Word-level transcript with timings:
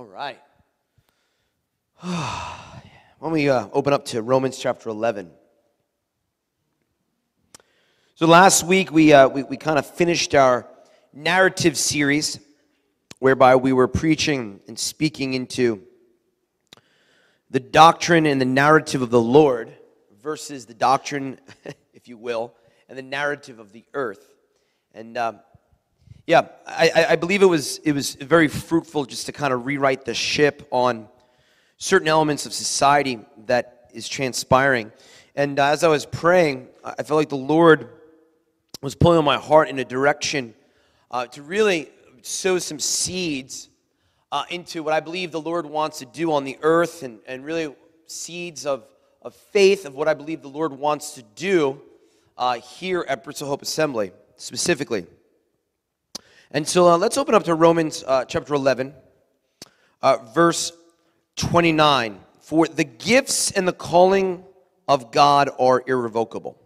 All 0.00 0.06
right. 0.06 0.40
Why 2.00 2.82
don't 3.20 3.32
we 3.32 3.50
uh, 3.50 3.68
open 3.70 3.92
up 3.92 4.06
to 4.06 4.22
Romans 4.22 4.58
chapter 4.58 4.88
11? 4.88 5.30
So 8.14 8.26
last 8.26 8.64
week 8.64 8.90
we, 8.90 9.12
uh, 9.12 9.28
we, 9.28 9.42
we 9.42 9.58
kind 9.58 9.78
of 9.78 9.84
finished 9.84 10.34
our 10.34 10.66
narrative 11.12 11.76
series 11.76 12.40
whereby 13.18 13.56
we 13.56 13.74
were 13.74 13.88
preaching 13.88 14.60
and 14.66 14.78
speaking 14.78 15.34
into 15.34 15.82
the 17.50 17.60
doctrine 17.60 18.24
and 18.24 18.40
the 18.40 18.46
narrative 18.46 19.02
of 19.02 19.10
the 19.10 19.20
Lord 19.20 19.70
versus 20.22 20.64
the 20.64 20.72
doctrine, 20.72 21.38
if 21.92 22.08
you 22.08 22.16
will, 22.16 22.54
and 22.88 22.96
the 22.96 23.02
narrative 23.02 23.58
of 23.58 23.70
the 23.72 23.84
earth. 23.92 24.32
And 24.94 25.18
uh, 25.18 25.34
yeah, 26.30 26.46
I, 26.64 27.06
I 27.08 27.16
believe 27.16 27.42
it 27.42 27.46
was, 27.46 27.78
it 27.78 27.90
was 27.90 28.14
very 28.14 28.46
fruitful 28.46 29.04
just 29.04 29.26
to 29.26 29.32
kind 29.32 29.52
of 29.52 29.66
rewrite 29.66 30.04
the 30.04 30.14
ship 30.14 30.64
on 30.70 31.08
certain 31.76 32.06
elements 32.06 32.46
of 32.46 32.52
society 32.52 33.18
that 33.46 33.90
is 33.92 34.08
transpiring. 34.08 34.92
And 35.34 35.58
as 35.58 35.82
I 35.82 35.88
was 35.88 36.06
praying, 36.06 36.68
I 36.84 37.02
felt 37.02 37.18
like 37.18 37.30
the 37.30 37.34
Lord 37.34 37.88
was 38.80 38.94
pulling 38.94 39.18
on 39.18 39.24
my 39.24 39.38
heart 39.38 39.70
in 39.70 39.80
a 39.80 39.84
direction 39.84 40.54
uh, 41.10 41.26
to 41.26 41.42
really 41.42 41.88
sow 42.22 42.60
some 42.60 42.78
seeds 42.78 43.68
uh, 44.30 44.44
into 44.50 44.84
what 44.84 44.94
I 44.94 45.00
believe 45.00 45.32
the 45.32 45.40
Lord 45.40 45.66
wants 45.66 45.98
to 45.98 46.06
do 46.06 46.30
on 46.30 46.44
the 46.44 46.58
earth 46.62 47.02
and, 47.02 47.18
and 47.26 47.44
really 47.44 47.74
seeds 48.06 48.66
of, 48.66 48.84
of 49.20 49.34
faith 49.34 49.84
of 49.84 49.96
what 49.96 50.06
I 50.06 50.14
believe 50.14 50.42
the 50.42 50.48
Lord 50.48 50.72
wants 50.72 51.14
to 51.14 51.24
do 51.34 51.82
uh, 52.38 52.60
here 52.60 53.04
at 53.08 53.24
Bristol 53.24 53.48
Hope 53.48 53.62
Assembly 53.62 54.12
specifically. 54.36 55.06
And 56.52 56.66
so 56.66 56.88
uh, 56.88 56.98
let's 56.98 57.16
open 57.16 57.36
up 57.36 57.44
to 57.44 57.54
Romans 57.54 58.02
uh, 58.04 58.24
chapter 58.24 58.54
11, 58.54 58.92
uh, 60.02 60.16
verse 60.34 60.72
29. 61.36 62.18
For 62.40 62.66
the 62.66 62.82
gifts 62.82 63.52
and 63.52 63.68
the 63.68 63.72
calling 63.72 64.42
of 64.88 65.12
God 65.12 65.50
are 65.60 65.84
irrevocable. 65.86 66.60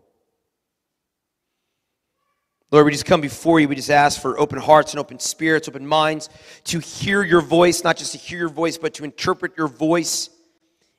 Lord, 2.71 2.87
we 2.87 2.93
just 2.93 3.05
come 3.05 3.21
before 3.21 3.61
you. 3.61 3.69
We 3.69 3.77
just 3.77 3.91
ask 3.91 4.23
for 4.23 4.41
open 4.41 4.59
hearts 4.59 4.93
and 4.95 5.01
open 5.01 5.19
spirits, 5.19 5.69
open 5.69 5.87
minds 5.87 6.31
to 6.65 6.79
hear 6.79 7.23
your 7.23 7.43
voice, 7.43 7.85
not 7.85 7.99
just 7.99 8.13
to 8.13 8.19
hear 8.19 8.39
your 8.39 8.49
voice, 8.49 8.79
but 8.79 8.95
to 8.95 9.05
interpret 9.05 9.53
your 9.59 9.69
voice 9.69 10.31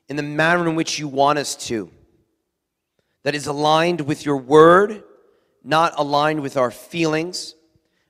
in 0.08 0.14
the 0.14 0.22
manner 0.22 0.68
in 0.68 0.76
which 0.76 1.00
you 1.00 1.08
want 1.08 1.40
us 1.40 1.56
to. 1.66 1.90
That 3.24 3.34
is 3.34 3.48
aligned 3.48 4.02
with 4.02 4.24
your 4.24 4.36
word, 4.36 5.02
not 5.64 5.94
aligned 5.98 6.40
with 6.40 6.56
our 6.56 6.70
feelings, 6.70 7.55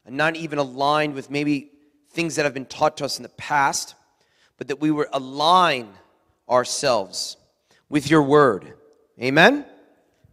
not 0.09 0.37
even 0.37 0.59
aligned 0.59 1.15
with 1.15 1.31
maybe 1.31 1.71
things 2.11 2.37
that 2.37 2.45
have 2.45 2.55
been 2.55 2.67
taught 2.67 2.97
to 2.99 3.05
us 3.05 3.19
in 3.19 3.23
the 3.23 3.29
past, 3.31 3.95
but 4.57 4.69
that 4.69 4.81
we 4.81 4.91
would 4.91 5.09
align 5.13 5.89
ourselves 6.49 7.37
with 7.89 8.11
your 8.11 8.23
word. 8.23 8.75
Amen? 9.21 9.65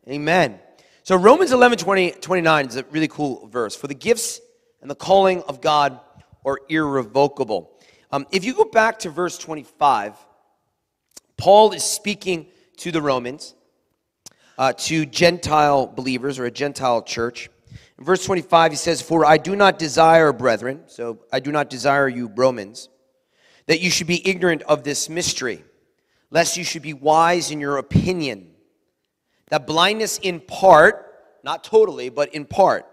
Amen. 0.08 0.60
So 1.04 1.16
Romans 1.16 1.52
11, 1.52 1.78
20, 1.78 2.12
29 2.12 2.68
is 2.68 2.76
a 2.78 2.84
really 2.92 3.08
cool 3.08 3.48
verse. 3.48 3.76
For 3.76 3.88
the 3.88 3.94
gifts 3.94 4.40
and 4.82 4.90
the 4.90 4.96
calling 4.96 5.42
of 5.44 5.62
God 5.62 6.00
are 6.46 6.60
irrevocable. 6.70 7.72
Um, 8.12 8.28
if 8.32 8.46
you 8.46 8.54
go 8.54 8.66
back 8.66 9.00
to 9.00 9.10
verse 9.10 9.38
25, 9.38 10.16
Paul 11.38 11.72
is 11.72 11.84
speaking 11.84 12.48
to 12.78 12.92
the 12.92 13.02
Romans, 13.02 13.56
uh, 14.58 14.74
to 14.74 15.06
Gentile 15.06 15.88
believers 15.88 16.40
or 16.40 16.46
a 16.46 16.52
Gentile 16.52 17.02
church. 17.02 17.50
In 17.98 18.06
verse 18.06 18.26
25, 18.26 18.72
he 18.72 18.78
says, 18.78 19.02
For 19.02 19.26
I 19.26 19.38
do 19.38 19.56
not 19.56 19.78
desire, 19.78 20.34
brethren, 20.34 20.82
so 20.88 21.20
I 21.32 21.40
do 21.40 21.52
not 21.52 21.70
desire 21.70 22.08
you, 22.08 22.32
Romans, 22.36 22.90
that 23.68 23.82
you 23.82 23.90
should 23.90 24.08
be 24.08 24.28
ignorant 24.28 24.64
of 24.64 24.84
this 24.84 25.10
mystery, 25.10 25.64
lest 26.32 26.58
you 26.58 26.64
should 26.64 26.82
be 26.82 26.94
wise 26.94 27.52
in 27.52 27.60
your 27.60 27.78
opinion. 27.78 28.52
That 29.50 29.68
blindness 29.68 30.18
in 30.18 30.40
part, 30.40 31.14
not 31.44 31.64
totally, 31.64 32.10
but 32.10 32.34
in 32.34 32.46
part, 32.46 32.88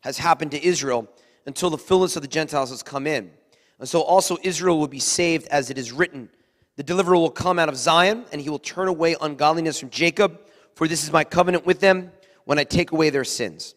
has 0.00 0.18
happened 0.18 0.50
to 0.50 0.62
Israel 0.64 1.08
until 1.46 1.70
the 1.70 1.78
fullness 1.78 2.16
of 2.16 2.22
the 2.22 2.28
Gentiles 2.28 2.70
has 2.70 2.82
come 2.82 3.06
in. 3.06 3.30
And 3.78 3.88
so 3.88 4.02
also 4.02 4.36
Israel 4.42 4.78
will 4.78 4.88
be 4.88 4.98
saved 4.98 5.46
as 5.48 5.70
it 5.70 5.78
is 5.78 5.92
written. 5.92 6.28
The 6.76 6.82
deliverer 6.82 7.16
will 7.16 7.30
come 7.30 7.58
out 7.58 7.68
of 7.68 7.76
Zion, 7.76 8.26
and 8.32 8.40
he 8.40 8.50
will 8.50 8.58
turn 8.58 8.88
away 8.88 9.16
ungodliness 9.20 9.80
from 9.80 9.90
Jacob, 9.90 10.40
for 10.74 10.86
this 10.86 11.02
is 11.02 11.12
my 11.12 11.24
covenant 11.24 11.66
with 11.66 11.80
them 11.80 12.12
when 12.44 12.58
I 12.58 12.64
take 12.64 12.92
away 12.92 13.10
their 13.10 13.24
sins. 13.24 13.74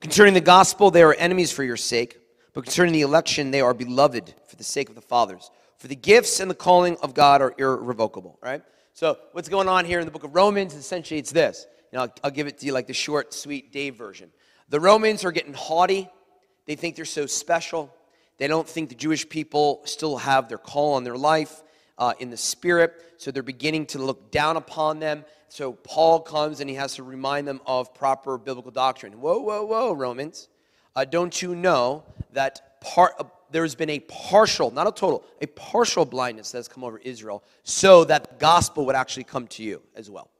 Concerning 0.00 0.32
the 0.32 0.40
gospel, 0.40 0.90
they 0.90 1.02
are 1.02 1.14
enemies 1.14 1.52
for 1.52 1.62
your 1.62 1.76
sake, 1.76 2.18
but 2.54 2.64
concerning 2.64 2.94
the 2.94 3.02
election, 3.02 3.50
they 3.50 3.60
are 3.60 3.74
beloved 3.74 4.34
for 4.48 4.56
the 4.56 4.64
sake 4.64 4.88
of 4.88 4.94
the 4.94 5.02
fathers. 5.02 5.50
For 5.76 5.88
the 5.88 5.96
gifts 5.96 6.40
and 6.40 6.50
the 6.50 6.54
calling 6.54 6.96
of 7.02 7.12
God 7.12 7.42
are 7.42 7.54
irrevocable, 7.58 8.38
right? 8.42 8.62
So, 8.94 9.18
what's 9.32 9.48
going 9.48 9.68
on 9.68 9.84
here 9.84 10.00
in 10.00 10.06
the 10.06 10.10
book 10.10 10.24
of 10.24 10.34
Romans? 10.34 10.74
Essentially, 10.74 11.20
it's 11.20 11.32
this. 11.32 11.66
You 11.92 11.98
know, 11.98 12.02
I'll, 12.04 12.14
I'll 12.24 12.30
give 12.30 12.46
it 12.46 12.58
to 12.58 12.66
you 12.66 12.72
like 12.72 12.86
the 12.86 12.94
short, 12.94 13.34
sweet 13.34 13.72
Dave 13.72 13.94
version. 13.96 14.30
The 14.70 14.80
Romans 14.80 15.24
are 15.24 15.32
getting 15.32 15.54
haughty. 15.54 16.08
They 16.66 16.76
think 16.76 16.96
they're 16.96 17.04
so 17.04 17.26
special. 17.26 17.94
They 18.38 18.46
don't 18.46 18.68
think 18.68 18.88
the 18.88 18.94
Jewish 18.94 19.28
people 19.28 19.82
still 19.84 20.16
have 20.16 20.48
their 20.48 20.58
call 20.58 20.94
on 20.94 21.04
their 21.04 21.16
life 21.16 21.62
uh, 21.98 22.14
in 22.18 22.30
the 22.30 22.36
spirit. 22.36 22.94
So 23.18 23.30
they're 23.30 23.42
beginning 23.42 23.86
to 23.86 23.98
look 23.98 24.30
down 24.30 24.56
upon 24.56 24.98
them. 24.98 25.24
So 25.50 25.72
Paul 25.72 26.20
comes 26.20 26.60
and 26.60 26.70
he 26.70 26.76
has 26.76 26.94
to 26.94 27.02
remind 27.02 27.46
them 27.46 27.60
of 27.66 27.92
proper 27.92 28.38
biblical 28.38 28.70
doctrine. 28.70 29.20
Whoa, 29.20 29.40
whoa, 29.40 29.64
whoa, 29.64 29.92
Romans. 29.92 30.48
Uh, 30.94 31.04
don't 31.04 31.42
you 31.42 31.56
know 31.56 32.04
that 32.32 32.80
part, 32.80 33.14
uh, 33.18 33.24
there's 33.50 33.74
been 33.74 33.90
a 33.90 33.98
partial, 33.98 34.70
not 34.70 34.86
a 34.86 34.92
total, 34.92 35.24
a 35.40 35.48
partial 35.48 36.04
blindness 36.04 36.52
that 36.52 36.58
has 36.58 36.68
come 36.68 36.84
over 36.84 36.98
Israel 36.98 37.42
so 37.64 38.04
that 38.04 38.30
the 38.30 38.34
gospel 38.36 38.86
would 38.86 38.94
actually 38.94 39.24
come 39.24 39.48
to 39.48 39.64
you 39.64 39.82
as 39.96 40.08
well. 40.08 40.30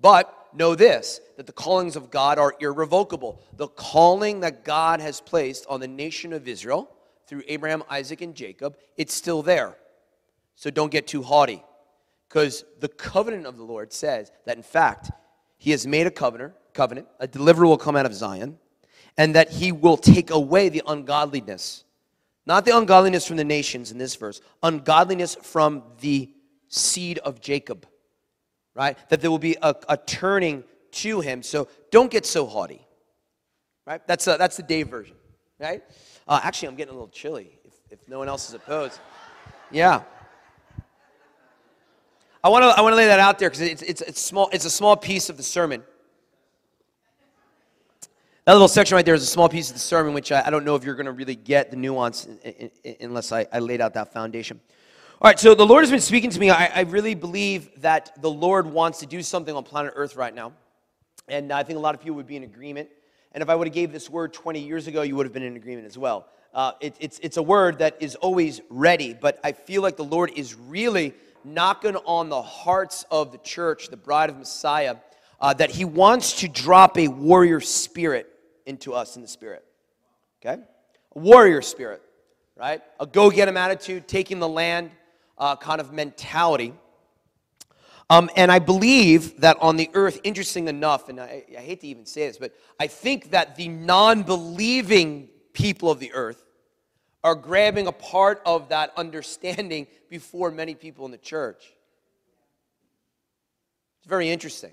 But 0.00 0.48
know 0.52 0.74
this 0.74 1.20
that 1.36 1.46
the 1.46 1.52
callings 1.52 1.94
of 1.94 2.10
God 2.10 2.38
are 2.38 2.54
irrevocable. 2.58 3.40
The 3.56 3.68
calling 3.68 4.40
that 4.40 4.64
God 4.64 5.00
has 5.00 5.20
placed 5.20 5.64
on 5.68 5.78
the 5.78 5.88
nation 5.88 6.32
of 6.32 6.48
Israel 6.48 6.90
through 7.28 7.44
Abraham, 7.46 7.84
Isaac, 7.88 8.20
and 8.20 8.34
Jacob, 8.34 8.76
it's 8.96 9.14
still 9.14 9.42
there. 9.42 9.76
So 10.56 10.70
don't 10.70 10.90
get 10.90 11.06
too 11.06 11.22
haughty. 11.22 11.62
Because 12.30 12.64
the 12.78 12.88
covenant 12.88 13.44
of 13.44 13.58
the 13.58 13.62
Lord 13.62 13.92
says 13.92 14.32
that 14.46 14.56
in 14.56 14.62
fact, 14.62 15.10
he 15.58 15.72
has 15.72 15.86
made 15.86 16.06
a 16.06 16.10
covenant, 16.10 16.54
covenant, 16.72 17.08
a 17.18 17.26
deliverer 17.26 17.66
will 17.66 17.76
come 17.76 17.96
out 17.96 18.06
of 18.06 18.14
Zion, 18.14 18.58
and 19.18 19.34
that 19.34 19.50
he 19.50 19.70
will 19.70 19.98
take 19.98 20.30
away 20.30 20.70
the 20.70 20.82
ungodliness. 20.86 21.84
Not 22.46 22.64
the 22.64 22.74
ungodliness 22.74 23.26
from 23.26 23.36
the 23.36 23.44
nations 23.44 23.92
in 23.92 23.98
this 23.98 24.16
verse, 24.16 24.40
ungodliness 24.62 25.34
from 25.34 25.82
the 26.00 26.30
seed 26.68 27.18
of 27.18 27.42
Jacob 27.42 27.86
right? 28.74 28.96
That 29.08 29.20
there 29.20 29.30
will 29.30 29.38
be 29.38 29.56
a, 29.62 29.74
a 29.88 29.96
turning 29.96 30.64
to 30.92 31.20
him. 31.20 31.42
So 31.42 31.68
don't 31.90 32.10
get 32.10 32.26
so 32.26 32.46
haughty, 32.46 32.86
right? 33.86 34.04
That's, 34.06 34.26
a, 34.26 34.36
that's 34.38 34.56
the 34.56 34.62
Dave 34.62 34.88
version, 34.88 35.16
right? 35.58 35.82
Uh, 36.26 36.40
actually, 36.42 36.68
I'm 36.68 36.76
getting 36.76 36.92
a 36.92 36.94
little 36.94 37.08
chilly 37.08 37.58
if, 37.64 37.74
if 37.90 38.08
no 38.08 38.18
one 38.18 38.28
else 38.28 38.48
is 38.48 38.54
opposed. 38.54 38.98
Yeah. 39.70 40.02
I 42.42 42.48
want 42.48 42.62
to 42.62 42.68
I 42.68 42.80
want 42.80 42.92
to 42.92 42.96
lay 42.96 43.06
that 43.06 43.20
out 43.20 43.38
there 43.38 43.50
because 43.50 43.60
it's, 43.60 43.82
it's, 43.82 44.00
it's, 44.00 44.20
small, 44.20 44.48
it's 44.52 44.64
a 44.64 44.70
small 44.70 44.96
piece 44.96 45.28
of 45.28 45.36
the 45.36 45.42
sermon. 45.42 45.82
That 48.46 48.52
little 48.52 48.68
section 48.68 48.96
right 48.96 49.04
there 49.04 49.14
is 49.14 49.22
a 49.22 49.26
small 49.26 49.48
piece 49.48 49.68
of 49.68 49.74
the 49.74 49.80
sermon, 49.80 50.14
which 50.14 50.32
I, 50.32 50.44
I 50.46 50.50
don't 50.50 50.64
know 50.64 50.74
if 50.74 50.82
you're 50.82 50.94
going 50.94 51.06
to 51.06 51.12
really 51.12 51.36
get 51.36 51.70
the 51.70 51.76
nuance 51.76 52.24
in, 52.24 52.38
in, 52.38 52.70
in, 52.82 52.96
unless 53.00 53.30
I, 53.30 53.46
I 53.52 53.58
laid 53.58 53.82
out 53.82 53.92
that 53.94 54.12
foundation. 54.12 54.58
All 55.20 55.28
right, 55.28 55.38
so 55.38 55.54
the 55.54 55.66
Lord 55.66 55.82
has 55.82 55.90
been 55.90 56.00
speaking 56.00 56.30
to 56.30 56.40
me. 56.40 56.48
I, 56.48 56.66
I, 56.66 56.80
really 56.80 57.14
believe 57.14 57.82
that 57.82 58.10
the 58.22 58.30
Lord 58.30 58.66
wants 58.66 59.00
to 59.00 59.06
do 59.06 59.22
something 59.22 59.54
on 59.54 59.62
planet 59.62 59.92
Earth 59.94 60.16
right 60.16 60.34
now. 60.34 60.54
And 61.28 61.52
I 61.52 61.62
think 61.62 61.76
a 61.76 61.80
lot 61.80 61.94
of 61.94 62.00
people 62.00 62.16
would 62.16 62.26
be 62.26 62.36
in 62.36 62.42
agreement. 62.42 62.88
And 63.32 63.42
if 63.42 63.50
I 63.50 63.54
would 63.54 63.66
have 63.66 63.74
gave 63.74 63.92
this 63.92 64.08
word 64.08 64.32
20 64.32 64.58
years 64.58 64.86
ago, 64.86 65.02
you 65.02 65.14
would 65.16 65.26
have 65.26 65.34
been 65.34 65.42
in 65.42 65.56
agreement 65.56 65.86
as 65.86 65.98
well. 65.98 66.26
Uh, 66.54 66.72
it, 66.80 66.96
it's, 66.98 67.18
it's 67.22 67.36
a 67.36 67.42
word 67.42 67.78
that 67.78 67.98
is 68.00 68.16
always 68.16 68.62
ready, 68.70 69.12
but 69.12 69.38
I 69.44 69.52
feel 69.52 69.82
like 69.82 69.98
the 69.98 70.04
Lord 70.04 70.32
is 70.34 70.54
really 70.54 71.14
knocking 71.44 71.96
on 71.96 72.28
the 72.28 72.42
hearts 72.42 73.04
of 73.10 73.32
the 73.32 73.38
church, 73.38 73.88
the 73.88 73.96
bride 73.96 74.30
of 74.30 74.38
Messiah, 74.38 74.96
uh, 75.40 75.54
that 75.54 75.70
he 75.70 75.84
wants 75.84 76.40
to 76.40 76.48
drop 76.48 76.98
a 76.98 77.08
warrior 77.08 77.60
spirit 77.60 78.28
into 78.66 78.92
us 78.92 79.16
in 79.16 79.22
the 79.22 79.28
spirit. 79.28 79.64
Okay? 80.40 80.62
A 81.16 81.18
warrior 81.18 81.62
spirit, 81.62 82.02
right? 82.56 82.82
A 82.98 83.06
go 83.06 83.30
get 83.30 83.48
'em 83.48 83.56
attitude, 83.56 84.06
taking 84.06 84.38
the 84.38 84.48
land 84.48 84.90
uh, 85.38 85.56
kind 85.56 85.80
of 85.80 85.92
mentality. 85.92 86.74
Um, 88.10 88.28
and 88.36 88.50
I 88.50 88.58
believe 88.58 89.40
that 89.40 89.56
on 89.60 89.76
the 89.76 89.88
earth, 89.94 90.20
interesting 90.24 90.68
enough, 90.68 91.08
and 91.08 91.20
I, 91.20 91.44
I 91.56 91.60
hate 91.60 91.80
to 91.82 91.86
even 91.86 92.04
say 92.06 92.26
this, 92.26 92.38
but 92.38 92.52
I 92.78 92.88
think 92.88 93.30
that 93.30 93.56
the 93.56 93.68
non 93.68 94.24
believing 94.24 95.28
people 95.52 95.90
of 95.90 96.00
the 96.00 96.12
earth 96.12 96.44
are 97.22 97.34
grabbing 97.34 97.86
a 97.86 97.92
part 97.92 98.40
of 98.46 98.70
that 98.70 98.92
understanding 98.96 99.86
before 100.08 100.50
many 100.50 100.74
people 100.74 101.04
in 101.04 101.10
the 101.10 101.18
church. 101.18 101.72
It's 103.98 104.08
very 104.08 104.30
interesting. 104.30 104.72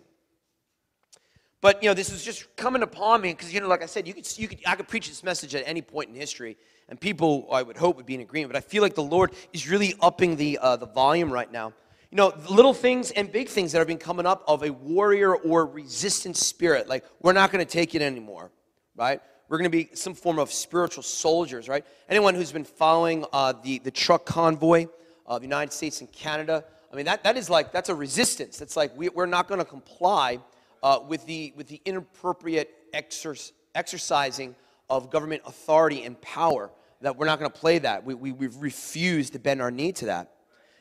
But 1.60 1.82
you 1.82 1.90
know, 1.90 1.94
this 1.94 2.12
is 2.12 2.24
just 2.24 2.56
coming 2.56 2.84
upon 2.84 3.22
me 3.22 3.34
because 3.34 3.54
you 3.54 3.60
know, 3.60 3.68
like 3.68 3.84
I 3.84 3.88
said, 3.88 4.08
you 4.08 4.14
could, 4.14 4.38
you 4.38 4.48
could, 4.48 4.60
I 4.66 4.76
could 4.76 4.88
preach 4.88 5.10
this 5.10 5.24
message 5.24 5.56
at 5.56 5.64
any 5.66 5.82
point 5.82 6.10
in 6.10 6.16
history, 6.16 6.56
and 6.88 7.00
people, 7.00 7.48
I 7.52 7.64
would 7.64 7.78
hope, 7.78 7.98
would 7.98 8.06
be 8.06 8.16
in 8.16 8.22
agreement. 8.22 8.54
But 8.54 8.58
I 8.58 8.62
feel 8.62 8.84
like 8.84 8.96
the 8.96 9.04
Lord 9.04 9.32
is 9.54 9.68
really 9.68 9.96
upping 10.02 10.36
the 10.36 10.60
uh, 10.60 10.76
the 10.78 10.86
volume 10.86 11.32
right 11.32 11.52
now. 11.52 11.74
You 12.12 12.16
know, 12.16 12.34
little 12.50 12.74
things 12.74 13.12
and 13.12 13.30
big 13.30 13.50
things 13.50 13.74
that 13.74 13.80
have 13.80 13.88
been 13.88 13.98
coming 13.98 14.26
up 14.26 14.44
of 14.48 14.64
a 14.64 14.72
warrior 14.72 15.36
or 15.36 15.66
resistance 15.66 16.40
spirit. 16.40 16.88
Like 16.88 17.04
we're 17.22 17.34
not 17.34 17.52
going 17.52 17.66
to 17.66 17.70
take 17.70 17.96
it 17.96 18.02
anymore, 18.02 18.52
right? 18.96 19.20
We're 19.50 19.58
going 19.58 19.72
to 19.72 19.78
be 19.78 19.90
some 19.94 20.14
form 20.14 20.40
of 20.40 20.52
spiritual 20.52 21.04
soldiers, 21.04 21.70
right? 21.70 21.86
Anyone 22.10 22.36
who's 22.36 22.52
been 22.52 22.66
following 22.66 23.26
uh, 23.32 23.54
the 23.64 23.80
the 23.80 23.92
truck 23.92 24.26
convoy 24.26 24.88
of 25.26 25.42
the 25.42 25.48
United 25.48 25.72
States 25.72 26.02
and 26.02 26.12
Canada, 26.12 26.66
I 26.92 26.96
mean, 26.96 27.06
that 27.06 27.24
that 27.24 27.38
is 27.38 27.50
like 27.50 27.72
that's 27.72 27.90
a 27.90 27.96
resistance. 27.96 28.58
That's 28.58 28.76
like 28.76 28.96
we, 28.98 29.10
we're 29.10 29.26
not 29.26 29.48
going 29.48 29.60
to 29.60 29.66
comply 29.66 30.40
uh, 30.84 31.00
with, 31.08 31.26
the, 31.26 31.54
with 31.56 31.68
the 31.68 31.82
inappropriate 31.86 32.74
exer- 32.94 33.52
exercising 33.76 34.56
of 34.90 35.10
government 35.10 35.42
authority 35.46 36.04
and 36.04 36.20
power, 36.22 36.72
that 37.02 37.18
we're 37.18 37.26
not 37.26 37.40
going 37.40 37.52
to 37.52 37.60
play 37.60 37.80
that. 37.80 38.06
We, 38.06 38.14
we, 38.14 38.32
we've 38.32 38.56
refused 38.58 39.34
to 39.34 39.40
bend 39.40 39.62
our 39.62 39.72
knee 39.72 39.92
to 39.94 40.06
that. 40.06 40.32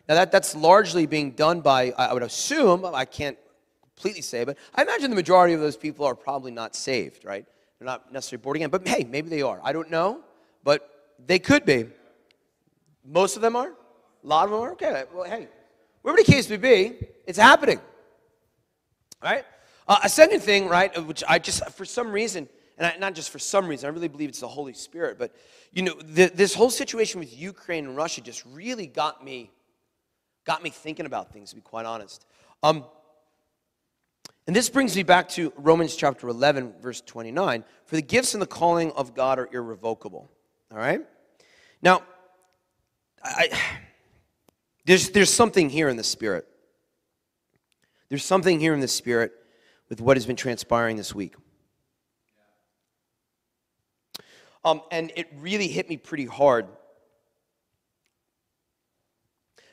Now, 0.08 0.14
that, 0.14 0.30
that's 0.30 0.54
largely 0.54 1.06
being 1.06 1.32
done 1.32 1.60
by, 1.60 1.90
I 1.98 2.12
would 2.12 2.22
assume, 2.22 2.84
I 2.84 3.04
can't 3.04 3.36
completely 3.82 4.22
say, 4.22 4.44
but 4.44 4.56
I 4.74 4.82
imagine 4.82 5.10
the 5.10 5.16
majority 5.16 5.54
of 5.54 5.60
those 5.60 5.76
people 5.76 6.06
are 6.06 6.14
probably 6.14 6.52
not 6.52 6.76
saved, 6.76 7.24
right? 7.24 7.44
They're 7.78 7.86
not 7.86 8.12
necessarily 8.12 8.42
born 8.42 8.56
again, 8.56 8.70
but 8.70 8.86
hey, 8.86 9.04
maybe 9.04 9.28
they 9.28 9.42
are. 9.42 9.60
I 9.62 9.72
don't 9.72 9.90
know, 9.90 10.20
but 10.64 11.14
they 11.24 11.38
could 11.38 11.64
be. 11.64 11.86
Most 13.04 13.36
of 13.36 13.42
them 13.42 13.56
are? 13.56 13.68
A 13.68 14.26
lot 14.26 14.44
of 14.44 14.50
them 14.50 14.60
are? 14.60 14.72
Okay, 14.72 15.04
well, 15.14 15.24
hey, 15.24 15.48
whatever 16.02 16.22
the 16.22 16.32
case 16.32 16.48
may 16.48 16.56
be, 16.56 16.96
it's 17.26 17.38
happening, 17.38 17.80
right? 19.22 19.44
Uh, 19.86 19.98
a 20.02 20.08
second 20.08 20.40
thing, 20.40 20.68
right, 20.68 21.06
which 21.06 21.22
I 21.28 21.38
just, 21.38 21.68
for 21.70 21.84
some 21.84 22.10
reason, 22.10 22.48
and 22.78 22.86
I, 22.86 22.96
not 22.98 23.14
just 23.14 23.30
for 23.30 23.38
some 23.38 23.68
reason, 23.68 23.88
I 23.88 23.92
really 23.92 24.08
believe 24.08 24.28
it's 24.28 24.40
the 24.40 24.48
Holy 24.48 24.72
Spirit, 24.72 25.18
but, 25.18 25.34
you 25.72 25.82
know, 25.82 25.94
the, 26.02 26.26
this 26.26 26.54
whole 26.54 26.70
situation 26.70 27.20
with 27.20 27.36
Ukraine 27.38 27.86
and 27.86 27.96
Russia 27.96 28.20
just 28.20 28.44
really 28.46 28.86
got 28.86 29.24
me, 29.24 29.50
got 30.44 30.62
me 30.62 30.70
thinking 30.70 31.06
about 31.06 31.32
things, 31.32 31.50
to 31.50 31.56
be 31.56 31.62
quite 31.62 31.86
honest. 31.86 32.26
Um, 32.62 32.84
and 34.46 34.54
this 34.54 34.68
brings 34.68 34.94
me 34.94 35.02
back 35.02 35.28
to 35.30 35.52
Romans 35.56 35.96
chapter 35.96 36.28
11, 36.28 36.74
verse 36.80 37.00
29. 37.00 37.64
For 37.84 37.96
the 37.96 38.02
gifts 38.02 38.34
and 38.34 38.42
the 38.42 38.46
calling 38.46 38.92
of 38.92 39.14
God 39.14 39.38
are 39.38 39.48
irrevocable. 39.52 40.30
All 40.70 40.78
right? 40.78 41.00
Now, 41.82 42.02
I, 43.22 43.50
there's, 44.84 45.10
there's 45.10 45.32
something 45.32 45.68
here 45.68 45.88
in 45.88 45.96
the 45.96 46.04
Spirit. 46.04 46.46
There's 48.08 48.24
something 48.24 48.60
here 48.60 48.72
in 48.72 48.80
the 48.80 48.88
Spirit 48.88 49.32
with 49.88 50.00
what 50.00 50.16
has 50.16 50.26
been 50.26 50.36
transpiring 50.36 50.96
this 50.96 51.12
week. 51.12 51.34
Um, 54.64 54.82
and 54.90 55.12
it 55.16 55.28
really 55.38 55.68
hit 55.68 55.88
me 55.88 55.96
pretty 55.96 56.24
hard. 56.24 56.66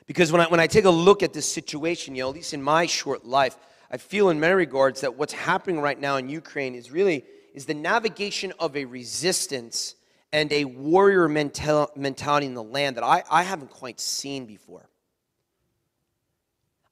Because 0.06 0.30
when 0.30 0.40
I, 0.40 0.46
when 0.46 0.60
I 0.60 0.66
take 0.66 0.84
a 0.84 0.90
look 0.90 1.22
at 1.22 1.32
this 1.32 1.50
situation, 1.50 2.14
you 2.14 2.24
know, 2.24 2.28
at 2.28 2.34
least 2.34 2.54
in 2.54 2.62
my 2.62 2.86
short 2.86 3.24
life, 3.24 3.56
I 3.90 3.96
feel 3.96 4.30
in 4.30 4.40
many 4.40 4.54
regards 4.54 5.02
that 5.02 5.16
what's 5.16 5.32
happening 5.32 5.80
right 5.80 5.98
now 5.98 6.16
in 6.16 6.28
Ukraine 6.28 6.74
is 6.74 6.90
really 6.90 7.24
is 7.54 7.66
the 7.66 7.74
navigation 7.74 8.52
of 8.58 8.76
a 8.76 8.84
resistance 8.84 9.94
and 10.32 10.52
a 10.52 10.64
warrior 10.64 11.28
mental, 11.28 11.90
mentality 11.94 12.46
in 12.46 12.54
the 12.54 12.62
land 12.62 12.96
that 12.96 13.04
I, 13.04 13.22
I 13.30 13.44
haven't 13.44 13.70
quite 13.70 14.00
seen 14.00 14.46
before. 14.46 14.88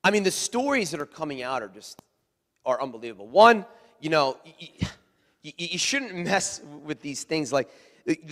I 0.05 0.12
mean, 0.12 0.23
the 0.23 0.31
stories 0.31 0.93
that 0.93 1.00
are 1.00 1.06
coming 1.06 1.43
out 1.43 1.62
are 1.62 1.69
just 1.69 2.00
are 2.65 2.81
unbelievable. 2.81 3.27
One, 3.27 3.67
you 4.00 4.11
know, 4.11 4.37
you, 4.59 4.69
you, 5.43 5.53
you 5.56 5.79
shouldn't 5.79 6.15
mess 6.15 6.61
with 6.85 7.00
these 7.00 7.25
things 7.25 7.53
like 7.53 7.69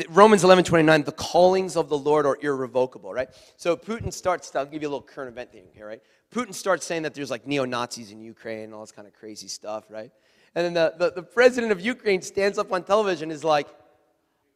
Romans 0.09 0.45
11, 0.45 0.65
29, 0.65 1.03
the 1.05 1.13
callings 1.13 1.77
of 1.77 1.89
the 1.89 1.97
Lord 1.99 2.27
are 2.27 2.39
irrevocable, 2.43 3.13
right? 3.13 3.29
So 3.57 3.77
Putin 3.77 4.13
starts, 4.13 4.55
I'll 4.55 4.67
give 4.67 4.83
you 4.83 4.89
a 4.89 4.91
little 4.91 5.03
current 5.03 5.31
event 5.31 5.53
thing 5.53 5.67
here, 5.73 5.87
right? 5.87 6.03
Putin 6.33 6.55
starts 6.55 6.85
saying 6.87 7.03
that 7.03 7.15
there's 7.15 7.31
like 7.31 7.47
neo 7.47 7.65
Nazis 7.65 8.11
in 8.11 8.21
Ukraine 8.21 8.65
and 8.65 8.75
all 8.75 8.81
this 8.81 8.93
kind 8.93 9.07
of 9.07 9.15
crazy 9.15 9.49
stuff, 9.49 9.85
right? 9.91 10.11
And 10.55 10.65
then 10.65 10.75
the, 10.75 10.95
the, 10.99 11.13
the 11.13 11.23
president 11.23 11.73
of 11.73 11.81
Ukraine 11.81 12.23
stands 12.23 12.59
up 12.59 12.73
on 12.73 12.83
television 12.83 13.31
is 13.31 13.45
like, 13.45 13.69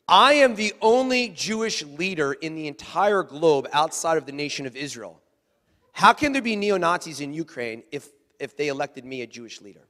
I 0.09 0.35
am 0.35 0.55
the 0.55 0.75
only 0.83 1.29
Jewish 1.29 1.83
leader 1.85 2.33
in 2.33 2.55
the 2.55 2.67
entire 2.67 3.23
globe 3.23 3.69
outside 3.73 4.19
of 4.19 4.27
the 4.27 4.33
nation 4.33 4.67
of 4.67 4.77
Israel. 4.77 5.21
How 5.93 6.13
can 6.13 6.33
there 6.33 6.43
be 6.43 6.57
neo 6.57 6.77
Nazis 6.77 7.21
in 7.21 7.33
Ukraine 7.33 7.85
if 7.93 8.09
if 8.39 8.57
they 8.57 8.69
elected 8.69 9.05
me 9.05 9.23
a 9.23 9.27
Jewish 9.27 9.61
leader. 9.61 9.87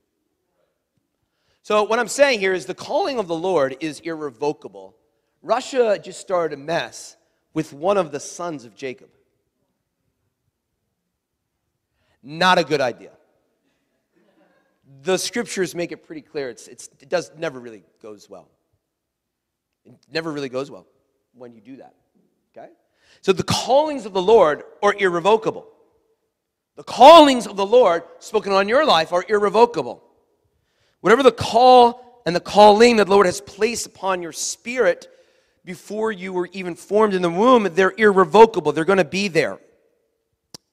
So, 1.62 1.82
what 1.82 1.98
I'm 1.98 2.08
saying 2.08 2.40
here 2.40 2.52
is 2.52 2.66
the 2.66 2.74
calling 2.74 3.18
of 3.18 3.26
the 3.26 3.34
Lord 3.34 3.76
is 3.80 4.00
irrevocable. 4.00 4.94
Russia 5.44 6.00
just 6.02 6.20
started 6.20 6.58
a 6.58 6.60
mess 6.60 7.16
with 7.52 7.72
one 7.72 7.98
of 7.98 8.10
the 8.10 8.18
sons 8.18 8.64
of 8.64 8.74
Jacob. 8.74 9.10
Not 12.22 12.58
a 12.58 12.64
good 12.64 12.80
idea. 12.80 13.10
The 15.02 15.18
scriptures 15.18 15.74
make 15.74 15.92
it 15.92 16.06
pretty 16.06 16.22
clear. 16.22 16.48
It's, 16.48 16.66
it's, 16.66 16.88
it 16.98 17.10
does 17.10 17.30
never 17.36 17.60
really 17.60 17.84
goes 18.02 18.28
well. 18.28 18.48
It 19.84 19.94
never 20.10 20.32
really 20.32 20.48
goes 20.48 20.70
well 20.70 20.86
when 21.34 21.52
you 21.52 21.60
do 21.60 21.76
that. 21.76 21.94
Okay? 22.56 22.70
So 23.20 23.32
the 23.32 23.42
callings 23.42 24.06
of 24.06 24.14
the 24.14 24.22
Lord 24.22 24.62
are 24.82 24.94
irrevocable. 24.98 25.68
The 26.76 26.84
callings 26.84 27.46
of 27.46 27.56
the 27.56 27.66
Lord 27.66 28.04
spoken 28.18 28.52
on 28.52 28.66
your 28.66 28.86
life 28.86 29.12
are 29.12 29.24
irrevocable. 29.28 30.02
Whatever 31.02 31.22
the 31.22 31.32
call 31.32 32.22
and 32.24 32.34
the 32.34 32.40
calling 32.40 32.96
that 32.96 33.04
the 33.04 33.12
Lord 33.12 33.26
has 33.26 33.42
placed 33.42 33.84
upon 33.84 34.22
your 34.22 34.32
spirit 34.32 35.08
before 35.64 36.12
you 36.12 36.32
were 36.32 36.48
even 36.52 36.74
formed 36.74 37.14
in 37.14 37.22
the 37.22 37.30
womb, 37.30 37.68
they're 37.72 37.94
irrevocable. 37.96 38.72
They're 38.72 38.84
going 38.84 38.98
to 38.98 39.04
be 39.04 39.28
there. 39.28 39.58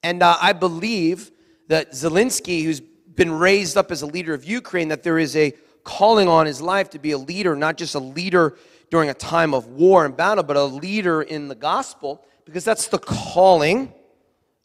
And 0.02 0.22
uh, 0.22 0.36
I 0.40 0.52
believe 0.52 1.30
that 1.68 1.92
Zelensky, 1.92 2.64
who's 2.64 2.80
been 2.80 3.32
raised 3.32 3.76
up 3.76 3.90
as 3.90 4.02
a 4.02 4.06
leader 4.06 4.34
of 4.34 4.44
Ukraine, 4.44 4.88
that 4.88 5.02
there 5.02 5.18
is 5.18 5.36
a 5.36 5.52
calling 5.84 6.28
on 6.28 6.46
his 6.46 6.60
life 6.60 6.90
to 6.90 6.98
be 6.98 7.12
a 7.12 7.18
leader, 7.18 7.56
not 7.56 7.76
just 7.76 7.94
a 7.94 7.98
leader 8.00 8.56
during 8.90 9.08
a 9.08 9.14
time 9.14 9.54
of 9.54 9.66
war 9.68 10.04
and 10.04 10.16
battle, 10.16 10.44
but 10.44 10.56
a 10.56 10.64
leader 10.64 11.22
in 11.22 11.48
the 11.48 11.54
gospel, 11.54 12.24
because 12.44 12.64
that's 12.64 12.88
the 12.88 12.98
calling 12.98 13.92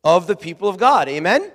of 0.03 0.27
the 0.27 0.35
people 0.35 0.67
of 0.67 0.77
God. 0.77 1.07
Amen? 1.07 1.51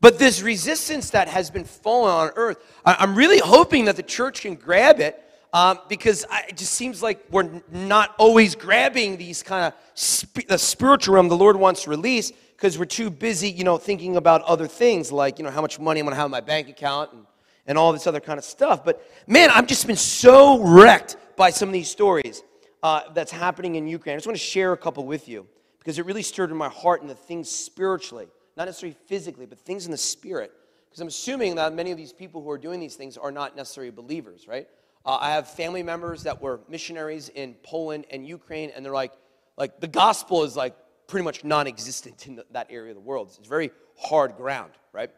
But 0.00 0.18
this 0.18 0.42
resistance 0.42 1.10
that 1.10 1.26
has 1.26 1.50
been 1.50 1.64
fallen 1.64 2.12
on 2.12 2.30
earth, 2.36 2.58
I'm 2.84 3.16
really 3.16 3.40
hoping 3.40 3.86
that 3.86 3.96
the 3.96 4.02
church 4.02 4.42
can 4.42 4.54
grab 4.54 5.00
it 5.00 5.20
um, 5.52 5.78
because 5.88 6.26
it 6.48 6.56
just 6.56 6.74
seems 6.74 7.02
like 7.02 7.24
we're 7.30 7.62
not 7.70 8.14
always 8.18 8.54
grabbing 8.54 9.16
these 9.16 9.42
kind 9.42 9.66
of 9.66 9.72
sp- 9.96 10.46
the 10.48 10.58
spiritual 10.58 11.14
realm 11.14 11.28
the 11.28 11.36
Lord 11.36 11.56
wants 11.56 11.84
to 11.84 11.90
release 11.90 12.32
because 12.56 12.78
we're 12.78 12.84
too 12.84 13.08
busy, 13.08 13.48
you 13.48 13.64
know, 13.64 13.78
thinking 13.78 14.16
about 14.16 14.42
other 14.42 14.66
things 14.66 15.10
like, 15.10 15.38
you 15.38 15.44
know, 15.44 15.50
how 15.50 15.62
much 15.62 15.78
money 15.78 16.00
I'm 16.00 16.06
going 16.06 16.12
to 16.12 16.16
have 16.16 16.26
in 16.26 16.32
my 16.32 16.40
bank 16.40 16.68
account 16.68 17.12
and, 17.12 17.24
and 17.66 17.78
all 17.78 17.92
this 17.92 18.06
other 18.06 18.20
kind 18.20 18.38
of 18.38 18.44
stuff. 18.44 18.84
But 18.84 19.02
man, 19.26 19.50
I've 19.50 19.66
just 19.66 19.86
been 19.86 19.96
so 19.96 20.62
wrecked 20.62 21.16
by 21.36 21.50
some 21.50 21.68
of 21.68 21.72
these 21.72 21.90
stories 21.90 22.42
uh, 22.82 23.02
that's 23.14 23.32
happening 23.32 23.76
in 23.76 23.86
Ukraine. 23.86 24.14
I 24.14 24.16
just 24.16 24.26
want 24.26 24.36
to 24.36 24.44
share 24.44 24.72
a 24.72 24.76
couple 24.76 25.06
with 25.06 25.28
you 25.28 25.46
because 25.78 25.98
it 25.98 26.04
really 26.04 26.22
stirred 26.22 26.50
in 26.50 26.56
my 26.56 26.68
heart 26.68 27.00
and 27.00 27.08
the 27.08 27.14
things 27.14 27.50
spiritually, 27.50 28.26
not 28.56 28.66
necessarily 28.66 28.96
physically, 29.06 29.46
but 29.46 29.58
things 29.58 29.86
in 29.86 29.92
the 29.92 29.96
spirit. 29.96 30.52
Because 30.88 31.00
I'm 31.00 31.08
assuming 31.08 31.54
that 31.54 31.72
many 31.74 31.90
of 31.90 31.96
these 31.96 32.12
people 32.12 32.42
who 32.42 32.50
are 32.50 32.58
doing 32.58 32.80
these 32.80 32.96
things 32.96 33.16
are 33.16 33.30
not 33.30 33.56
necessarily 33.56 33.90
believers, 33.90 34.46
right? 34.48 34.68
Uh, 35.08 35.16
I 35.22 35.30
have 35.30 35.48
family 35.48 35.82
members 35.82 36.24
that 36.24 36.42
were 36.42 36.60
missionaries 36.68 37.30
in 37.30 37.54
Poland 37.62 38.04
and 38.10 38.26
Ukraine, 38.26 38.70
and 38.76 38.84
they're 38.84 38.92
like, 38.92 39.14
like 39.56 39.80
the 39.80 39.88
gospel 39.88 40.44
is 40.44 40.54
like 40.54 40.76
pretty 41.06 41.24
much 41.24 41.44
non-existent 41.44 42.26
in 42.26 42.36
the, 42.36 42.44
that 42.50 42.66
area 42.68 42.90
of 42.90 42.94
the 42.94 43.00
world. 43.00 43.34
It's 43.38 43.48
very 43.48 43.70
hard 43.96 44.36
ground, 44.36 44.72
right? 44.92 45.10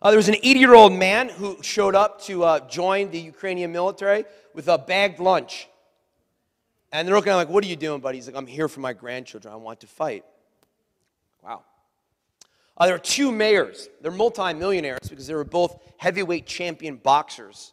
Uh, 0.00 0.10
there 0.10 0.16
was 0.16 0.28
an 0.28 0.36
80 0.36 0.60
year 0.60 0.74
old 0.74 0.92
man 0.92 1.28
who 1.28 1.60
showed 1.60 1.96
up 1.96 2.22
to 2.22 2.44
uh, 2.44 2.68
join 2.68 3.10
the 3.10 3.18
Ukrainian 3.18 3.72
military 3.72 4.24
with 4.54 4.68
a 4.68 4.78
bagged 4.78 5.18
lunch. 5.18 5.68
And 6.92 7.08
they're 7.08 7.16
looking 7.16 7.30
at 7.30 7.34
him 7.34 7.38
like, 7.38 7.48
What 7.48 7.64
are 7.64 7.68
you 7.68 7.74
doing, 7.74 8.00
buddy? 8.00 8.18
He's 8.18 8.28
like, 8.28 8.36
I'm 8.36 8.46
here 8.46 8.68
for 8.68 8.78
my 8.78 8.92
grandchildren. 8.92 9.52
I 9.52 9.56
want 9.56 9.80
to 9.80 9.88
fight. 9.88 10.24
Wow. 11.42 11.64
Uh, 12.76 12.86
there 12.86 12.94
are 12.94 13.00
two 13.00 13.32
mayors. 13.32 13.88
They're 14.02 14.12
multimillionaires 14.12 15.08
because 15.08 15.26
they 15.26 15.34
were 15.34 15.42
both 15.42 15.82
heavyweight 15.96 16.46
champion 16.46 16.94
boxers. 16.94 17.72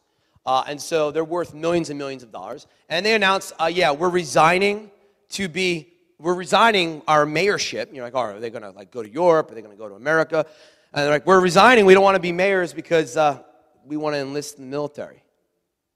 Uh, 0.49 0.63
and 0.65 0.81
so 0.81 1.11
they're 1.11 1.23
worth 1.23 1.53
millions 1.53 1.91
and 1.91 1.99
millions 1.99 2.23
of 2.23 2.31
dollars. 2.31 2.65
And 2.89 3.05
they 3.05 3.13
announced, 3.13 3.53
uh, 3.61 3.67
yeah, 3.71 3.91
we're 3.91 4.09
resigning 4.09 4.89
to 5.29 5.47
be, 5.47 5.93
we're 6.17 6.33
resigning 6.33 7.03
our 7.07 7.23
mayorship. 7.23 7.93
You're 7.93 8.03
like, 8.03 8.15
oh, 8.15 8.21
are 8.21 8.39
they 8.39 8.49
going 8.49 8.63
to 8.63 8.71
like 8.71 8.89
go 8.89 9.03
to 9.03 9.09
Europe? 9.09 9.51
Are 9.51 9.53
they 9.53 9.61
going 9.61 9.75
to 9.75 9.77
go 9.77 9.87
to 9.87 9.93
America? 9.93 10.47
And 10.91 11.03
they're 11.03 11.11
like, 11.11 11.27
we're 11.27 11.39
resigning. 11.39 11.85
We 11.85 11.93
don't 11.93 12.01
want 12.01 12.15
to 12.15 12.19
be 12.19 12.31
mayors 12.31 12.73
because 12.73 13.15
uh, 13.15 13.43
we 13.85 13.95
want 13.95 14.15
to 14.15 14.21
enlist 14.21 14.57
in 14.57 14.63
the 14.63 14.71
military. 14.71 15.21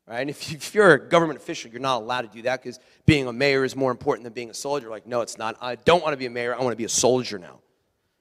Right? 0.06 0.20
And 0.20 0.30
if, 0.30 0.76
you, 0.76 0.82
are 0.84 0.94
a 0.94 1.00
government 1.00 1.40
official, 1.40 1.72
you're 1.72 1.82
not 1.82 2.04
allowed 2.04 2.22
to 2.22 2.28
do 2.28 2.44
that 2.44 2.62
because 2.62 2.80
being 3.08 3.26
a 3.26 3.34
mayor 3.34 3.64
is 3.64 3.76
more 3.76 3.90
important 3.90 4.24
than 4.24 4.34
being 4.34 4.52
a 4.52 4.54
soldier. 4.54 4.88
Like, 4.88 5.08
no, 5.08 5.22
it's 5.22 5.40
not. 5.40 5.58
I 5.62 5.78
don't 5.78 6.04
want 6.04 6.14
to 6.14 6.18
be 6.18 6.28
a 6.28 6.30
mayor. 6.30 6.54
I 6.54 6.60
want 6.60 6.74
to 6.74 6.78
be 6.78 6.86
a 6.86 6.90
soldier 6.90 7.40
now. 7.40 7.60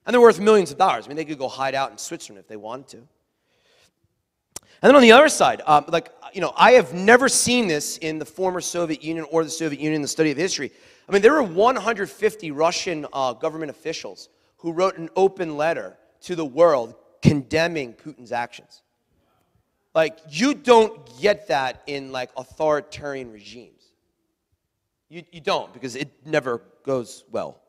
And 0.07 0.15
they're 0.15 0.19
worth 0.19 0.39
millions 0.39 0.71
of 0.71 0.79
dollars. 0.79 1.05
I 1.05 1.09
mean, 1.09 1.17
they 1.17 1.25
could 1.25 1.37
go 1.37 1.47
hide 1.47 1.75
out 1.75 1.91
in 1.91 1.99
Switzerland 1.99 2.43
if 2.43 2.47
they 2.47 2.57
wanted 2.57 2.87
to. 2.87 3.07
And 4.83 4.89
then 4.89 4.97
on 4.97 5.01
the 5.01 5.13
other 5.13 5.29
side, 5.29 5.61
um, 5.65 5.85
like, 5.87 6.09
you 6.33 6.41
know, 6.41 6.53
I 6.55 6.71
have 6.71 6.93
never 6.93 7.29
seen 7.29 7.67
this 7.67 7.97
in 7.97 8.19
the 8.19 8.25
former 8.25 8.61
Soviet 8.61 9.03
Union 9.03 9.25
or 9.31 9.43
the 9.43 9.49
Soviet 9.49 9.79
Union 9.79 9.95
in 9.95 10.01
the 10.01 10.07
study 10.07 10.31
of 10.31 10.37
history. 10.37 10.71
I 11.07 11.11
mean, 11.11 11.21
there 11.21 11.33
were 11.33 11.43
150 11.43 12.51
Russian 12.51 13.05
uh, 13.13 13.33
government 13.33 13.69
officials 13.69 14.29
who 14.57 14.71
wrote 14.71 14.97
an 14.97 15.09
open 15.15 15.57
letter 15.57 15.97
to 16.21 16.35
the 16.35 16.45
world 16.45 16.95
condemning 17.21 17.93
Putin's 17.93 18.31
actions. 18.31 18.81
Like, 19.93 20.17
you 20.29 20.53
don't 20.53 21.19
get 21.21 21.49
that 21.49 21.83
in 21.85 22.11
like 22.11 22.31
authoritarian 22.35 23.31
regimes. 23.31 23.83
You, 25.09 25.23
you 25.31 25.41
don't 25.41 25.71
because 25.71 25.95
it 25.95 26.09
never 26.25 26.61
goes 26.83 27.23
well. 27.31 27.61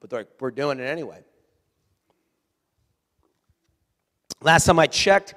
But 0.00 0.12
like, 0.12 0.28
we're 0.40 0.50
doing 0.50 0.80
it 0.80 0.84
anyway. 0.84 1.22
Last 4.40 4.66
time 4.66 4.78
I 4.78 4.86
checked, 4.86 5.34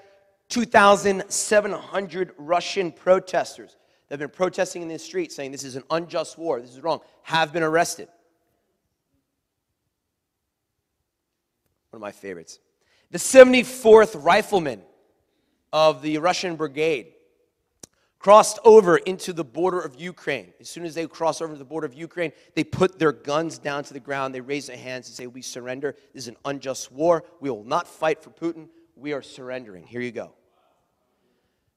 2,700 0.50 2.32
Russian 2.38 2.92
protesters 2.92 3.76
that 4.08 4.14
have 4.14 4.20
been 4.20 4.36
protesting 4.36 4.82
in 4.82 4.88
the 4.88 5.00
street 5.00 5.32
saying 5.32 5.52
this 5.52 5.64
is 5.64 5.76
an 5.76 5.84
unjust 5.90 6.38
war, 6.38 6.62
this 6.62 6.72
is 6.72 6.82
wrong, 6.82 7.02
have 7.24 7.52
been 7.52 7.64
arrested. 7.64 8.08
One 11.92 11.98
of 11.98 12.02
my 12.02 12.12
favorites. 12.12 12.60
The 13.12 13.18
74th 13.18 14.22
Riflemen 14.24 14.82
of 15.72 16.02
the 16.02 16.18
Russian 16.18 16.56
Brigade 16.56 17.14
crossed 18.20 18.60
over 18.66 18.98
into 18.98 19.32
the 19.32 19.44
border 19.44 19.80
of 19.80 20.00
Ukraine. 20.00 20.54
As 20.60 20.70
soon 20.70 20.86
as 20.86 20.96
they 20.96 21.08
cross 21.08 21.42
over 21.42 21.54
to 21.54 21.60
the 21.60 21.66
border 21.66 21.86
of 21.86 21.94
Ukraine, 21.94 22.32
they 22.56 22.64
put 22.64 23.00
their 23.00 23.12
guns 23.12 23.58
down 23.58 23.84
to 23.86 23.94
the 23.94 24.00
ground. 24.00 24.34
They 24.34 24.42
raise 24.42 24.68
their 24.68 24.78
hands 24.78 25.08
and 25.08 25.16
say, 25.16 25.28
We 25.28 25.42
surrender. 25.42 25.96
This 26.14 26.24
is 26.24 26.28
an 26.28 26.38
unjust 26.46 26.92
war. 26.92 27.24
We 27.40 27.50
will 27.50 27.64
not 27.64 27.88
fight 27.88 28.22
for 28.24 28.32
Putin. 28.32 28.68
We 28.98 29.14
are 29.14 29.22
surrendering. 29.22 29.84
Here 29.84 30.02
you 30.02 30.12
go. 30.12 30.34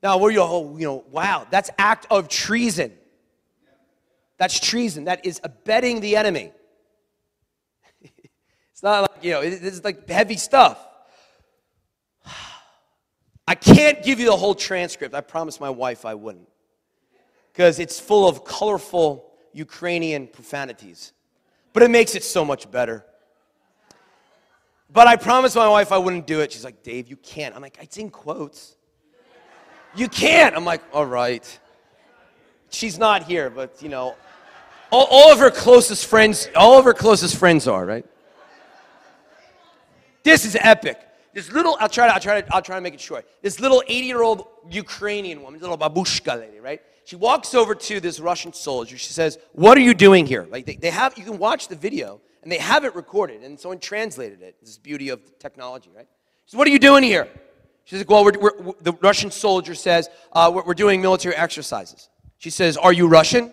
Now, 0.02 0.16
where 0.16 0.30
you, 0.30 0.40
oh, 0.40 0.76
you 0.78 0.86
know, 0.86 1.04
wow, 1.10 1.46
that's 1.50 1.70
act 1.78 2.06
of 2.10 2.28
treason. 2.28 2.92
That's 4.38 4.58
treason. 4.58 5.04
That 5.04 5.26
is 5.26 5.40
abetting 5.44 6.00
the 6.00 6.16
enemy. 6.16 6.52
it's 8.72 8.82
not 8.82 9.02
like, 9.02 9.24
you 9.24 9.32
know, 9.32 9.42
this 9.42 9.62
is 9.62 9.84
like 9.84 10.08
heavy 10.08 10.36
stuff. 10.36 10.78
I 13.46 13.54
can't 13.54 14.02
give 14.02 14.18
you 14.18 14.26
the 14.26 14.36
whole 14.36 14.54
transcript. 14.54 15.14
I 15.14 15.20
promised 15.20 15.60
my 15.60 15.70
wife 15.70 16.06
I 16.06 16.14
wouldn't. 16.14 16.48
Because 17.52 17.78
it's 17.78 18.00
full 18.00 18.26
of 18.26 18.44
colorful 18.44 19.30
Ukrainian 19.52 20.26
profanities. 20.26 21.12
But 21.74 21.82
it 21.82 21.90
makes 21.90 22.14
it 22.14 22.24
so 22.24 22.44
much 22.44 22.70
better. 22.70 23.04
But 24.92 25.06
I 25.06 25.16
promised 25.16 25.56
my 25.56 25.68
wife 25.68 25.92
I 25.92 25.98
wouldn't 25.98 26.26
do 26.26 26.40
it. 26.40 26.52
She's 26.52 26.64
like, 26.64 26.82
Dave, 26.82 27.08
you 27.08 27.16
can't. 27.16 27.54
I'm 27.54 27.62
like, 27.62 27.78
it's 27.80 27.96
in 27.96 28.10
quotes. 28.10 28.76
You 29.94 30.08
can't. 30.08 30.56
I'm 30.56 30.64
like, 30.64 30.82
all 30.92 31.06
right. 31.06 31.58
She's 32.70 32.98
not 32.98 33.24
here, 33.24 33.50
but 33.50 33.82
you 33.82 33.88
know, 33.88 34.16
all, 34.90 35.06
all 35.10 35.32
of 35.32 35.38
her 35.38 35.50
closest 35.50 36.06
friends, 36.06 36.48
all 36.56 36.78
of 36.78 36.84
her 36.84 36.94
closest 36.94 37.36
friends 37.36 37.68
are, 37.68 37.84
right? 37.84 38.04
This 40.22 40.44
is 40.44 40.56
epic. 40.60 40.98
This 41.32 41.52
little, 41.52 41.76
I'll 41.80 41.88
try 41.88 42.06
to, 42.06 42.14
I'll 42.14 42.20
try 42.20 42.40
to, 42.40 42.54
I'll 42.54 42.62
try 42.62 42.76
to 42.76 42.80
make 42.80 42.94
it 42.94 43.00
short. 43.00 43.24
This 43.40 43.60
little 43.60 43.82
80 43.86 44.06
year 44.06 44.22
old 44.22 44.46
Ukrainian 44.68 45.42
woman, 45.42 45.60
little 45.60 45.78
babushka 45.78 46.38
lady, 46.38 46.58
right? 46.58 46.82
She 47.04 47.16
walks 47.16 47.54
over 47.54 47.74
to 47.74 48.00
this 48.00 48.20
Russian 48.20 48.52
soldier. 48.52 48.98
She 48.98 49.12
says, 49.12 49.38
What 49.52 49.78
are 49.78 49.80
you 49.80 49.94
doing 49.94 50.26
here? 50.26 50.46
Like, 50.50 50.66
they, 50.66 50.76
they 50.76 50.90
have, 50.90 51.16
you 51.16 51.24
can 51.24 51.38
watch 51.38 51.68
the 51.68 51.76
video, 51.76 52.20
and 52.42 52.50
they 52.50 52.58
have 52.58 52.84
it 52.84 52.94
recorded, 52.94 53.42
and 53.42 53.58
someone 53.58 53.78
translated 53.78 54.42
it. 54.42 54.56
This 54.60 54.70
is 54.70 54.78
beauty 54.78 55.10
of 55.10 55.38
technology, 55.38 55.90
right? 55.94 56.08
She 56.46 56.52
says, 56.52 56.58
What 56.58 56.66
are 56.66 56.70
you 56.70 56.78
doing 56.78 57.02
here? 57.02 57.28
She 57.84 57.96
says, 57.96 58.06
Well, 58.06 58.24
we're, 58.24 58.38
we're, 58.38 58.72
the 58.80 58.92
Russian 59.00 59.30
soldier 59.30 59.74
says, 59.74 60.08
uh, 60.32 60.50
we're, 60.54 60.64
we're 60.64 60.74
doing 60.74 61.02
military 61.02 61.34
exercises. 61.36 62.08
She 62.38 62.50
says, 62.50 62.76
Are 62.76 62.92
you 62.92 63.08
Russian? 63.08 63.52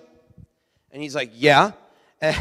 And 0.91 1.01
he's 1.01 1.15
like, 1.15 1.31
Yeah. 1.33 1.71
And 2.21 2.35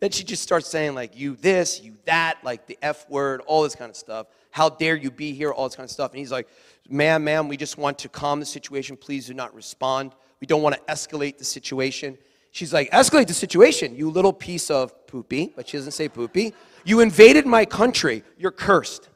then 0.00 0.10
she 0.10 0.24
just 0.24 0.42
starts 0.42 0.68
saying, 0.68 0.94
like, 0.94 1.16
you 1.16 1.36
this, 1.36 1.80
you 1.80 1.96
that, 2.04 2.38
like 2.42 2.66
the 2.66 2.76
F 2.82 3.08
word, 3.08 3.40
all 3.46 3.62
this 3.62 3.74
kind 3.74 3.88
of 3.88 3.96
stuff. 3.96 4.26
How 4.50 4.68
dare 4.68 4.94
you 4.94 5.10
be 5.10 5.32
here, 5.32 5.52
all 5.52 5.68
this 5.68 5.76
kind 5.76 5.86
of 5.86 5.90
stuff. 5.90 6.10
And 6.10 6.18
he's 6.18 6.32
like, 6.32 6.48
Ma'am, 6.88 7.24
ma'am, 7.24 7.48
we 7.48 7.56
just 7.56 7.78
want 7.78 7.98
to 8.00 8.08
calm 8.08 8.40
the 8.40 8.46
situation. 8.46 8.96
Please 8.96 9.26
do 9.26 9.34
not 9.34 9.54
respond. 9.54 10.12
We 10.40 10.46
don't 10.46 10.62
want 10.62 10.74
to 10.74 10.80
escalate 10.92 11.38
the 11.38 11.44
situation. 11.44 12.18
She's 12.56 12.72
like, 12.72 12.90
Escalate 12.90 13.26
the 13.26 13.34
situation, 13.34 13.94
you 13.94 14.08
little 14.08 14.32
piece 14.32 14.70
of 14.70 15.06
poopy. 15.06 15.52
But 15.54 15.68
she 15.68 15.76
doesn't 15.76 15.92
say 15.92 16.08
poopy. 16.08 16.54
You 16.86 17.00
invaded 17.00 17.44
my 17.44 17.66
country. 17.66 18.22
You're 18.38 18.50
cursed. 18.50 19.10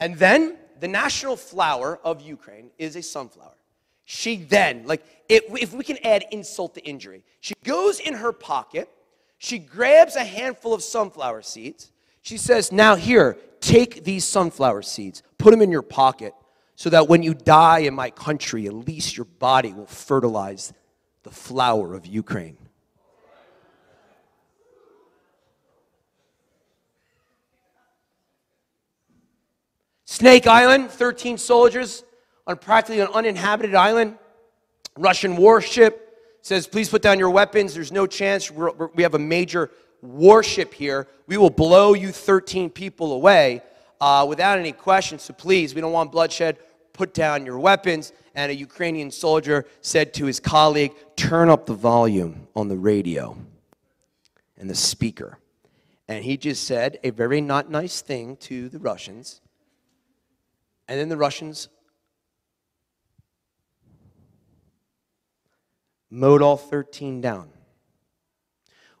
And 0.00 0.16
then 0.16 0.56
the 0.80 0.88
national 0.88 1.36
flower 1.36 2.00
of 2.02 2.22
Ukraine 2.22 2.70
is 2.78 2.96
a 2.96 3.02
sunflower. 3.02 3.58
She 4.06 4.36
then, 4.36 4.86
like, 4.86 5.04
if, 5.28 5.74
we 5.74 5.84
can 5.84 5.98
add 6.02 6.24
insult 6.32 6.76
to 6.76 6.80
injury, 6.80 7.22
she 7.40 7.52
goes 7.62 8.00
in 8.00 8.14
her 8.14 8.32
pocket, 8.32 8.88
she 9.36 9.58
grabs 9.58 10.16
a 10.16 10.24
handful 10.24 10.72
of 10.72 10.82
sunflower 10.82 11.42
seeds. 11.42 11.92
She 12.22 12.38
says, 12.38 12.72
Now, 12.72 12.96
here, 12.96 13.36
take 13.60 14.04
these 14.04 14.24
sunflower 14.24 14.80
seeds, 14.80 15.22
put 15.36 15.50
them 15.50 15.60
in 15.60 15.70
your 15.70 15.82
pocket, 15.82 16.32
so 16.80 16.88
that 16.88 17.08
when 17.08 17.22
you 17.22 17.34
die 17.34 17.80
in 17.80 17.92
my 17.92 18.08
country, 18.08 18.66
at 18.66 18.72
least 18.72 19.14
your 19.14 19.26
body 19.26 19.70
will 19.70 19.84
fertilize 19.84 20.72
the 21.24 21.30
flower 21.30 21.92
of 21.92 22.06
Ukraine. 22.06 22.56
Snake 30.06 30.46
Island, 30.46 30.90
13 30.90 31.36
soldiers 31.36 32.02
on 32.46 32.56
practically 32.56 33.00
an 33.00 33.08
uninhabited 33.08 33.74
island. 33.74 34.16
Russian 34.96 35.36
warship 35.36 36.18
says, 36.40 36.66
please 36.66 36.88
put 36.88 37.02
down 37.02 37.18
your 37.18 37.28
weapons. 37.28 37.74
There's 37.74 37.92
no 37.92 38.06
chance. 38.06 38.50
We're, 38.50 38.70
we're, 38.70 38.88
we 38.94 39.02
have 39.02 39.12
a 39.12 39.18
major 39.18 39.70
warship 40.00 40.72
here. 40.72 41.08
We 41.26 41.36
will 41.36 41.50
blow 41.50 41.92
you 41.92 42.10
13 42.10 42.70
people 42.70 43.12
away 43.12 43.60
uh, 44.00 44.24
without 44.26 44.58
any 44.58 44.72
question. 44.72 45.18
So 45.18 45.34
please, 45.34 45.74
we 45.74 45.82
don't 45.82 45.92
want 45.92 46.10
bloodshed. 46.10 46.56
Put 47.00 47.14
down 47.14 47.46
your 47.46 47.58
weapons. 47.58 48.12
And 48.34 48.52
a 48.52 48.54
Ukrainian 48.54 49.10
soldier 49.10 49.64
said 49.80 50.12
to 50.14 50.26
his 50.26 50.38
colleague, 50.38 50.92
turn 51.16 51.48
up 51.48 51.64
the 51.64 51.72
volume 51.72 52.46
on 52.54 52.68
the 52.68 52.76
radio 52.76 53.38
and 54.58 54.68
the 54.68 54.74
speaker. 54.74 55.38
And 56.08 56.22
he 56.22 56.36
just 56.36 56.64
said 56.64 56.98
a 57.02 57.08
very 57.08 57.40
not 57.40 57.70
nice 57.70 58.02
thing 58.02 58.36
to 58.48 58.68
the 58.68 58.78
Russians. 58.78 59.40
And 60.88 61.00
then 61.00 61.08
the 61.08 61.16
Russians 61.16 61.70
mowed 66.10 66.42
all 66.42 66.58
13 66.58 67.22
down. 67.22 67.48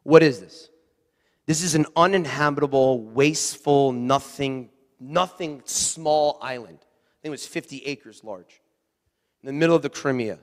What 0.04 0.22
is 0.22 0.40
this? 0.40 0.70
This 1.44 1.62
is 1.62 1.74
an 1.74 1.84
uninhabitable, 1.94 3.02
wasteful, 3.02 3.92
nothing, 3.92 4.70
nothing 4.98 5.60
small 5.66 6.38
island. 6.40 6.78
I 7.20 7.22
think 7.22 7.28
it 7.28 7.30
was 7.32 7.46
50 7.46 7.84
acres 7.84 8.24
large 8.24 8.62
in 9.42 9.46
the 9.46 9.52
middle 9.52 9.76
of 9.76 9.82
the 9.82 9.90
Crimea. 9.90 10.38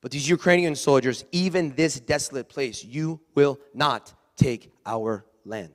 But 0.00 0.10
these 0.10 0.28
Ukrainian 0.28 0.74
soldiers, 0.74 1.24
even 1.30 1.74
this 1.76 2.00
desolate 2.00 2.48
place, 2.48 2.84
you 2.84 3.20
will 3.36 3.60
not 3.74 4.12
take 4.36 4.72
our 4.84 5.24
land. 5.44 5.74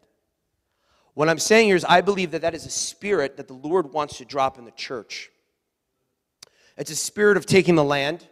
What 1.14 1.30
I'm 1.30 1.40
saying 1.40 1.68
here 1.68 1.78
is, 1.78 1.86
I 1.86 2.02
believe 2.02 2.32
that 2.32 2.42
that 2.42 2.54
is 2.54 2.66
a 2.66 2.70
spirit 2.70 3.38
that 3.38 3.48
the 3.48 3.54
Lord 3.54 3.94
wants 3.94 4.18
to 4.18 4.26
drop 4.26 4.58
in 4.58 4.66
the 4.66 4.72
church. 4.72 5.32
It's 6.78 6.92
a 6.92 6.96
spirit 6.98 7.38
of 7.38 7.46
taking 7.46 7.76
the 7.76 7.84
land, 7.84 8.28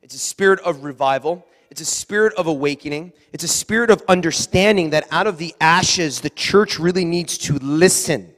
it's 0.00 0.14
a 0.14 0.18
spirit 0.18 0.60
of 0.60 0.84
revival, 0.84 1.44
it's 1.70 1.80
a 1.80 1.84
spirit 1.84 2.34
of 2.34 2.46
awakening, 2.46 3.12
it's 3.32 3.42
a 3.42 3.48
spirit 3.48 3.90
of 3.90 4.04
understanding 4.06 4.90
that 4.90 5.08
out 5.10 5.26
of 5.26 5.38
the 5.38 5.56
ashes, 5.60 6.20
the 6.20 6.30
church 6.30 6.78
really 6.78 7.04
needs 7.04 7.36
to 7.38 7.54
listen 7.54 8.32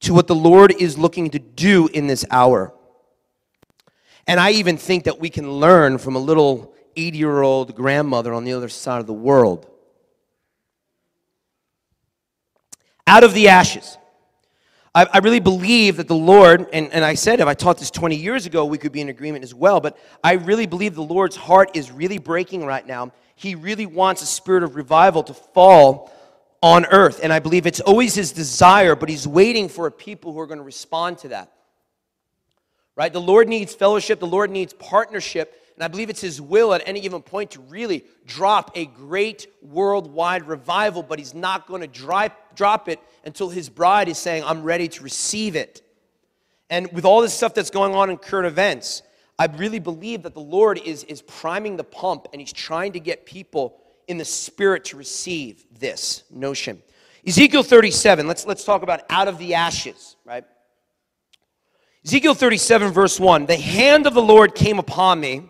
to 0.00 0.14
what 0.14 0.26
the 0.26 0.34
Lord 0.34 0.74
is 0.78 0.98
looking 0.98 1.30
to 1.30 1.38
do 1.38 1.88
in 1.88 2.06
this 2.06 2.24
hour. 2.30 2.72
And 4.26 4.40
I 4.40 4.50
even 4.52 4.76
think 4.76 5.04
that 5.04 5.18
we 5.18 5.30
can 5.30 5.50
learn 5.50 5.98
from 5.98 6.16
a 6.16 6.18
little 6.18 6.74
80 6.96 7.18
year 7.18 7.42
old 7.42 7.74
grandmother 7.74 8.34
on 8.34 8.44
the 8.44 8.52
other 8.52 8.68
side 8.68 9.00
of 9.00 9.06
the 9.06 9.12
world. 9.12 9.70
out 13.06 13.24
of 13.24 13.34
the 13.34 13.48
ashes. 13.48 13.98
I, 14.94 15.06
I 15.12 15.18
really 15.18 15.40
believe 15.40 15.98
that 15.98 16.08
the 16.08 16.16
Lord, 16.16 16.66
and, 16.72 16.92
and 16.92 17.04
I 17.04 17.14
said 17.14 17.40
if 17.40 17.46
I 17.46 17.54
taught 17.54 17.78
this 17.78 17.90
20 17.90 18.16
years 18.16 18.46
ago, 18.46 18.64
we 18.64 18.78
could 18.78 18.92
be 18.92 19.00
in 19.00 19.08
agreement 19.08 19.44
as 19.44 19.54
well, 19.54 19.80
but 19.80 19.98
I 20.24 20.32
really 20.32 20.66
believe 20.66 20.94
the 20.94 21.02
Lord's 21.02 21.36
heart 21.36 21.70
is 21.74 21.92
really 21.92 22.18
breaking 22.18 22.64
right 22.64 22.86
now. 22.86 23.12
He 23.36 23.54
really 23.54 23.86
wants 23.86 24.22
a 24.22 24.26
spirit 24.26 24.62
of 24.62 24.76
revival 24.76 25.22
to 25.24 25.34
fall 25.34 26.10
on 26.62 26.86
earth. 26.86 27.20
And 27.22 27.32
I 27.32 27.38
believe 27.38 27.66
it's 27.66 27.80
always 27.80 28.14
his 28.14 28.32
desire, 28.32 28.94
but 28.94 29.08
he's 29.08 29.26
waiting 29.26 29.68
for 29.68 29.86
a 29.86 29.90
people 29.90 30.32
who 30.32 30.40
are 30.40 30.46
going 30.46 30.58
to 30.58 30.64
respond 30.64 31.18
to 31.18 31.28
that. 31.28 31.52
Right? 32.94 33.12
The 33.12 33.20
Lord 33.20 33.48
needs 33.48 33.74
fellowship, 33.74 34.20
the 34.20 34.26
Lord 34.26 34.50
needs 34.50 34.72
partnership, 34.72 35.54
And 35.74 35.84
I 35.84 35.88
believe 35.88 36.08
it's 36.08 36.22
his 36.22 36.40
will 36.40 36.72
at 36.72 36.82
any 36.86 37.00
given 37.00 37.20
point 37.20 37.50
to 37.52 37.60
really 37.60 38.04
drop 38.26 38.70
a 38.74 38.86
great 38.86 39.46
worldwide 39.60 40.48
revival, 40.48 41.02
but 41.02 41.18
he's 41.18 41.34
not 41.34 41.66
going 41.66 41.82
to 41.82 42.34
drop 42.54 42.88
it 42.88 43.00
until 43.24 43.50
his 43.50 43.68
bride 43.68 44.08
is 44.08 44.16
saying, 44.16 44.44
I'm 44.44 44.62
ready 44.62 44.88
to 44.88 45.02
receive 45.02 45.56
it. 45.56 45.82
And 46.70 46.90
with 46.92 47.04
all 47.04 47.20
this 47.20 47.34
stuff 47.34 47.52
that's 47.52 47.70
going 47.70 47.94
on 47.94 48.08
in 48.08 48.16
current 48.16 48.46
events, 48.46 49.02
I 49.38 49.46
really 49.46 49.78
believe 49.78 50.22
that 50.22 50.32
the 50.32 50.40
Lord 50.40 50.78
is, 50.78 51.04
is 51.04 51.20
priming 51.20 51.76
the 51.76 51.84
pump 51.84 52.28
and 52.32 52.40
he's 52.40 52.52
trying 52.52 52.92
to 52.92 53.00
get 53.00 53.26
people 53.26 53.78
in 54.08 54.18
the 54.18 54.24
spirit 54.24 54.84
to 54.86 54.96
receive 54.96 55.64
this 55.78 56.24
notion. 56.30 56.82
Ezekiel 57.26 57.62
37, 57.62 58.26
let's, 58.26 58.46
let's 58.46 58.64
talk 58.64 58.82
about 58.82 59.02
out 59.10 59.26
of 59.26 59.38
the 59.38 59.54
ashes, 59.54 60.16
right? 60.24 60.44
Ezekiel 62.04 62.34
37, 62.34 62.92
verse 62.92 63.18
1 63.18 63.46
The 63.46 63.56
hand 63.56 64.06
of 64.06 64.14
the 64.14 64.22
Lord 64.22 64.54
came 64.54 64.78
upon 64.78 65.18
me, 65.18 65.48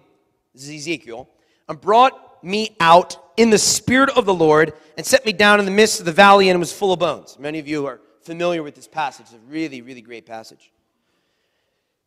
this 0.55 0.65
is 0.65 0.71
Ezekiel, 0.71 1.29
and 1.69 1.79
brought 1.79 2.43
me 2.43 2.77
out 2.81 3.19
in 3.37 3.51
the 3.51 3.59
spirit 3.59 4.09
of 4.11 4.25
the 4.25 4.33
Lord 4.33 4.73
and 4.97 5.05
set 5.05 5.27
me 5.27 5.33
down 5.33 5.59
in 5.59 5.67
the 5.67 5.71
midst 5.71 6.01
of 6.01 6.07
the 6.07 6.13
valley, 6.13 6.49
and 6.49 6.59
was 6.59 6.73
full 6.73 6.93
of 6.93 6.99
bones. 6.99 7.39
Many 7.39 7.59
of 7.59 7.69
you 7.69 7.87
are 7.87 8.01
familiar 8.23 8.63
with 8.63 8.75
this 8.75 8.89
passage. 8.89 9.27
It's 9.27 9.35
a 9.35 9.51
really, 9.51 9.83
really 9.83 10.01
great 10.01 10.25
passage. 10.25 10.73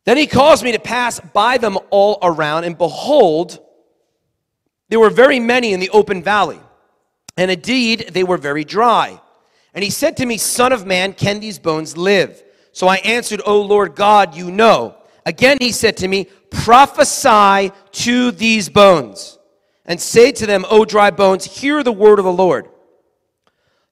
Then 0.04 0.16
he 0.16 0.26
caused 0.26 0.64
me 0.64 0.72
to 0.72 0.78
pass 0.80 1.20
by 1.20 1.58
them 1.58 1.78
all 1.90 2.18
around, 2.22 2.64
and 2.64 2.76
behold, 2.76 3.60
there 4.90 5.00
were 5.00 5.10
very 5.10 5.40
many 5.40 5.72
in 5.72 5.80
the 5.80 5.88
open 5.90 6.22
valley, 6.22 6.60
and 7.36 7.50
indeed 7.50 8.10
they 8.12 8.24
were 8.24 8.36
very 8.36 8.64
dry. 8.64 9.20
And 9.72 9.82
he 9.82 9.90
said 9.90 10.16
to 10.18 10.26
me, 10.26 10.36
Son 10.36 10.72
of 10.72 10.84
man, 10.84 11.14
can 11.14 11.40
these 11.40 11.58
bones 11.58 11.96
live? 11.96 12.42
So 12.72 12.88
I 12.88 12.96
answered, 12.96 13.40
O 13.46 13.62
Lord 13.62 13.94
God, 13.94 14.34
you 14.34 14.50
know. 14.50 14.96
Again 15.24 15.58
he 15.60 15.70
said 15.70 15.96
to 15.98 16.08
me, 16.08 16.26
Prophesy 16.50 17.72
to 17.92 18.32
these 18.32 18.68
bones, 18.68 19.38
and 19.86 20.00
say 20.00 20.32
to 20.32 20.46
them, 20.46 20.66
O 20.68 20.84
dry 20.84 21.10
bones, 21.10 21.44
hear 21.44 21.82
the 21.84 21.92
word 21.92 22.18
of 22.18 22.24
the 22.24 22.32
Lord. 22.32 22.68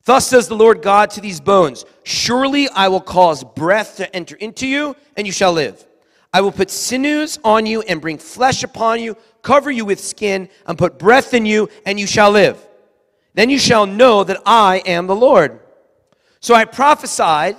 Thus 0.05 0.27
says 0.27 0.49
the 0.49 0.57
Lord 0.57 0.83
God 0.83 1.11
to 1.11 1.21
these 1.21 1.41
bones 1.41 1.85
Surely 2.03 2.69
I 2.71 2.89
will 2.89 3.01
cause 3.01 3.45
breath 3.45 3.99
to 3.99 4.17
enter 4.17 4.35
into 4.37 4.67
you, 4.67 4.97
and 5.17 5.29
you 5.29 5.33
shall 5.33 5.53
live. 5.53 5.87
I 6.33 6.41
will 6.41 6.53
put 6.53 6.71
sinews 6.71 7.39
on 7.45 7.67
you 7.67 7.83
and 7.83 8.01
bring 8.01 8.19
flesh 8.19 8.65
upon 8.65 9.01
you, 9.01 9.17
cover 9.49 9.71
you 9.71 9.87
with 9.87 9.99
skin, 9.99 10.47
and 10.67 10.77
put 10.77 10.99
breath 10.99 11.33
in 11.33 11.47
you, 11.47 11.71
and 11.87 11.99
you 11.99 12.07
shall 12.07 12.31
live. 12.31 12.59
Then 13.33 13.49
you 13.49 13.59
shall 13.59 13.87
know 13.87 14.23
that 14.23 14.43
I 14.45 14.83
am 14.85 15.07
the 15.07 15.17
Lord. 15.17 15.61
So 16.41 16.55
I 16.55 16.67
prophesied 16.67 17.57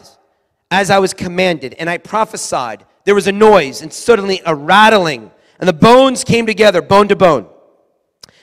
as 0.69 0.91
I 0.91 0.99
was 0.99 1.15
commanded, 1.15 1.73
and 1.79 1.89
I 1.89 1.97
prophesied. 1.97 2.85
There 3.05 3.15
was 3.15 3.25
a 3.25 3.31
noise, 3.31 3.81
and 3.81 3.91
suddenly 3.91 4.39
a 4.45 4.53
rattling, 4.53 5.31
and 5.59 5.67
the 5.67 5.73
bones 5.73 6.23
came 6.23 6.45
together, 6.45 6.83
bone 6.83 7.07
to 7.07 7.15
bone. 7.15 7.47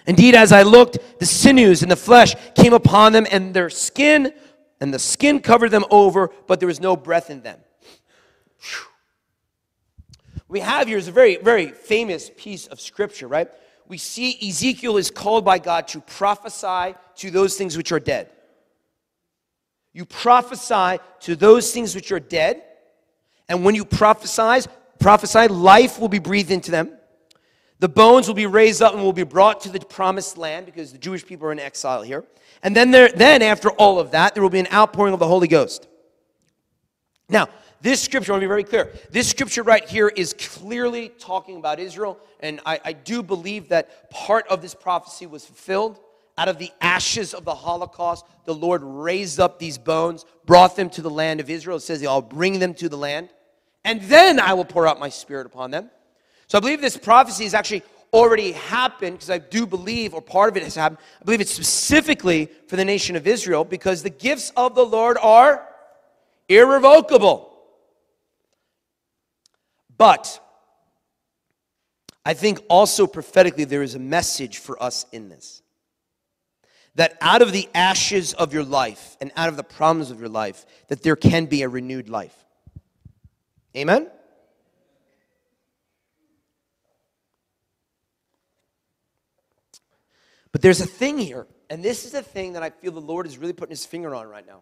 Indeed, 0.09 0.35
as 0.35 0.51
I 0.51 0.63
looked, 0.63 0.99
the 1.21 1.27
sinews 1.27 1.83
and 1.83 1.91
the 1.91 1.95
flesh 1.95 2.35
came 2.57 2.73
upon 2.73 3.13
them, 3.13 3.29
and 3.31 3.55
their 3.55 3.71
skin, 3.71 4.33
and 4.81 4.93
the 4.93 4.99
skin 4.99 5.39
covered 5.39 5.71
them 5.71 5.85
over, 5.89 6.33
but 6.49 6.59
there 6.59 6.67
was 6.67 6.81
no 6.81 6.97
breath 6.97 7.31
in 7.31 7.43
them. 7.43 7.61
Whew. 8.59 8.96
We 10.49 10.61
have 10.61 10.87
here 10.87 10.99
is 10.99 11.09
a 11.09 11.13
very, 11.13 11.37
very 11.37 11.69
famous 11.69 12.31
piece 12.37 12.67
of 12.67 12.81
scripture, 12.81 13.27
right? 13.27 13.49
We 13.89 13.99
see 13.99 14.39
Ezekiel 14.49 14.97
is 14.97 15.11
called 15.11 15.45
by 15.45 15.59
God 15.59 15.89
to 15.89 16.01
prophesy 16.01 16.97
to 17.17 17.31
those 17.31 17.57
things 17.57 17.77
which 17.77 17.93
are 17.93 18.01
dead. 18.01 18.31
You 19.93 20.05
prophesy 20.05 21.01
to 21.21 21.37
those 21.37 21.73
things 21.73 21.95
which 21.95 22.13
are 22.13 22.21
dead. 22.21 22.63
And 23.49 23.65
when 23.65 23.75
you 23.75 23.85
prophesy, 23.85 24.69
prophesy, 24.99 25.49
life 25.49 25.99
will 25.99 26.09
be 26.09 26.19
breathed 26.19 26.51
into 26.51 26.71
them. 26.71 26.91
The 27.79 27.89
bones 27.89 28.27
will 28.27 28.35
be 28.35 28.47
raised 28.47 28.83
up 28.83 28.95
and 28.95 29.03
will 29.03 29.13
be 29.13 29.23
brought 29.23 29.61
to 29.63 29.69
the 29.71 29.81
promised 29.81 30.37
land 30.37 30.67
because 30.67 30.93
the 30.93 30.99
Jewish 30.99 31.25
people 31.25 31.47
are 31.49 31.53
in 31.53 31.59
exile 31.59 32.03
here. 32.03 32.25
And 32.63 32.75
then, 32.75 32.91
there, 32.91 33.09
then 33.09 33.43
after 33.43 33.71
all 33.71 33.99
of 33.99 34.13
that, 34.13 34.35
there 34.35 34.43
will 34.43 34.51
be 34.51 34.61
an 34.61 34.69
outpouring 34.73 35.13
of 35.13 35.21
the 35.21 35.27
Holy 35.27 35.49
Ghost. 35.49 35.87
Now, 37.29 37.49
this 37.87 38.03
scripture, 38.03 38.33
I 38.33 38.35
want 38.35 38.41
to 38.41 38.47
be 38.47 38.49
very 38.49 38.65
clear. 38.65 38.93
This 39.13 39.31
scripture 39.31 39.63
right 39.63 39.89
here 39.89 40.09
is 40.09 40.35
clearly 40.37 41.09
talking 41.21 41.57
about 41.57 41.79
Israel, 41.79 42.19
and 42.41 42.61
I, 42.67 42.81
I 42.85 42.93
do 42.93 43.23
believe 43.23 43.69
that 43.69 44.11
part 44.11 44.45
of 44.49 44.61
this 44.61 44.75
prophecy 44.75 45.25
was 45.27 45.47
fulfilled. 45.47 46.01
Out 46.37 46.49
of 46.49 46.59
the 46.59 46.73
ashes 46.81 47.33
of 47.33 47.45
the 47.45 47.55
Holocaust, 47.55 48.27
the 48.45 48.53
Lord 48.53 48.83
raised 48.83 49.39
up 49.39 49.61
these 49.61 49.79
bones, 49.79 50.25
brought 50.47 50.75
them 50.75 50.91
to 50.91 51.01
the 51.01 51.09
land 51.09 51.39
of 51.39 51.49
Israel. 51.49 51.77
It 51.77 51.81
says, 51.81 52.05
I'll 52.05 52.21
bring 52.21 52.59
them 52.59 52.75
to 52.75 52.89
the 52.89 52.97
land, 52.97 53.29
and 53.85 54.03
then 54.03 54.41
I 54.41 54.55
will 54.55 54.65
pour 54.65 54.89
out 54.89 54.99
my 54.99 55.09
spirit 55.09 55.47
upon 55.47 55.71
them. 55.71 55.89
So 56.49 56.59
I 56.59 56.61
believe 56.61 56.81
this 56.81 56.97
prophecy 56.97 57.45
has 57.45 57.55
actually 57.55 57.85
already 58.13 58.51
happened 58.51 59.19
because 59.19 59.31
I 59.31 59.39
do 59.39 59.65
believe, 59.65 60.13
or 60.13 60.21
part 60.21 60.51
of 60.51 60.57
it 60.57 60.65
has 60.65 60.75
happened. 60.75 60.99
I 61.21 61.25
believe 61.25 61.41
it's 61.41 61.53
specifically 61.53 62.51
for 62.67 62.75
the 62.75 62.85
nation 62.85 63.15
of 63.15 63.29
Israel 63.29 63.65
because 63.65 64.03
the 64.03 64.11
gifts 64.11 64.51
of 64.57 64.75
the 64.75 64.85
Lord 64.85 65.19
are 65.23 65.69
irrevocable. 66.49 67.46
But 69.99 70.41
I 72.25 72.35
think 72.35 72.61
also 72.69 73.07
prophetically 73.07 73.65
there 73.65 73.83
is 73.83 73.95
a 73.95 73.99
message 73.99 74.59
for 74.59 74.83
us 74.83 75.07
in 75.13 75.29
this. 75.29 75.63
That 76.97 77.17
out 77.21 77.43
of 77.43 77.53
the 77.53 77.69
ashes 77.75 78.33
of 78.35 78.53
your 78.53 78.65
life 78.65 79.17
and 79.21 79.31
out 79.37 79.49
of 79.49 79.57
the 79.57 79.63
problems 79.63 80.11
of 80.11 80.19
your 80.19 80.29
life 80.29 80.67
that 80.89 81.03
there 81.03 81.17
can 81.17 81.47
be 81.47 81.63
a 81.63 81.69
renewed 81.69 82.09
life. 82.09 82.35
Amen? 83.77 84.11
But 90.53 90.63
there's 90.63 90.81
a 90.81 90.87
thing 90.87 91.19
here 91.19 91.47
and 91.69 91.83
this 91.83 92.05
is 92.05 92.15
a 92.15 92.23
thing 92.23 92.53
that 92.53 92.63
i 92.63 92.71
feel 92.71 92.93
the 92.93 93.01
lord 93.01 93.27
is 93.27 93.39
really 93.39 93.53
putting 93.53 93.73
his 93.73 93.85
finger 93.85 94.15
on 94.15 94.27
right 94.27 94.47
now. 94.47 94.61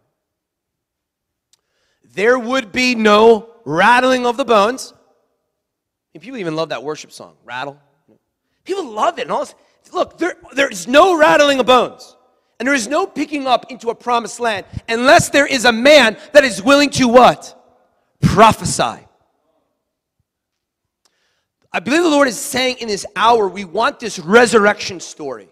There 2.14 2.38
would 2.38 2.73
be 2.73 2.94
no 2.94 3.49
rattling 3.64 4.27
of 4.27 4.37
the 4.37 4.44
bones 4.44 4.92
and 6.14 6.22
people 6.22 6.38
even 6.38 6.57
love 6.57 6.70
that 6.70 6.83
worship 6.83 7.12
song 7.12 7.35
rattle 7.44 7.79
people 8.64 8.85
love 8.90 9.18
it 9.18 9.22
and 9.22 9.33
all 9.33 9.40
this 9.40 9.55
look 9.92 10.16
there, 10.18 10.37
there's 10.55 10.88
no 10.88 11.18
rattling 11.18 11.61
of 11.61 11.66
bones 11.66 12.16
and 12.59 12.68
there 12.68 12.74
is 12.74 12.88
no 12.88 13.07
picking 13.07 13.46
up 13.46 13.70
into 13.70 13.90
a 13.90 13.94
promised 13.94 14.40
land 14.40 14.64
unless 14.88 15.29
there 15.29 15.46
is 15.46 15.64
a 15.64 15.72
man 15.72 16.16
that 16.33 16.44
is 16.44 16.62
willing 16.62 16.90
to 16.90 17.09
what? 17.09 17.61
Prophesy. 18.22 19.07
I 21.72 21.81
believe 21.81 22.05
the 22.05 22.09
Lord 22.09 22.29
is 22.29 22.38
saying 22.38 22.77
in 22.79 22.87
this 22.87 23.05
hour, 23.16 23.48
we 23.48 23.64
want 23.64 23.98
this 23.98 24.20
resurrection 24.20 25.00
story. 25.00 25.48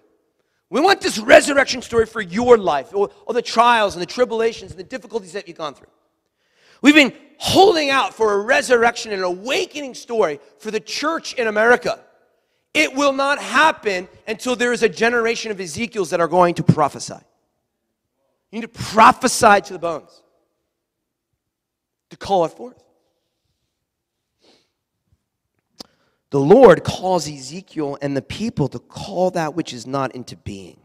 We 0.71 0.81
want 0.81 1.01
this 1.01 1.19
resurrection 1.19 1.83
story 1.83 2.07
for 2.07 2.23
your 2.23 2.57
life, 2.57 2.95
or, 2.95 3.11
or 3.27 3.35
the 3.35 3.43
trials 3.43 3.95
and 3.95 4.01
the 4.01 4.07
tribulations 4.07 4.71
and 4.71 4.81
the 4.81 4.85
difficulties 4.85 5.33
that 5.33 5.49
you've 5.49 5.59
gone 5.59 5.75
through. 5.75 5.89
We've 6.83 6.95
been 6.95 7.15
holding 7.39 7.91
out 7.91 8.13
for 8.13 8.35
a 8.35 8.39
resurrection 8.41 9.13
and 9.13 9.21
an 9.21 9.25
awakening 9.25 9.95
story 9.95 10.41
for 10.59 10.71
the 10.71 10.81
church 10.81 11.35
in 11.35 11.47
America. 11.47 12.01
It 12.75 12.95
will 12.95 13.13
not 13.13 13.39
happen 13.39 14.09
until 14.27 14.57
there 14.57 14.73
is 14.73 14.83
a 14.83 14.89
generation 14.89 15.51
of 15.51 15.61
Ezekiels 15.61 16.11
that 16.11 16.21
are 16.21 16.29
going 16.29 16.55
to 16.55 16.63
prophesy. 16.63 17.15
You 18.51 18.61
need 18.61 18.73
to 18.73 18.81
prophesy 18.81 19.61
to 19.63 19.73
the 19.73 19.79
bones 19.79 20.23
to 22.11 22.17
call 22.17 22.45
it 22.45 22.51
forth. 22.51 22.83
The 26.31 26.41
Lord 26.41 26.83
calls 26.83 27.29
Ezekiel 27.29 27.99
and 28.01 28.17
the 28.17 28.23
people 28.23 28.69
to 28.69 28.79
call 28.79 29.31
that 29.33 29.55
which 29.55 29.75
is 29.75 29.87
not 29.87 30.15
into 30.15 30.35
being. 30.35 30.81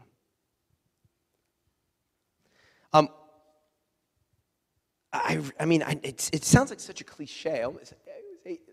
Um, 2.92 3.08
I, 5.24 5.40
I 5.60 5.64
mean, 5.64 5.82
I, 5.82 5.98
it 6.02 6.44
sounds 6.44 6.70
like 6.70 6.80
such 6.80 7.00
a 7.00 7.04
cliche. 7.04 7.64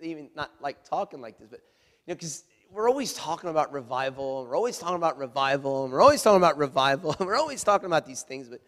Even 0.02 0.30
not 0.36 0.52
like 0.62 0.84
talking 0.84 1.22
like 1.22 1.38
this, 1.38 1.48
but 1.50 1.60
you 2.06 2.12
know, 2.12 2.16
because 2.16 2.46
we're 2.72 2.90
always 2.90 3.14
talking 3.14 3.50
about 3.50 3.72
revival. 3.72 4.46
We're 4.46 4.56
always 4.56 4.78
talking 4.78 4.96
about 4.96 5.18
revival. 5.18 5.86
And 5.86 5.94
we're 5.94 6.02
always 6.02 6.22
talking 6.22 6.38
about 6.38 6.58
revival. 6.58 7.16
And 7.20 7.28
we're 7.28 7.38
always 7.38 7.64
talking 7.64 7.86
about 7.86 8.06
these 8.06 8.24
things. 8.24 8.50
But 8.50 8.62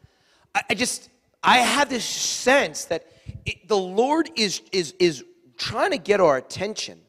I, 0.55 0.61
I 0.69 0.73
just, 0.73 1.09
I 1.43 1.57
have 1.57 1.89
this 1.89 2.05
sense 2.05 2.85
that 2.85 3.05
it, 3.45 3.67
the 3.67 3.77
Lord 3.77 4.29
is, 4.35 4.61
is, 4.71 4.93
is 4.99 5.23
trying 5.57 5.91
to 5.91 5.97
get 5.97 6.19
our 6.19 6.37
attention 6.37 6.99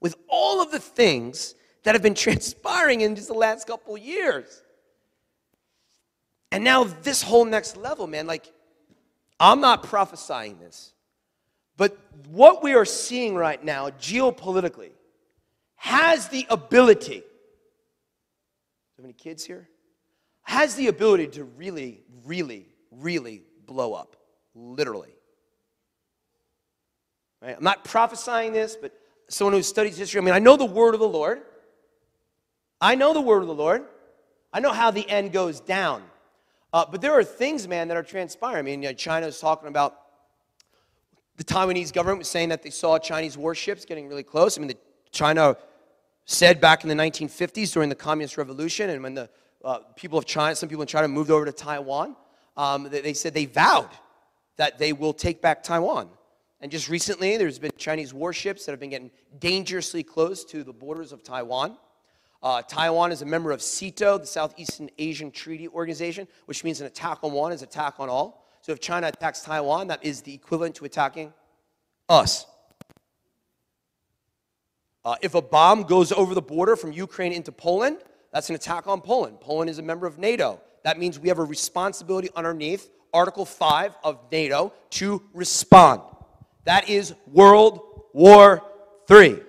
with 0.00 0.16
all 0.28 0.62
of 0.62 0.70
the 0.70 0.78
things 0.78 1.54
that 1.82 1.94
have 1.94 2.02
been 2.02 2.14
transpiring 2.26 3.00
in 3.00 3.16
just 3.16 3.28
the 3.28 3.34
last 3.34 3.66
couple 3.66 3.96
years. 3.98 4.62
And 6.52 6.62
now, 6.62 6.84
this 6.84 7.20
whole 7.20 7.44
next 7.44 7.76
level, 7.76 8.06
man, 8.06 8.28
like, 8.28 8.52
I'm 9.44 9.60
not 9.60 9.82
prophesying 9.82 10.58
this, 10.58 10.92
but 11.76 11.96
what 12.28 12.62
we 12.62 12.74
are 12.74 12.84
seeing 12.84 13.34
right 13.34 13.62
now, 13.62 13.90
geopolitically, 13.90 14.92
has 15.76 16.28
the 16.28 16.46
ability, 16.48 17.22
have 18.96 19.04
any 19.04 19.12
kids 19.12 19.44
here? 19.44 19.68
Has 20.42 20.74
the 20.76 20.88
ability 20.88 21.26
to 21.28 21.44
really, 21.44 22.02
really, 22.24 22.66
really 22.90 23.42
blow 23.66 23.92
up, 23.92 24.16
literally. 24.54 25.14
Right? 27.42 27.56
I'm 27.56 27.64
not 27.64 27.84
prophesying 27.84 28.52
this, 28.52 28.76
but 28.76 28.92
someone 29.28 29.54
who 29.54 29.62
studies 29.62 29.96
history, 29.96 30.20
I 30.20 30.24
mean, 30.24 30.34
I 30.34 30.38
know 30.38 30.56
the 30.56 30.64
word 30.64 30.94
of 30.94 31.00
the 31.00 31.08
Lord, 31.08 31.42
I 32.80 32.94
know 32.94 33.14
the 33.14 33.20
word 33.20 33.40
of 33.40 33.48
the 33.48 33.54
Lord. 33.54 33.84
I 34.52 34.60
know 34.60 34.72
how 34.72 34.90
the 34.90 35.08
end 35.08 35.32
goes 35.32 35.58
down. 35.58 36.02
Uh, 36.74 36.84
but 36.90 37.00
there 37.00 37.12
are 37.12 37.22
things, 37.22 37.68
man, 37.68 37.86
that 37.86 37.96
are 37.96 38.02
transpiring. 38.02 38.58
I 38.58 38.62
mean, 38.62 38.82
you 38.82 38.88
know, 38.88 38.94
China 38.94 39.28
is 39.28 39.38
talking 39.38 39.68
about 39.68 39.96
the 41.36 41.44
Taiwanese 41.44 41.92
government 41.92 42.18
was 42.18 42.28
saying 42.28 42.48
that 42.48 42.64
they 42.64 42.70
saw 42.70 42.98
Chinese 42.98 43.38
warships 43.38 43.84
getting 43.84 44.08
really 44.08 44.24
close. 44.24 44.58
I 44.58 44.60
mean, 44.60 44.66
the, 44.66 44.76
China 45.12 45.56
said 46.24 46.60
back 46.60 46.82
in 46.82 46.88
the 46.88 46.96
1950s 46.96 47.72
during 47.72 47.90
the 47.90 47.94
Communist 47.94 48.36
Revolution, 48.36 48.90
and 48.90 49.04
when 49.04 49.14
the 49.14 49.30
uh, 49.64 49.78
people 49.94 50.18
of 50.18 50.26
China, 50.26 50.56
some 50.56 50.68
people 50.68 50.82
in 50.82 50.88
China 50.88 51.06
moved 51.06 51.30
over 51.30 51.44
to 51.44 51.52
Taiwan, 51.52 52.16
um, 52.56 52.88
they, 52.90 53.02
they 53.02 53.14
said 53.14 53.34
they 53.34 53.46
vowed 53.46 53.90
that 54.56 54.76
they 54.76 54.92
will 54.92 55.12
take 55.12 55.40
back 55.40 55.62
Taiwan. 55.62 56.08
And 56.60 56.72
just 56.72 56.88
recently, 56.88 57.36
there's 57.36 57.60
been 57.60 57.70
Chinese 57.76 58.12
warships 58.12 58.66
that 58.66 58.72
have 58.72 58.80
been 58.80 58.90
getting 58.90 59.12
dangerously 59.38 60.02
close 60.02 60.44
to 60.46 60.64
the 60.64 60.72
borders 60.72 61.12
of 61.12 61.22
Taiwan. 61.22 61.76
Uh, 62.44 62.60
Taiwan 62.60 63.10
is 63.10 63.22
a 63.22 63.24
member 63.24 63.52
of 63.52 63.62
SEATO, 63.62 64.18
the 64.18 64.26
Southeastern 64.26 64.90
Asian 64.98 65.30
Treaty 65.30 65.66
Organization, 65.66 66.28
which 66.44 66.62
means 66.62 66.78
an 66.82 66.86
attack 66.86 67.20
on 67.22 67.32
one 67.32 67.52
is 67.52 67.62
an 67.62 67.68
attack 67.68 67.94
on 67.98 68.10
all. 68.10 68.46
So 68.60 68.72
if 68.72 68.80
China 68.80 69.06
attacks 69.08 69.40
Taiwan, 69.40 69.86
that 69.86 70.04
is 70.04 70.20
the 70.20 70.34
equivalent 70.34 70.74
to 70.74 70.84
attacking 70.84 71.32
us. 72.06 72.44
Uh, 75.06 75.16
if 75.22 75.34
a 75.34 75.40
bomb 75.40 75.84
goes 75.84 76.12
over 76.12 76.34
the 76.34 76.42
border 76.42 76.76
from 76.76 76.92
Ukraine 76.92 77.32
into 77.32 77.50
Poland, 77.50 77.96
that's 78.30 78.50
an 78.50 78.56
attack 78.56 78.86
on 78.86 79.00
Poland. 79.00 79.40
Poland 79.40 79.70
is 79.70 79.78
a 79.78 79.82
member 79.82 80.06
of 80.06 80.18
NATO. 80.18 80.60
That 80.82 80.98
means 80.98 81.18
we 81.18 81.28
have 81.28 81.38
a 81.38 81.44
responsibility 81.44 82.28
underneath 82.36 82.90
Article 83.14 83.46
5 83.46 83.96
of 84.04 84.18
NATO 84.30 84.74
to 84.90 85.22
respond. 85.32 86.02
That 86.64 86.90
is 86.90 87.14
World 87.26 87.80
War 88.12 88.62
III. 89.10 89.40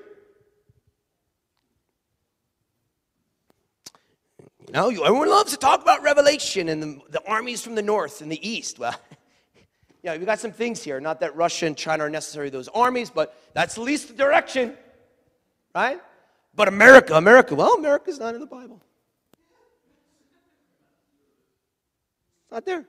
You 4.76 5.06
everyone 5.06 5.30
loves 5.30 5.52
to 5.52 5.58
talk 5.58 5.82
about 5.82 6.04
Revelation 6.04 6.68
and 6.68 6.84
the, 6.84 7.00
the 7.10 7.26
armies 7.26 7.64
from 7.64 7.76
the 7.76 7.82
north 7.82 8.20
and 8.20 8.30
the 8.30 8.48
east. 8.48 8.78
Well, 8.78 8.94
yeah, 10.04 10.18
we 10.18 10.26
got 10.26 10.40
some 10.40 10.52
things 10.52 10.84
here. 10.84 11.00
Not 11.00 11.22
that 11.22 11.34
Russia 11.34 11.66
and 11.66 11.78
China 11.78 12.04
are 12.04 12.10
necessarily 12.10 12.50
those 12.50 12.68
armies, 12.68 13.10
but 13.10 13.40
that's 13.54 13.78
at 13.78 13.84
least 13.86 14.10
the 14.10 14.14
direction, 14.14 14.76
right? 15.74 16.02
But 16.54 16.68
America, 16.68 17.16
America, 17.16 17.56
well, 17.56 17.76
America's 17.76 18.20
not 18.20 18.36
in 18.36 18.42
the 18.42 18.48
Bible. 18.48 18.82
It's 22.44 22.52
not 22.52 22.66
there. 22.66 22.86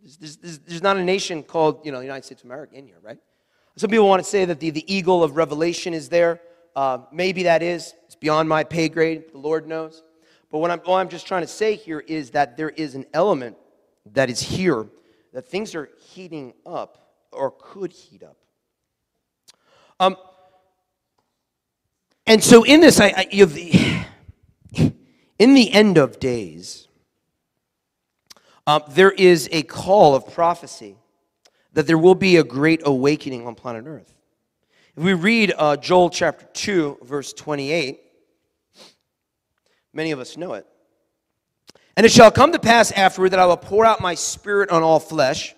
There's, 0.00 0.36
there's, 0.38 0.58
there's, 0.60 0.82
not 0.82 0.96
a 0.96 1.04
nation 1.04 1.42
called, 1.42 1.84
you 1.84 1.92
know, 1.92 2.00
United 2.00 2.24
States 2.24 2.40
of 2.42 2.46
America 2.46 2.76
in 2.76 2.86
here, 2.86 2.98
right? 3.02 3.18
Some 3.76 3.90
people 3.90 4.08
want 4.08 4.24
to 4.24 4.28
say 4.28 4.46
that 4.46 4.58
the, 4.58 4.70
the 4.70 4.90
eagle 4.92 5.22
of 5.22 5.36
Revelation 5.36 5.92
is 5.92 6.08
there. 6.08 6.40
Uh, 6.74 7.00
maybe 7.12 7.42
that 7.42 7.62
is. 7.62 7.92
It's 8.06 8.14
beyond 8.14 8.48
my 8.48 8.64
pay 8.64 8.88
grade. 8.88 9.32
The 9.32 9.38
Lord 9.38 9.66
knows. 9.68 10.02
But 10.50 10.58
what 10.58 10.70
I'm, 10.70 10.80
I'm 10.86 11.08
just 11.08 11.26
trying 11.26 11.42
to 11.42 11.48
say 11.48 11.74
here 11.76 12.00
is 12.00 12.30
that 12.30 12.56
there 12.56 12.70
is 12.70 12.94
an 12.94 13.06
element 13.12 13.56
that 14.12 14.30
is 14.30 14.40
here 14.40 14.86
that 15.32 15.46
things 15.48 15.74
are 15.74 15.88
heating 15.98 16.54
up 16.64 17.12
or 17.32 17.50
could 17.50 17.92
heat 17.92 18.22
up. 18.22 18.36
Um, 19.98 20.16
and 22.26 22.42
so 22.42 22.64
in 22.64 22.80
this, 22.80 23.00
I, 23.00 23.06
I 23.08 23.28
you 23.30 23.46
the, 23.46 24.04
in 25.38 25.54
the 25.54 25.72
end 25.72 25.98
of 25.98 26.18
days, 26.18 26.88
uh, 28.66 28.80
there 28.90 29.12
is 29.12 29.48
a 29.52 29.62
call 29.62 30.14
of 30.14 30.32
prophecy 30.32 30.96
that 31.72 31.86
there 31.86 31.98
will 31.98 32.14
be 32.14 32.36
a 32.36 32.44
great 32.44 32.80
awakening 32.84 33.46
on 33.46 33.54
planet 33.54 33.84
Earth. 33.86 34.12
If 34.96 35.04
we 35.04 35.12
read 35.12 35.52
uh, 35.56 35.76
Joel 35.76 36.08
chapter 36.10 36.46
2, 36.54 37.00
verse 37.02 37.34
28, 37.34 38.00
many 39.96 40.12
of 40.12 40.20
us 40.20 40.36
know 40.36 40.52
it. 40.52 40.66
And 41.96 42.04
it 42.04 42.12
shall 42.12 42.30
come 42.30 42.52
to 42.52 42.58
pass 42.58 42.92
afterward 42.92 43.30
that 43.30 43.40
I 43.40 43.46
will 43.46 43.56
pour 43.56 43.84
out 43.84 44.00
my 44.00 44.14
spirit 44.14 44.70
on 44.70 44.82
all 44.82 45.00
flesh. 45.00 45.54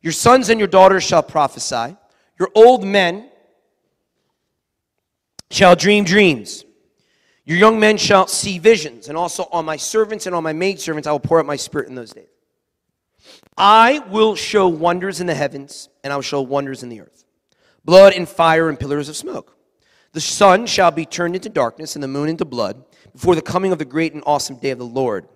Your 0.00 0.12
sons 0.12 0.48
and 0.48 0.60
your 0.60 0.68
daughters 0.68 1.02
shall 1.02 1.22
prophesy. 1.22 1.96
Your 2.38 2.50
old 2.54 2.84
men 2.84 3.28
shall 5.50 5.74
dream 5.74 6.04
dreams. 6.04 6.64
Your 7.44 7.58
young 7.58 7.80
men 7.80 7.96
shall 7.96 8.28
see 8.28 8.58
visions. 8.60 9.08
And 9.08 9.18
also 9.18 9.48
on 9.50 9.64
my 9.64 9.76
servants 9.76 10.26
and 10.26 10.34
on 10.34 10.44
my 10.44 10.52
maidservants 10.52 11.08
I 11.08 11.12
will 11.12 11.20
pour 11.20 11.40
out 11.40 11.46
my 11.46 11.56
spirit 11.56 11.88
in 11.88 11.96
those 11.96 12.12
days. 12.12 12.28
I 13.56 13.98
will 14.10 14.34
show 14.34 14.68
wonders 14.68 15.20
in 15.20 15.26
the 15.26 15.34
heavens, 15.34 15.88
and 16.02 16.12
I 16.12 16.16
will 16.16 16.22
show 16.22 16.40
wonders 16.40 16.82
in 16.82 16.88
the 16.88 17.00
earth 17.00 17.24
blood 17.84 18.12
and 18.12 18.28
fire 18.28 18.68
and 18.68 18.78
pillars 18.78 19.08
of 19.08 19.16
smoke. 19.16 19.56
The 20.12 20.20
sun 20.20 20.66
shall 20.66 20.90
be 20.90 21.04
turned 21.04 21.34
into 21.34 21.48
darkness, 21.48 21.96
and 21.96 22.02
the 22.02 22.08
moon 22.08 22.28
into 22.28 22.44
blood, 22.44 22.84
before 23.12 23.34
the 23.34 23.42
coming 23.42 23.72
of 23.72 23.78
the 23.78 23.84
great 23.84 24.14
and 24.14 24.22
awesome 24.26 24.56
day 24.56 24.70
of 24.70 24.78
the 24.78 24.84
Lord. 24.84 25.26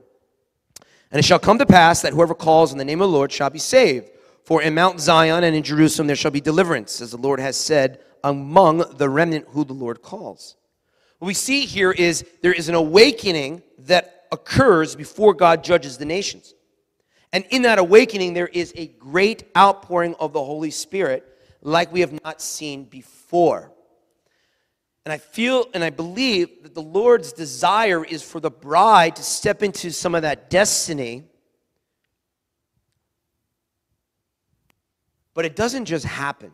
And 1.11 1.19
it 1.19 1.25
shall 1.25 1.39
come 1.39 1.59
to 1.59 1.67
pass 1.67 2.03
that 2.03 2.13
whoever 2.13 2.35
calls 2.35 2.73
on 2.73 2.79
the 2.79 2.85
name 2.85 3.01
of 3.01 3.09
the 3.09 3.17
Lord 3.17 3.33
shall 3.33 3.51
be 3.51 3.59
saved. 3.59 4.11
For 4.45 4.63
in 4.63 4.75
Mount 4.75 5.01
Zion 5.01 5.45
and 5.45 5.57
in 5.57 5.63
Jerusalem 5.63 6.07
there 6.07 6.17
shall 6.17 6.31
be 6.31 6.41
deliverance, 6.41 7.01
as 7.01 7.11
the 7.11 7.17
Lord 7.17 7.41
has 7.41 7.57
said, 7.57 8.01
among 8.23 8.97
the 8.97 9.09
remnant 9.09 9.47
who 9.49 9.65
the 9.65 9.73
Lord 9.73 10.03
calls. 10.03 10.57
What 11.19 11.27
we 11.27 11.35
see 11.35 11.65
here 11.65 11.93
is 11.93 12.25
there 12.43 12.53
is 12.53 12.69
an 12.69 12.75
awakening 12.75 13.63
that 13.81 14.27
occurs 14.31 14.95
before 14.95 15.35
God 15.35 15.65
judges 15.65 15.99
the 15.99 16.05
nations. 16.05 16.55
And 17.33 17.45
in 17.51 17.63
that 17.63 17.79
awakening, 17.79 18.35
there 18.35 18.49
is 18.49 18.73
a 18.77 18.87
great 18.87 19.45
outpouring 19.57 20.15
of 20.21 20.33
the 20.33 20.45
Holy 20.45 20.71
Spirit 20.71 21.25
like 21.63 21.93
we 21.93 22.01
have 22.01 22.19
not 22.25 22.41
seen 22.41 22.85
before. 22.85 23.73
And 25.07 25.13
I 25.13 25.19
feel 25.19 25.69
and 25.73 25.85
I 25.85 25.91
believe 25.91 26.65
that 26.65 26.75
the 26.75 26.83
Lord's 26.83 27.33
desire 27.33 28.05
is 28.05 28.25
for 28.25 28.41
the 28.41 28.51
bride 28.51 29.15
to 29.15 29.23
step 29.23 29.63
into 29.63 29.93
some 29.93 30.17
of 30.17 30.23
that 30.23 30.51
destiny. 30.51 31.23
But 35.33 35.45
it 35.45 35.55
doesn't 35.55 35.85
just 35.85 36.05
happen. 36.05 36.51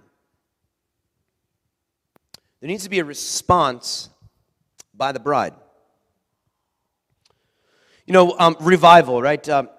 There 2.60 2.68
needs 2.68 2.84
to 2.84 2.90
be 2.90 2.98
a 2.98 3.04
response 3.06 4.10
by 4.92 5.12
the 5.12 5.20
bride. 5.20 5.54
You 8.06 8.12
know, 8.12 8.36
um, 8.38 8.54
revival, 8.60 9.22
right? 9.22 9.48
Um, 9.48 9.70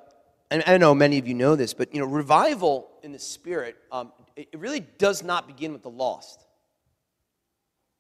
and 0.49 0.63
I 0.65 0.79
know 0.79 0.95
many 0.95 1.19
of 1.19 1.27
you 1.27 1.35
know 1.35 1.55
this, 1.55 1.75
but 1.75 1.93
you 1.93 1.99
know, 1.99 2.07
revival 2.07 2.89
in 3.03 3.11
the 3.11 3.19
spirit, 3.19 3.75
um, 3.91 4.11
it, 4.35 4.47
really 4.57 4.79
does 4.79 5.21
not 5.21 5.45
begin 5.45 5.73
with 5.73 5.83
the 5.83 5.91
lost. 5.91 6.43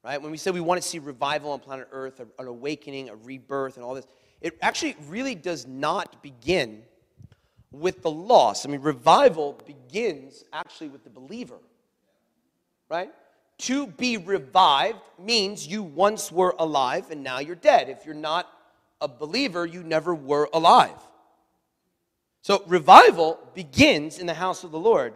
Right? 0.03 0.21
When 0.21 0.31
we 0.31 0.37
say 0.37 0.51
we 0.51 0.59
want 0.59 0.81
to 0.81 0.87
see 0.87 0.99
revival 0.99 1.51
on 1.51 1.59
planet 1.59 1.87
Earth, 1.91 2.19
an 2.19 2.47
awakening, 2.47 3.09
a 3.09 3.15
rebirth, 3.15 3.77
and 3.77 3.85
all 3.85 3.95
this, 3.95 4.07
it 4.41 4.57
actually 4.61 4.97
really 5.07 5.35
does 5.35 5.65
not 5.65 6.21
begin 6.21 6.83
with 7.71 8.01
the 8.01 8.11
lost. 8.11 8.65
I 8.67 8.69
mean, 8.69 8.81
revival 8.81 9.59
begins 9.65 10.43
actually 10.51 10.89
with 10.89 11.03
the 11.03 11.09
believer. 11.09 11.57
Right? 12.89 13.11
To 13.59 13.87
be 13.87 14.17
revived 14.17 14.99
means 15.17 15.65
you 15.65 15.83
once 15.83 16.31
were 16.31 16.53
alive 16.59 17.09
and 17.11 17.23
now 17.23 17.39
you're 17.39 17.55
dead. 17.55 17.87
If 17.87 18.05
you're 18.05 18.13
not 18.13 18.51
a 18.99 19.07
believer, 19.07 19.65
you 19.65 19.83
never 19.83 20.13
were 20.13 20.49
alive. 20.53 20.97
So 22.41 22.61
revival 22.67 23.39
begins 23.53 24.19
in 24.19 24.27
the 24.27 24.33
house 24.33 24.65
of 24.65 24.71
the 24.71 24.79
Lord. 24.79 25.13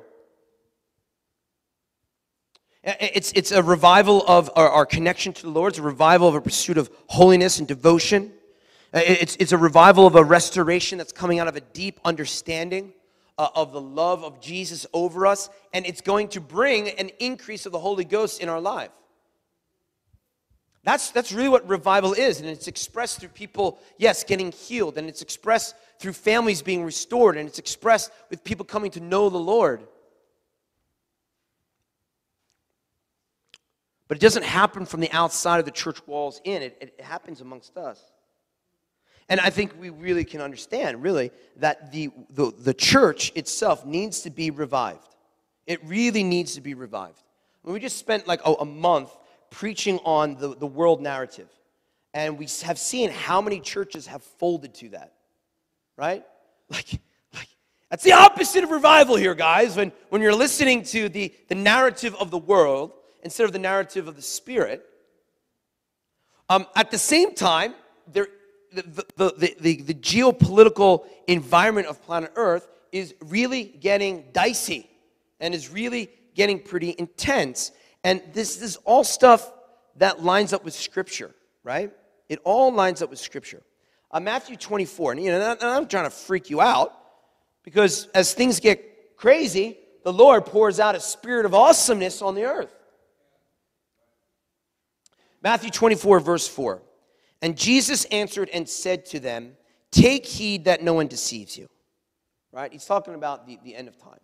It's, 2.87 3.33
it's 3.33 3.51
a 3.51 3.61
revival 3.61 4.23
of 4.25 4.49
our, 4.55 4.69
our, 4.69 4.85
connection 4.85 5.33
to 5.33 5.41
the 5.41 5.49
Lord. 5.49 5.73
It's 5.73 5.79
a 5.79 5.81
revival 5.81 6.29
of 6.29 6.35
a 6.35 6.41
pursuit 6.41 6.77
of 6.77 6.89
holiness 7.07 7.59
and 7.59 7.67
devotion. 7.67 8.31
It's, 8.93 9.35
it's 9.41 9.51
a 9.51 9.57
revival 9.57 10.07
of 10.07 10.15
a 10.15 10.23
restoration 10.23 10.97
that's 10.97 11.11
coming 11.11 11.39
out 11.39 11.49
of 11.49 11.57
a 11.57 11.59
deep 11.59 11.99
understanding 12.05 12.93
uh, 13.37 13.49
of 13.55 13.73
the 13.73 13.81
love 13.81 14.23
of 14.23 14.39
Jesus 14.39 14.85
over 14.93 15.27
us. 15.27 15.49
And 15.73 15.85
it's 15.85 15.99
going 15.99 16.29
to 16.29 16.39
bring 16.39 16.87
an 16.91 17.09
increase 17.19 17.65
of 17.65 17.73
the 17.73 17.79
Holy 17.79 18.05
Ghost 18.05 18.41
in 18.41 18.47
our 18.47 18.61
life. 18.61 18.91
That's, 20.85 21.11
that's 21.11 21.33
really 21.33 21.49
what 21.49 21.67
revival 21.67 22.13
is. 22.13 22.39
And 22.39 22.47
it's 22.47 22.69
expressed 22.69 23.19
through 23.19 23.29
people, 23.29 23.79
yes, 23.97 24.23
getting 24.23 24.53
healed. 24.53 24.97
And 24.97 25.09
it's 25.09 25.21
expressed 25.21 25.75
through 25.99 26.13
families 26.13 26.61
being 26.61 26.85
restored. 26.85 27.35
And 27.35 27.49
it's 27.49 27.59
expressed 27.59 28.13
with 28.29 28.45
people 28.45 28.63
coming 28.63 28.91
to 28.91 29.01
know 29.01 29.29
the 29.29 29.37
Lord. 29.37 29.85
But 34.07 34.17
it 34.17 34.21
doesn't 34.21 34.45
happen 34.45 34.85
from 34.85 34.99
the 35.01 35.11
outside 35.11 35.59
of 35.59 35.65
the 35.65 35.71
church 35.71 36.05
walls 36.07 36.39
in, 36.43 36.61
it, 36.61 36.77
it 36.79 37.01
happens 37.01 37.41
amongst 37.41 37.77
us. 37.77 38.01
And 39.29 39.41
I 39.41 39.49
think 39.49 39.73
we 39.77 39.89
really 39.89 40.23
can 40.23 40.39
understand, 40.39 41.03
really, 41.03 41.31
that 41.57 41.91
the, 41.91 42.09
the, 42.29 42.53
the 42.57 42.73
church 42.73 43.33
itself 43.35 43.85
needs 43.85 44.21
to 44.21 44.29
be 44.29 44.51
revived. 44.51 45.15
It 45.65 45.83
really 45.83 46.23
needs 46.23 46.55
to 46.55 46.61
be 46.61 46.73
revived. 46.73 47.21
When 47.61 47.73
we 47.73 47.81
just 47.81 47.97
spent 47.97 48.25
like 48.25 48.39
a, 48.45 48.53
a 48.53 48.65
month 48.65 49.11
preaching 49.49 49.99
on 50.05 50.35
the, 50.35 50.55
the 50.55 50.67
world 50.67 51.01
narrative. 51.01 51.49
And 52.13 52.37
we 52.37 52.47
have 52.63 52.79
seen 52.79 53.09
how 53.09 53.41
many 53.41 53.59
churches 53.59 54.07
have 54.07 54.23
folded 54.23 54.73
to 54.75 54.89
that, 54.89 55.13
right? 55.95 56.25
Like, 56.69 56.99
like 57.33 57.47
that's 57.89 58.03
the 58.03 58.11
opposite 58.11 58.61
of 58.65 58.71
revival 58.71 59.15
here, 59.15 59.33
guys. 59.33 59.77
When, 59.77 59.93
when 60.09 60.21
you're 60.21 60.35
listening 60.35 60.83
to 60.83 61.07
the, 61.07 61.33
the 61.47 61.55
narrative 61.55 62.13
of 62.15 62.29
the 62.29 62.37
world 62.37 62.91
instead 63.27 63.43
of 63.43 63.51
the 63.51 63.59
narrative 63.59 64.07
of 64.07 64.15
the 64.15 64.21
Spirit. 64.21 64.85
Um, 66.47 66.65
at 66.77 66.91
the 66.91 66.97
same 66.97 67.33
time, 67.35 67.75
there, 68.09 68.29
the, 68.71 69.05
the, 69.17 69.55
the, 69.59 69.81
the, 69.81 69.93
geopolitical 69.93 71.05
environment 71.27 71.87
of 71.87 72.01
planet 72.03 72.31
Earth 72.37 72.69
is 72.93 73.15
really 73.19 73.65
getting 73.65 74.23
dicey 74.31 74.89
and 75.41 75.53
is 75.53 75.69
really 75.69 76.09
getting 76.35 76.57
pretty 76.57 76.95
intense. 76.97 77.73
And 78.05 78.21
this, 78.31 78.55
this 78.55 78.69
is 78.71 78.77
all 78.85 79.03
stuff 79.03 79.51
that 79.97 80.23
lines 80.23 80.53
up 80.53 80.63
with 80.63 80.73
Scripture, 80.73 81.35
right? 81.65 81.91
It 82.29 82.39
all 82.45 82.71
lines 82.71 83.01
up 83.01 83.09
with 83.09 83.19
Scripture. 83.19 83.61
Uh, 84.09 84.21
Matthew 84.21 84.55
24, 84.55 85.11
and 85.11 85.21
you 85.21 85.31
know, 85.31 85.57
I'm 85.59 85.87
trying 85.89 86.05
to 86.05 86.09
freak 86.09 86.49
you 86.49 86.61
out 86.61 86.93
because 87.65 88.05
as 88.15 88.33
things 88.33 88.61
get 88.61 89.17
crazy, 89.17 89.77
the 90.05 90.13
Lord 90.13 90.45
pours 90.45 90.79
out 90.79 90.95
a 90.95 91.01
spirit 91.01 91.45
of 91.45 91.53
awesomeness 91.53 92.21
on 92.21 92.33
the 92.33 92.45
earth. 92.45 92.73
Matthew 95.41 95.69
24, 95.69 96.19
verse 96.19 96.47
4. 96.47 96.81
And 97.41 97.57
Jesus 97.57 98.05
answered 98.05 98.49
and 98.51 98.67
said 98.67 99.05
to 99.07 99.19
them, 99.19 99.55
Take 99.91 100.25
heed 100.25 100.65
that 100.65 100.83
no 100.83 100.93
one 100.93 101.07
deceives 101.07 101.57
you. 101.57 101.69
Right? 102.51 102.71
He's 102.71 102.85
talking 102.85 103.13
about 103.13 103.45
the, 103.47 103.59
the 103.63 103.75
end 103.75 103.87
of 103.87 103.97
time. 103.97 104.19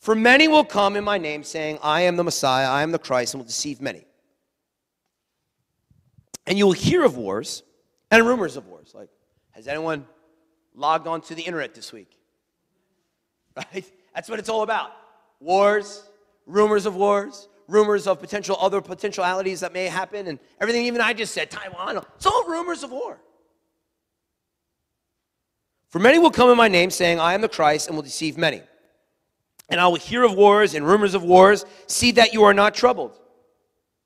For 0.00 0.14
many 0.14 0.48
will 0.48 0.64
come 0.64 0.96
in 0.96 1.04
my 1.04 1.18
name, 1.18 1.42
saying, 1.42 1.78
I 1.82 2.02
am 2.02 2.16
the 2.16 2.24
Messiah, 2.24 2.68
I 2.68 2.82
am 2.82 2.92
the 2.92 2.98
Christ, 2.98 3.34
and 3.34 3.40
will 3.40 3.46
deceive 3.46 3.80
many. 3.80 4.04
And 6.46 6.56
you 6.56 6.66
will 6.66 6.72
hear 6.72 7.04
of 7.04 7.16
wars 7.16 7.62
and 8.10 8.26
rumors 8.26 8.56
of 8.56 8.66
wars. 8.66 8.92
Like, 8.94 9.10
has 9.50 9.68
anyone 9.68 10.06
logged 10.74 11.06
on 11.06 11.20
to 11.22 11.34
the 11.34 11.42
internet 11.42 11.74
this 11.74 11.92
week? 11.92 12.10
Right? 13.72 13.84
That's 14.14 14.28
what 14.28 14.38
it's 14.38 14.48
all 14.48 14.62
about. 14.62 14.92
Wars, 15.40 16.08
rumors 16.46 16.86
of 16.86 16.94
wars, 16.94 17.48
rumors 17.68 18.06
of 18.06 18.18
potential 18.18 18.56
other 18.60 18.80
potentialities 18.80 19.60
that 19.60 19.72
may 19.72 19.86
happen, 19.86 20.26
and 20.26 20.40
everything 20.60 20.86
even 20.86 21.00
I 21.00 21.12
just 21.12 21.32
said, 21.32 21.50
Taiwan, 21.50 22.02
it's 22.16 22.26
all 22.26 22.48
rumors 22.48 22.82
of 22.82 22.90
war. 22.90 23.20
For 25.90 26.00
many 26.00 26.18
will 26.18 26.30
come 26.30 26.50
in 26.50 26.56
my 26.56 26.68
name, 26.68 26.90
saying, 26.90 27.20
I 27.20 27.34
am 27.34 27.40
the 27.40 27.48
Christ, 27.48 27.86
and 27.86 27.96
will 27.96 28.02
deceive 28.02 28.36
many. 28.36 28.62
And 29.68 29.80
I 29.80 29.86
will 29.86 29.96
hear 29.96 30.24
of 30.24 30.34
wars 30.34 30.74
and 30.74 30.84
rumors 30.84 31.14
of 31.14 31.22
wars. 31.22 31.64
See 31.86 32.12
that 32.12 32.32
you 32.32 32.42
are 32.44 32.54
not 32.54 32.74
troubled. 32.74 33.18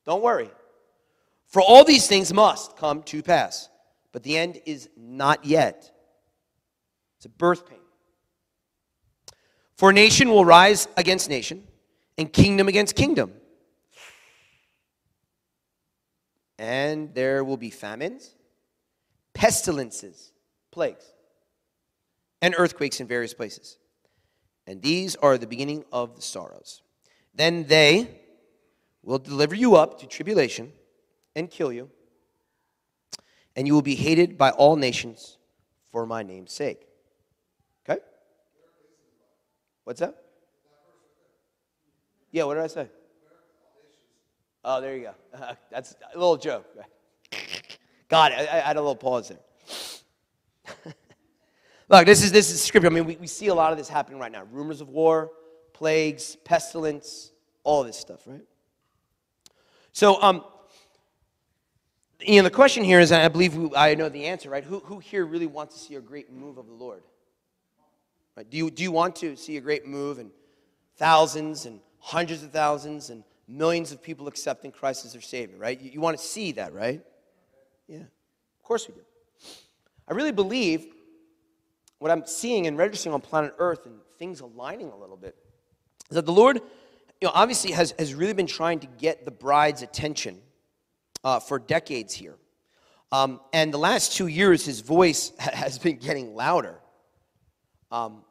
Don't 0.05 0.23
worry. 0.23 0.51
For 1.47 1.63
all 1.63 1.85
these 1.85 2.07
things 2.07 2.33
must 2.33 2.77
come 2.77 3.03
to 3.05 3.23
pass 3.23 3.69
but 4.13 4.23
the 4.23 4.37
end 4.37 4.61
is 4.67 4.89
not 4.97 5.45
yet. 5.45 5.91
It's 7.17 7.27
a 7.27 7.31
birth 7.31 7.69
pain. 7.69 7.79
For 9.77 9.93
nation 9.93 10.29
will 10.29 10.45
rise 10.45 10.87
against 10.97 11.29
nation, 11.29 11.67
and 12.19 12.33
kingdom 12.33 12.69
against 12.69 12.95
kingdom. 12.95 13.33
And 16.59 17.15
there 17.15 17.43
will 17.43 17.57
be 17.57 17.71
famines, 17.71 18.35
pestilences, 19.35 20.33
plagues, 20.71 21.05
and 22.41 22.55
earthquakes 22.57 23.01
in 23.01 23.07
various 23.07 23.35
places. 23.35 23.79
And 24.67 24.81
these 24.81 25.17
are 25.17 25.39
the 25.39 25.47
beginning 25.47 25.85
of 25.93 26.17
the 26.17 26.23
sorrows. 26.23 26.83
Then 27.35 27.65
they 27.65 28.21
will 29.03 29.19
deliver 29.19 29.55
you 29.55 29.75
up 29.75 30.01
to 30.01 30.07
tribulation 30.07 30.73
and 31.35 31.51
kill 31.51 31.73
you 31.73 31.91
and 33.57 33.67
you 33.67 33.75
will 33.75 33.83
be 33.83 33.95
hated 33.95 34.39
by 34.39 34.51
all 34.51 34.77
nations 34.77 35.39
for 35.91 36.07
my 36.07 36.23
name's 36.23 36.53
sake. 36.53 36.87
Okay? 37.89 38.01
What's 39.85 40.01
that? 40.01 40.17
Yeah, 42.31 42.45
what 42.45 42.55
did 42.55 42.65
I 42.65 42.69
say? 42.69 42.89
Oh, 44.65 44.81
there 44.81 44.97
you 44.97 45.03
go. 45.03 45.15
that's 45.71 45.97
a 46.15 46.19
little 46.19 46.37
joke. 46.37 46.67
Got 48.09 48.33
it. 48.33 48.39
I, 48.39 48.59
I 48.59 48.61
had 48.61 48.77
a 48.77 48.81
little 48.81 48.97
pause 48.97 49.29
there. 49.29 50.95
Look, 51.89 52.07
this 52.07 52.23
is 52.23 52.33
this 52.33 52.51
is 52.51 52.63
scripture. 52.63 52.89
I 52.89 52.91
mean, 52.91 53.05
we, 53.05 53.17
we 53.17 53.27
see 53.27 53.49
a 53.49 53.55
lot 53.55 53.73
of 53.73 53.79
this 53.79 53.89
happening 53.89 54.19
right 54.19 54.31
now. 54.31 54.45
Rumors 54.51 54.81
of 54.81 54.89
war, 54.89 55.31
plagues, 55.73 56.37
pestilence, 56.45 57.33
all 57.65 57.83
this 57.85 57.97
stuff, 57.97 58.21
right? 58.27 58.43
So, 59.93 60.21
um, 60.23 60.45
you 62.21 62.37
know, 62.37 62.45
the 62.45 62.55
question 62.55 62.85
here 62.85 63.01
is, 63.01 63.13
I 63.13 63.29
believe 63.29 63.75
I 63.77 63.95
know 63.95 64.09
the 64.09 64.25
answer, 64.25 64.49
right? 64.49 64.65
Who, 64.65 64.79
who 64.81 65.01
here 65.01 65.27
really 65.27 65.47
wants 65.47 65.75
to 65.75 65.81
see 65.81 65.97
a 65.97 66.01
great 66.01 66.33
move 66.33 66.57
of 66.57 66.67
the 66.67 66.73
Lord? 66.73 67.03
Right? 68.37 68.49
Do, 68.49 68.57
you, 68.57 68.71
do 68.71 68.83
you 68.83 68.93
want 68.93 69.17
to 69.17 69.37
see 69.37 69.57
a 69.57 69.61
great 69.61 69.87
move 69.87 70.19
and 70.19 70.31
thousands 70.97 71.67
and 71.67 71.81
hundreds 71.99 72.43
of 72.43 72.51
thousands 72.51 73.11
and 73.11 73.25
millions 73.49 73.93
of 73.93 74.03
people 74.03 74.29
accepting 74.29 74.73
Christ 74.73 75.05
as 75.05 75.13
their 75.13 75.23
Savior, 75.23 75.57
right? 75.59 75.81
You, 75.81 75.91
you 75.93 76.01
want 76.01 76.19
to 76.19 76.25
see 76.25 76.53
that, 76.53 76.73
right? 76.73 77.03
Yeah, 77.89 77.99
of 77.99 78.63
course 78.63 78.89
we 78.89 78.95
do. 78.95 79.01
I 80.09 80.15
really 80.15 80.33
believe 80.33 80.87
what 81.99 82.11
I'm 82.11 82.27
seeing 82.27 82.67
and 82.67 82.77
registering 82.77 83.15
on 83.15 83.21
planet 83.21 83.55
Earth 83.59 83.87
and 83.87 83.97
things 84.19 84.41
aligning 84.41 84.91
a 84.91 84.97
little 84.97 85.17
bit 85.17 85.37
is 86.11 86.17
that 86.17 86.27
the 86.27 86.33
Lord, 86.33 86.57
you 87.21 87.29
know, 87.29 87.33
obviously 87.35 87.71
has, 87.73 87.95
has 87.99 88.15
really 88.15 88.33
been 88.33 88.47
trying 88.47 88.81
to 88.81 88.87
get 88.87 89.25
the 89.25 89.31
bride's 89.31 89.83
attention 89.83 90.39
uh, 91.25 91.41
for 91.41 91.59
decades 91.59 92.13
here. 92.13 92.37
Um, 93.13 93.41
and 93.53 93.73
the 93.73 93.79
last 93.79 94.17
two 94.17 94.27
years, 94.27 94.65
his 94.65 94.81
voice 94.81 95.33
has 95.39 95.79
been 95.79 95.97
getting 95.97 96.35
louder. 96.35 96.81
Um, 97.91 98.25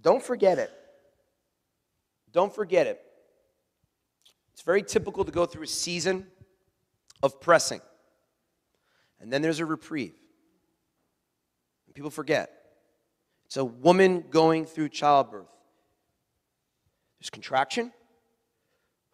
don't 0.00 0.22
forget 0.22 0.58
it. 0.58 0.70
Don't 2.32 2.54
forget 2.54 2.86
it. 2.86 3.00
It's 4.58 4.64
very 4.64 4.82
typical 4.82 5.24
to 5.24 5.30
go 5.30 5.46
through 5.46 5.62
a 5.62 5.68
season 5.68 6.26
of 7.22 7.40
pressing, 7.40 7.80
and 9.20 9.32
then 9.32 9.40
there's 9.40 9.60
a 9.60 9.64
reprieve. 9.64 10.16
And 11.86 11.94
people 11.94 12.10
forget. 12.10 12.50
It's 13.46 13.56
a 13.56 13.64
woman 13.64 14.24
going 14.30 14.66
through 14.66 14.88
childbirth. 14.88 15.46
There's 17.20 17.30
contraction, 17.30 17.92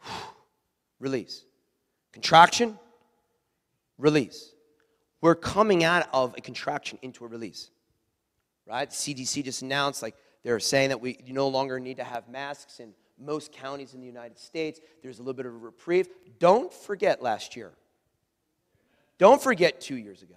release. 0.98 1.44
Contraction, 2.14 2.78
release. 3.98 4.50
We're 5.20 5.34
coming 5.34 5.84
out 5.84 6.08
of 6.14 6.34
a 6.38 6.40
contraction 6.40 6.98
into 7.02 7.22
a 7.22 7.28
release. 7.28 7.68
Right? 8.66 8.88
CDC 8.88 9.44
just 9.44 9.60
announced 9.60 10.00
like 10.00 10.14
they're 10.42 10.58
saying 10.58 10.88
that 10.88 11.02
we 11.02 11.18
no 11.28 11.48
longer 11.48 11.78
need 11.78 11.98
to 11.98 12.04
have 12.04 12.30
masks 12.30 12.80
in 12.80 12.94
most 13.18 13.52
counties 13.52 13.94
in 13.94 14.00
the 14.00 14.06
United 14.06 14.38
States. 14.38 14.80
There's 15.02 15.18
a 15.18 15.22
little 15.22 15.34
bit 15.34 15.46
of 15.46 15.54
a 15.54 15.58
reprieve. 15.58 16.08
Don't 16.38 16.72
forget 16.72 17.22
last 17.22 17.56
year. 17.56 17.72
Don't 19.18 19.40
forget 19.40 19.80
2 19.80 19.96
years 19.96 20.22
ago. 20.22 20.34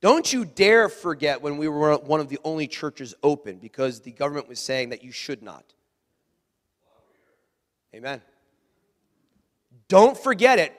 Don't 0.00 0.32
you 0.32 0.44
dare 0.44 0.88
forget 0.88 1.40
when 1.40 1.56
we 1.56 1.68
were 1.68 1.96
one 1.96 2.20
of 2.20 2.28
the 2.28 2.38
only 2.44 2.66
churches 2.66 3.14
open 3.22 3.58
because 3.58 4.00
the 4.00 4.10
government 4.10 4.48
was 4.48 4.58
saying 4.58 4.90
that 4.90 5.04
you 5.04 5.12
should 5.12 5.42
not. 5.42 5.64
Amen. 7.94 8.20
Don't 9.88 10.18
forget 10.18 10.58
it 10.58 10.74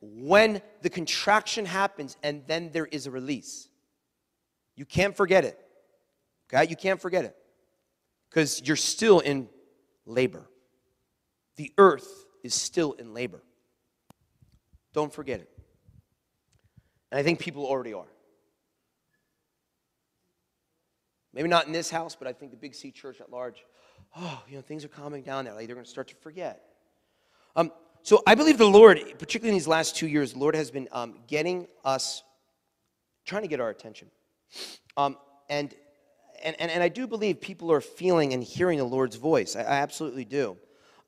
when 0.00 0.60
the 0.82 0.90
contraction 0.90 1.64
happens 1.64 2.16
and 2.22 2.42
then 2.46 2.70
there 2.72 2.86
is 2.86 3.06
a 3.06 3.10
release. 3.10 3.68
You 4.76 4.84
can't 4.84 5.16
forget 5.16 5.44
it. 5.44 5.58
Okay? 6.52 6.68
You 6.68 6.76
can't 6.76 7.00
forget 7.00 7.24
it. 7.24 7.36
Because 8.28 8.60
you're 8.64 8.76
still 8.76 9.20
in 9.20 9.48
labor. 10.04 10.46
The 11.58 11.72
earth 11.76 12.24
is 12.44 12.54
still 12.54 12.92
in 12.92 13.14
labor. 13.14 13.42
Don't 14.94 15.12
forget 15.12 15.40
it. 15.40 15.50
And 17.10 17.18
I 17.18 17.24
think 17.24 17.40
people 17.40 17.66
already 17.66 17.92
are. 17.92 18.06
Maybe 21.34 21.48
not 21.48 21.66
in 21.66 21.72
this 21.72 21.90
house, 21.90 22.14
but 22.14 22.28
I 22.28 22.32
think 22.32 22.52
the 22.52 22.56
Big 22.56 22.76
C 22.76 22.92
church 22.92 23.20
at 23.20 23.30
large, 23.30 23.64
oh, 24.16 24.40
you 24.48 24.54
know, 24.54 24.62
things 24.62 24.84
are 24.84 24.88
calming 24.88 25.22
down 25.22 25.44
there. 25.44 25.54
Like 25.54 25.66
they're 25.66 25.74
going 25.74 25.84
to 25.84 25.90
start 25.90 26.06
to 26.08 26.14
forget. 26.16 26.62
Um, 27.56 27.72
so 28.04 28.22
I 28.24 28.36
believe 28.36 28.56
the 28.56 28.64
Lord, 28.64 29.00
particularly 29.18 29.48
in 29.48 29.54
these 29.54 29.66
last 29.66 29.96
two 29.96 30.06
years, 30.06 30.34
the 30.34 30.38
Lord 30.38 30.54
has 30.54 30.70
been 30.70 30.86
um, 30.92 31.18
getting 31.26 31.66
us, 31.84 32.22
trying 33.26 33.42
to 33.42 33.48
get 33.48 33.58
our 33.58 33.68
attention. 33.68 34.12
Um, 34.96 35.16
and, 35.50 35.74
and, 36.40 36.54
and, 36.60 36.70
and 36.70 36.84
I 36.84 36.88
do 36.88 37.08
believe 37.08 37.40
people 37.40 37.72
are 37.72 37.80
feeling 37.80 38.32
and 38.32 38.44
hearing 38.44 38.78
the 38.78 38.84
Lord's 38.84 39.16
voice. 39.16 39.56
I, 39.56 39.62
I 39.62 39.78
absolutely 39.78 40.24
do. 40.24 40.56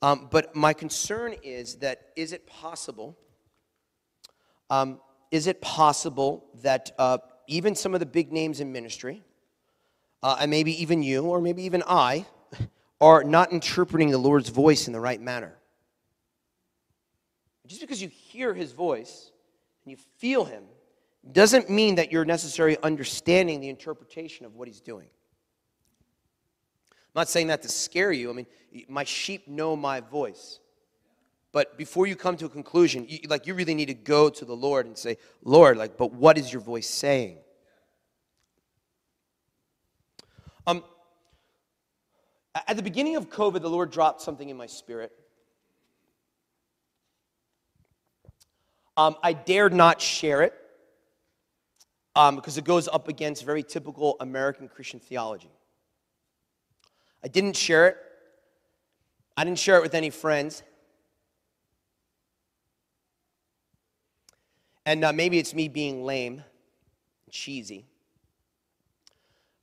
Um, 0.03 0.29
but 0.31 0.57
my 0.57 0.73
concern 0.73 1.35
is 1.43 1.77
that 1.77 2.09
is 2.17 2.33
it 2.33 2.47
possible? 2.47 3.17
Um, 4.71 5.01
is 5.31 5.47
it 5.47 5.61
possible 5.61 6.45
that 6.63 6.91
uh, 6.99 7.19
even 7.47 7.75
some 7.75 7.95
of 7.95 8.01
the 8.01 8.07
big 8.07 8.33
names 8.33 8.61
in 8.61 8.73
ministry, 8.73 9.23
uh, 10.23 10.39
and 10.41 10.51
maybe 10.51 10.81
even 10.83 11.03
you, 11.03 11.25
or 11.25 11.41
maybe 11.41 11.63
even 11.65 11.83
I, 11.87 12.25
are 13.01 13.25
not 13.25 13.53
interpreting 13.53 14.11
the 14.11 14.19
Lord's 14.19 14.49
voice 14.49 14.87
in 14.87 14.93
the 14.93 15.01
right 15.01 15.21
manner? 15.21 15.57
Just 17.67 17.81
because 17.81 18.03
you 18.03 18.09
hear 18.09 18.55
his 18.55 18.73
voice 18.73 19.31
and 19.85 19.93
you 19.93 19.97
feel 20.19 20.45
him 20.45 20.65
doesn't 21.33 21.69
mean 21.69 21.97
that 21.97 22.11
you're 22.11 22.25
necessarily 22.25 22.77
understanding 22.83 23.61
the 23.61 23.69
interpretation 23.69 24.47
of 24.47 24.57
what 24.57 24.67
he's 24.67 24.81
doing. 24.81 25.09
I'm 27.15 27.21
not 27.21 27.29
saying 27.29 27.49
that 27.49 27.63
to 27.63 27.69
scare 27.69 28.13
you. 28.13 28.31
I 28.31 28.33
mean, 28.33 28.47
my 28.89 29.03
sheep 29.03 29.49
know 29.49 29.75
my 29.75 30.01
voice. 30.01 30.61
But 31.53 31.77
before 31.77 32.07
you 32.07 32.15
come 32.15 32.37
to 32.37 32.47
a 32.47 32.49
conclusion, 32.49 33.05
you, 33.09 33.19
like 33.29 33.49
you 33.49 33.55
really 33.55 33.75
need 33.75 33.87
to 33.87 33.95
go 33.95 34.31
to 34.31 34.45
the 34.45 34.55
Lord 34.55 34.87
and 34.87 34.97
say, 34.97 35.19
Lord, 35.43 35.77
like, 35.77 35.97
but 35.97 36.13
what 36.13 36.39
is 36.39 36.53
your 36.53 36.63
voice 36.63 36.87
saying? 36.87 37.39
Um, 40.69 40.85
at 42.55 42.77
the 42.77 42.83
beginning 42.83 43.17
of 43.17 43.29
COVID, 43.29 43.61
the 43.61 43.71
Lord 43.71 43.91
dropped 43.91 44.21
something 44.21 44.49
in 44.49 44.57
my 44.57 44.67
spirit. 44.67 45.11
Um, 48.97 49.17
I 49.23 49.33
dared 49.33 49.73
not 49.73 50.01
share 50.01 50.43
it 50.43 50.55
um, 52.15 52.37
because 52.37 52.59
it 52.59 52.65
goes 52.65 52.87
up 52.87 53.09
against 53.09 53.45
very 53.45 53.65
typical 53.65 54.17
American 54.21 54.69
Christian 54.69 55.01
theology. 55.01 55.51
I 57.23 57.29
didn't 57.29 57.57
share 57.57 57.89
it. 57.89 57.97
I 59.37 59.45
didn't 59.45 59.59
share 59.59 59.77
it 59.77 59.83
with 59.83 59.95
any 59.95 60.11
friends. 60.11 60.63
And 64.87 65.05
uh, 65.05 65.13
maybe 65.13 65.39
it's 65.39 65.55
me 65.55 65.69
being 65.69 66.05
lame, 66.05 66.43
cheesy. 67.31 67.85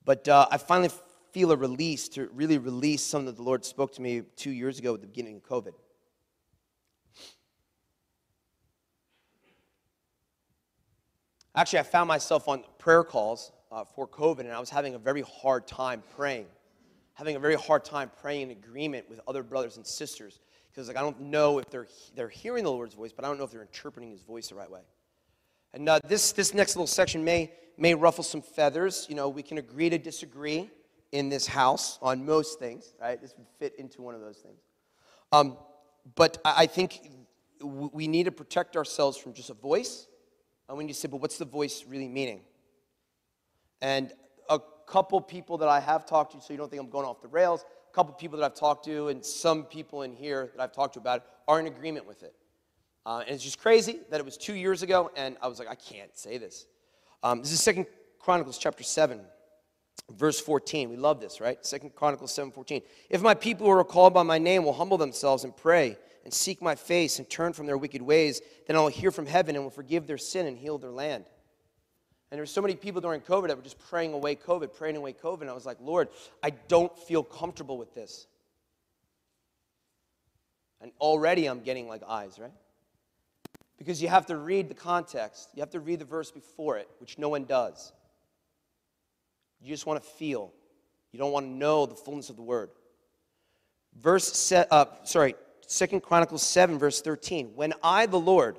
But 0.05 0.27
uh, 0.27 0.47
I 0.49 0.57
finally 0.57 0.91
feel 1.31 1.51
a 1.51 1.55
release 1.55 2.07
to 2.09 2.29
really 2.33 2.57
release 2.57 3.03
something 3.03 3.25
that 3.25 3.35
the 3.35 3.43
Lord 3.43 3.65
spoke 3.65 3.93
to 3.93 4.01
me 4.01 4.21
two 4.35 4.51
years 4.51 4.79
ago 4.79 4.93
at 4.93 5.01
the 5.01 5.07
beginning 5.07 5.35
of 5.35 5.43
COVID. 5.43 5.73
Actually, 11.55 11.79
I 11.79 11.83
found 11.83 12.07
myself 12.07 12.47
on 12.47 12.63
prayer 12.77 13.03
calls 13.03 13.51
uh, 13.71 13.83
for 13.83 14.07
COVID, 14.07 14.41
and 14.41 14.51
I 14.51 14.59
was 14.59 14.69
having 14.69 14.93
a 14.95 14.99
very 14.99 15.23
hard 15.23 15.67
time 15.67 16.03
praying. 16.15 16.45
Having 17.17 17.35
a 17.35 17.39
very 17.39 17.55
hard 17.55 17.83
time 17.83 18.11
praying 18.21 18.43
in 18.43 18.51
agreement 18.51 19.09
with 19.09 19.19
other 19.27 19.43
brothers 19.43 19.77
and 19.77 19.85
sisters. 19.85 20.39
Because 20.71 20.87
like, 20.87 20.97
I 20.97 21.01
don't 21.01 21.19
know 21.21 21.59
if 21.59 21.69
they're, 21.69 21.87
they're 22.15 22.29
hearing 22.29 22.63
the 22.63 22.71
Lord's 22.71 22.93
voice, 22.93 23.11
but 23.11 23.25
I 23.25 23.27
don't 23.27 23.37
know 23.37 23.43
if 23.43 23.51
they're 23.51 23.61
interpreting 23.61 24.11
his 24.11 24.21
voice 24.21 24.49
the 24.49 24.55
right 24.55 24.69
way. 24.69 24.81
And 25.73 25.87
uh, 25.87 25.99
this, 26.07 26.31
this 26.31 26.53
next 26.53 26.75
little 26.75 26.87
section 26.87 27.23
may, 27.23 27.51
may 27.77 27.93
ruffle 27.93 28.23
some 28.23 28.41
feathers. 28.41 29.05
You 29.09 29.15
know, 29.15 29.29
we 29.29 29.43
can 29.43 29.57
agree 29.57 29.89
to 29.89 29.97
disagree 29.97 30.69
in 31.11 31.29
this 31.29 31.47
house 31.47 31.97
on 32.01 32.25
most 32.25 32.59
things, 32.59 32.93
right? 33.01 33.19
This 33.19 33.33
would 33.37 33.47
fit 33.59 33.75
into 33.77 34.01
one 34.01 34.13
of 34.13 34.21
those 34.21 34.37
things. 34.37 34.59
Um, 35.31 35.57
but 36.15 36.37
I 36.45 36.67
think 36.67 37.09
we 37.61 38.07
need 38.07 38.25
to 38.25 38.31
protect 38.31 38.77
ourselves 38.77 39.17
from 39.17 39.33
just 39.33 39.49
a 39.49 39.53
voice 39.53 40.07
and 40.67 40.77
when 40.77 40.87
you 40.87 40.93
say, 40.93 41.07
but 41.07 41.21
what's 41.21 41.37
the 41.37 41.45
voice 41.45 41.85
really 41.87 42.07
meaning? 42.07 42.41
And 43.81 44.11
couple 44.87 45.19
people 45.21 45.57
that 45.59 45.69
I 45.69 45.79
have 45.79 46.05
talked 46.05 46.31
to, 46.31 46.41
so 46.41 46.53
you 46.53 46.57
don't 46.57 46.71
think 46.71 46.81
I'm 46.81 46.89
going 46.89 47.05
off 47.05 47.21
the 47.21 47.27
rails, 47.27 47.65
a 47.91 47.93
couple 47.93 48.13
people 48.13 48.39
that 48.39 48.45
I've 48.45 48.57
talked 48.57 48.85
to, 48.85 49.09
and 49.09 49.23
some 49.23 49.65
people 49.65 50.01
in 50.01 50.13
here 50.13 50.51
that 50.55 50.63
I've 50.63 50.71
talked 50.71 50.93
to 50.93 50.99
about 50.99 51.17
it 51.17 51.23
are 51.47 51.59
in 51.59 51.67
agreement 51.67 52.07
with 52.07 52.23
it. 52.23 52.33
Uh, 53.05 53.19
and 53.19 53.35
it's 53.35 53.43
just 53.43 53.59
crazy 53.59 53.99
that 54.09 54.19
it 54.19 54.25
was 54.25 54.37
two 54.37 54.53
years 54.53 54.83
ago, 54.83 55.11
and 55.15 55.37
I 55.41 55.47
was 55.47 55.59
like, 55.59 55.67
I 55.67 55.75
can't 55.75 56.17
say 56.17 56.37
this. 56.37 56.65
Um, 57.21 57.41
this 57.41 57.51
is 57.51 57.61
Second 57.61 57.85
Chronicles 58.19 58.57
chapter 58.57 58.83
7, 58.83 59.21
verse 60.11 60.39
14. 60.39 60.89
We 60.89 60.95
love 60.95 61.19
this, 61.19 61.41
right? 61.41 61.63
Second 61.65 61.93
Chronicles 61.93 62.33
7, 62.33 62.51
14. 62.51 62.81
If 63.09 63.21
my 63.21 63.33
people 63.33 63.67
who 63.67 63.73
are 63.73 63.83
called 63.83 64.13
by 64.13 64.23
my 64.23 64.37
name 64.37 64.63
will 64.63 64.73
humble 64.73 64.97
themselves 64.97 65.43
and 65.43 65.55
pray 65.55 65.97
and 66.23 66.33
seek 66.33 66.61
my 66.61 66.75
face 66.75 67.19
and 67.19 67.29
turn 67.29 67.53
from 67.53 67.65
their 67.65 67.77
wicked 67.77 68.01
ways, 68.01 68.41
then 68.67 68.75
I'll 68.75 68.87
hear 68.87 69.11
from 69.11 69.25
heaven 69.25 69.55
and 69.55 69.63
will 69.63 69.71
forgive 69.71 70.07
their 70.07 70.17
sin 70.17 70.45
and 70.45 70.57
heal 70.57 70.77
their 70.77 70.91
land. 70.91 71.25
And 72.29 72.37
there 72.37 72.41
were 72.41 72.47
so 72.47 72.61
many 72.61 72.75
people 72.75 72.99
during 72.99 73.21
COVID 73.21 73.47
that 73.47 73.55
were 73.55 73.63
just 73.63 73.79
praying 73.79 74.13
away 74.13 74.35
COVID, 74.35 74.73
praying 74.75 74.97
away 74.97 75.13
COVID. 75.13 75.41
And 75.41 75.49
I 75.49 75.53
was 75.53 75.65
like, 75.65 75.77
Lord, 75.79 76.09
I 76.43 76.49
don't 76.49 76.95
feel 76.97 77.23
comfortable 77.23 77.77
with 77.77 77.93
this. 77.93 78.27
And 80.81 80.91
already 80.99 81.45
I'm 81.45 81.61
getting 81.61 81.87
like 81.87 82.01
eyes, 82.07 82.37
right? 82.37 82.51
Because 83.77 84.01
you 84.01 84.09
have 84.09 84.25
to 84.25 84.37
read 84.37 84.67
the 84.67 84.73
context, 84.73 85.49
you 85.55 85.61
have 85.61 85.69
to 85.71 85.79
read 85.79 85.99
the 85.99 86.05
verse 86.05 86.31
before 86.31 86.77
it, 86.77 86.89
which 86.99 87.17
no 87.17 87.29
one 87.29 87.45
does. 87.45 87.93
You 89.61 89.69
just 89.69 89.85
want 89.85 90.03
to 90.03 90.07
feel, 90.09 90.51
you 91.11 91.19
don't 91.19 91.31
want 91.31 91.45
to 91.45 91.51
know 91.51 91.85
the 91.85 91.95
fullness 91.95 92.29
of 92.29 92.35
the 92.35 92.41
word. 92.41 92.69
Verse, 93.95 94.31
set, 94.37 94.67
uh, 94.71 94.85
sorry, 95.03 95.35
Second 95.65 96.01
Chronicles 96.01 96.43
7, 96.43 96.77
verse 96.77 97.01
13. 97.01 97.51
When 97.55 97.73
I, 97.81 98.05
the 98.05 98.19
Lord, 98.19 98.57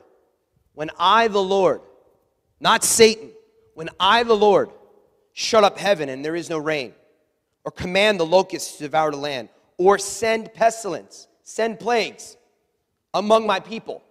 when 0.74 0.90
I, 0.98 1.28
the 1.28 1.42
Lord, 1.42 1.80
not 2.60 2.82
Satan, 2.82 3.30
when 3.78 3.90
I, 4.00 4.24
the 4.24 4.34
Lord, 4.34 4.70
shut 5.34 5.62
up 5.62 5.78
heaven 5.78 6.08
and 6.08 6.24
there 6.24 6.34
is 6.34 6.50
no 6.50 6.58
rain, 6.58 6.94
or 7.62 7.70
command 7.70 8.18
the 8.18 8.26
locusts 8.26 8.72
to 8.72 8.82
devour 8.82 9.12
the 9.12 9.16
land, 9.16 9.50
or 9.76 9.98
send 9.98 10.52
pestilence, 10.52 11.28
send 11.44 11.78
plagues 11.78 12.36
among 13.14 13.46
my 13.46 13.60
people. 13.60 14.02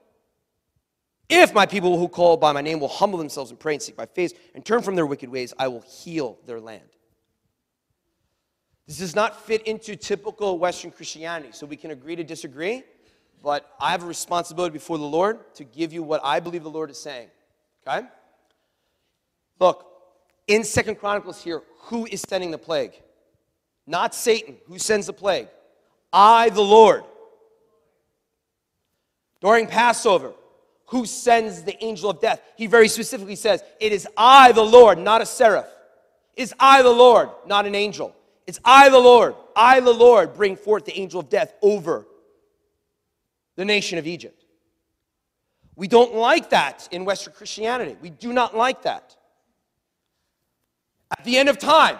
If 1.27 1.53
my 1.53 1.65
people 1.65 1.99
who 1.99 2.07
call 2.07 2.37
by 2.37 2.53
my 2.53 2.61
name 2.61 2.79
will 2.79 2.87
humble 2.87 3.19
themselves 3.19 3.51
and 3.51 3.59
pray 3.59 3.73
and 3.73 3.81
seek 3.81 3.97
my 3.97 4.05
face 4.05 4.31
and 4.55 4.63
turn 4.63 4.81
from 4.81 4.95
their 4.95 5.05
wicked 5.05 5.27
ways, 5.27 5.53
I 5.59 5.67
will 5.67 5.81
heal 5.81 6.37
their 6.45 6.61
land. 6.61 6.87
This 8.87 8.99
does 8.99 9.15
not 9.15 9.45
fit 9.45 9.67
into 9.67 9.97
typical 9.97 10.57
Western 10.57 10.91
Christianity, 10.91 11.49
so 11.51 11.65
we 11.65 11.75
can 11.75 11.91
agree 11.91 12.15
to 12.15 12.23
disagree, 12.23 12.83
but 13.43 13.69
I 13.81 13.91
have 13.91 14.03
a 14.03 14.07
responsibility 14.07 14.71
before 14.71 14.97
the 14.97 15.03
Lord 15.03 15.53
to 15.55 15.65
give 15.65 15.91
you 15.91 16.03
what 16.03 16.21
I 16.23 16.39
believe 16.39 16.63
the 16.63 16.69
Lord 16.69 16.89
is 16.89 16.97
saying. 16.97 17.27
Okay? 17.85 18.07
Look, 19.59 19.85
in 20.47 20.63
Second 20.63 20.95
Chronicles 20.95 21.43
here, 21.43 21.63
who 21.83 22.05
is 22.05 22.21
sending 22.21 22.51
the 22.51 22.57
plague? 22.57 22.93
Not 23.85 24.13
Satan. 24.13 24.57
Who 24.67 24.77
sends 24.77 25.07
the 25.07 25.13
plague? 25.13 25.47
I, 26.11 26.49
the 26.49 26.61
Lord. 26.61 27.03
During 29.41 29.67
Passover, 29.67 30.33
who 30.87 31.05
sends 31.05 31.63
the 31.63 31.81
angel 31.83 32.09
of 32.09 32.19
death? 32.19 32.41
He 32.55 32.67
very 32.67 32.87
specifically 32.87 33.35
says, 33.35 33.63
It 33.79 33.91
is 33.91 34.07
I, 34.15 34.51
the 34.51 34.63
Lord, 34.63 34.97
not 34.97 35.21
a 35.21 35.25
seraph. 35.25 35.67
It 36.35 36.43
is 36.43 36.53
I, 36.59 36.81
the 36.81 36.89
Lord, 36.89 37.29
not 37.45 37.65
an 37.65 37.75
angel. 37.75 38.15
It's 38.45 38.59
I, 38.63 38.89
the 38.89 38.99
Lord, 38.99 39.35
I, 39.55 39.81
the 39.81 39.91
Lord, 39.91 40.33
bring 40.33 40.55
forth 40.55 40.85
the 40.85 40.97
angel 40.97 41.19
of 41.19 41.29
death 41.29 41.53
over 41.61 42.05
the 43.57 43.65
nation 43.65 43.97
of 43.97 44.07
Egypt. 44.07 44.45
We 45.75 45.87
don't 45.87 46.15
like 46.15 46.51
that 46.51 46.87
in 46.91 47.03
Western 47.03 47.33
Christianity. 47.33 47.97
We 48.01 48.09
do 48.09 48.31
not 48.31 48.55
like 48.55 48.83
that. 48.83 49.16
At 51.11 51.23
the 51.23 51.37
end 51.37 51.49
of 51.49 51.57
time, 51.57 51.97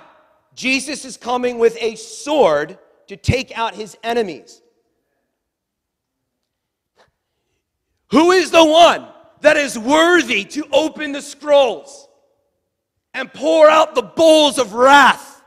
Jesus 0.55 1.05
is 1.05 1.17
coming 1.17 1.59
with 1.59 1.77
a 1.79 1.95
sword 1.95 2.77
to 3.07 3.15
take 3.15 3.57
out 3.57 3.75
his 3.75 3.97
enemies. 4.03 4.61
Who 8.11 8.31
is 8.31 8.51
the 8.51 8.65
one 8.65 9.07
that 9.41 9.57
is 9.57 9.77
worthy 9.77 10.43
to 10.45 10.65
open 10.71 11.11
the 11.11 11.21
scrolls 11.21 12.07
and 13.13 13.31
pour 13.33 13.69
out 13.69 13.95
the 13.95 14.01
bowls 14.01 14.57
of 14.57 14.73
wrath? 14.73 15.41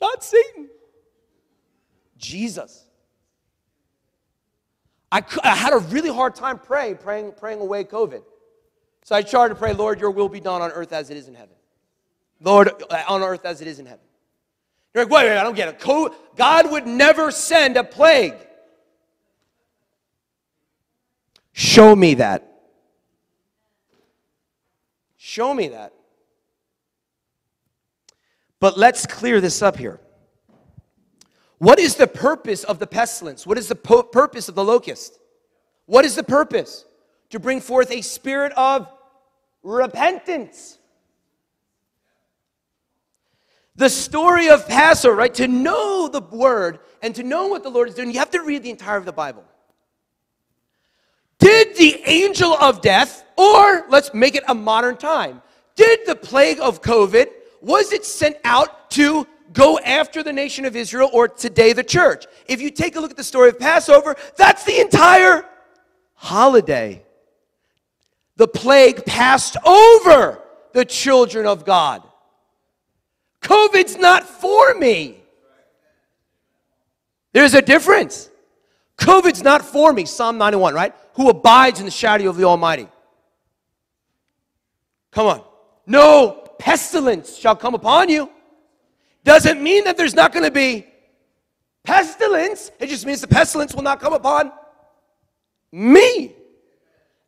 Not 0.00 0.22
Satan. 0.22 0.68
Jesus. 2.16 2.84
I, 5.12 5.22
I 5.42 5.54
had 5.54 5.72
a 5.72 5.78
really 5.78 6.12
hard 6.12 6.34
time 6.34 6.58
praying, 6.58 6.98
praying, 6.98 7.32
praying 7.32 7.60
away 7.60 7.84
COVID. 7.84 8.22
So 9.02 9.14
I 9.16 9.22
tried 9.22 9.48
to 9.48 9.54
pray, 9.54 9.72
Lord, 9.72 10.00
your 10.00 10.10
will 10.10 10.28
be 10.28 10.40
done 10.40 10.62
on 10.62 10.70
earth 10.70 10.92
as 10.92 11.10
it 11.10 11.16
is 11.16 11.28
in 11.28 11.34
heaven. 11.34 11.54
Lord, 12.40 12.70
uh, 12.90 13.04
on 13.08 13.22
earth 13.22 13.44
as 13.44 13.60
it 13.60 13.68
is 13.68 13.78
in 13.78 13.86
heaven. 13.86 14.04
You're 14.94 15.04
like, 15.04 15.12
wait, 15.12 15.28
wait, 15.28 15.38
I 15.38 15.42
don't 15.42 15.54
get 15.54 15.68
it. 15.68 16.16
God 16.36 16.70
would 16.70 16.86
never 16.86 17.30
send 17.30 17.76
a 17.76 17.84
plague. 17.84 18.34
Show 21.52 21.94
me 21.94 22.14
that. 22.14 22.46
Show 25.16 25.52
me 25.54 25.68
that. 25.68 25.92
But 28.58 28.76
let's 28.76 29.06
clear 29.06 29.40
this 29.40 29.62
up 29.62 29.76
here. 29.76 30.00
What 31.58 31.78
is 31.78 31.96
the 31.96 32.06
purpose 32.06 32.64
of 32.64 32.78
the 32.78 32.86
pestilence? 32.86 33.46
What 33.46 33.58
is 33.58 33.68
the 33.68 33.74
po- 33.74 34.02
purpose 34.02 34.48
of 34.48 34.54
the 34.54 34.64
locust? 34.64 35.18
What 35.86 36.04
is 36.04 36.14
the 36.14 36.22
purpose? 36.22 36.84
To 37.30 37.38
bring 37.38 37.60
forth 37.60 37.90
a 37.90 38.02
spirit 38.02 38.52
of 38.52 38.88
repentance. 39.62 40.78
The 43.76 43.88
story 43.88 44.48
of 44.50 44.66
Passover, 44.68 45.14
right? 45.14 45.32
To 45.34 45.48
know 45.48 46.08
the 46.08 46.20
word 46.20 46.80
and 47.02 47.14
to 47.14 47.22
know 47.22 47.46
what 47.46 47.62
the 47.62 47.70
Lord 47.70 47.88
is 47.88 47.94
doing, 47.94 48.10
you 48.10 48.18
have 48.18 48.30
to 48.30 48.42
read 48.42 48.62
the 48.62 48.70
entire 48.70 48.96
of 48.96 49.04
the 49.04 49.12
Bible. 49.12 49.44
Did 51.38 51.76
the 51.76 52.02
angel 52.04 52.52
of 52.52 52.82
death, 52.82 53.24
or 53.36 53.86
let's 53.88 54.12
make 54.12 54.34
it 54.34 54.44
a 54.48 54.54
modern 54.54 54.98
time, 54.98 55.40
did 55.74 56.00
the 56.06 56.14
plague 56.14 56.60
of 56.60 56.82
COVID 56.82 57.28
was 57.62 57.92
it 57.92 58.04
sent 58.04 58.36
out 58.44 58.90
to 58.90 59.26
go 59.52 59.78
after 59.80 60.22
the 60.22 60.32
nation 60.32 60.64
of 60.64 60.76
Israel 60.76 61.10
or 61.12 61.28
today 61.28 61.72
the 61.72 61.84
church? 61.84 62.26
If 62.46 62.60
you 62.60 62.70
take 62.70 62.96
a 62.96 63.00
look 63.00 63.10
at 63.10 63.16
the 63.16 63.24
story 63.24 63.48
of 63.48 63.58
Passover, 63.58 64.16
that's 64.36 64.64
the 64.64 64.80
entire 64.80 65.44
holiday. 66.14 67.02
The 68.40 68.48
plague 68.48 69.04
passed 69.04 69.58
over 69.66 70.40
the 70.72 70.86
children 70.86 71.44
of 71.44 71.66
God. 71.66 72.02
COVID's 73.42 73.98
not 73.98 74.24
for 74.24 74.72
me. 74.72 75.22
There's 77.34 77.52
a 77.52 77.60
difference. 77.60 78.30
COVID's 78.96 79.42
not 79.42 79.60
for 79.60 79.92
me, 79.92 80.06
Psalm 80.06 80.38
91, 80.38 80.72
right? 80.72 80.94
Who 81.16 81.28
abides 81.28 81.80
in 81.80 81.84
the 81.84 81.90
shadow 81.90 82.30
of 82.30 82.38
the 82.38 82.44
Almighty. 82.44 82.88
Come 85.10 85.26
on. 85.26 85.44
No 85.84 86.48
pestilence 86.58 87.36
shall 87.36 87.56
come 87.56 87.74
upon 87.74 88.08
you. 88.08 88.30
Doesn't 89.22 89.62
mean 89.62 89.84
that 89.84 89.98
there's 89.98 90.14
not 90.14 90.32
going 90.32 90.46
to 90.46 90.50
be 90.50 90.86
pestilence. 91.84 92.70
It 92.80 92.86
just 92.86 93.04
means 93.04 93.20
the 93.20 93.28
pestilence 93.28 93.74
will 93.74 93.82
not 93.82 94.00
come 94.00 94.14
upon 94.14 94.50
me. 95.72 96.36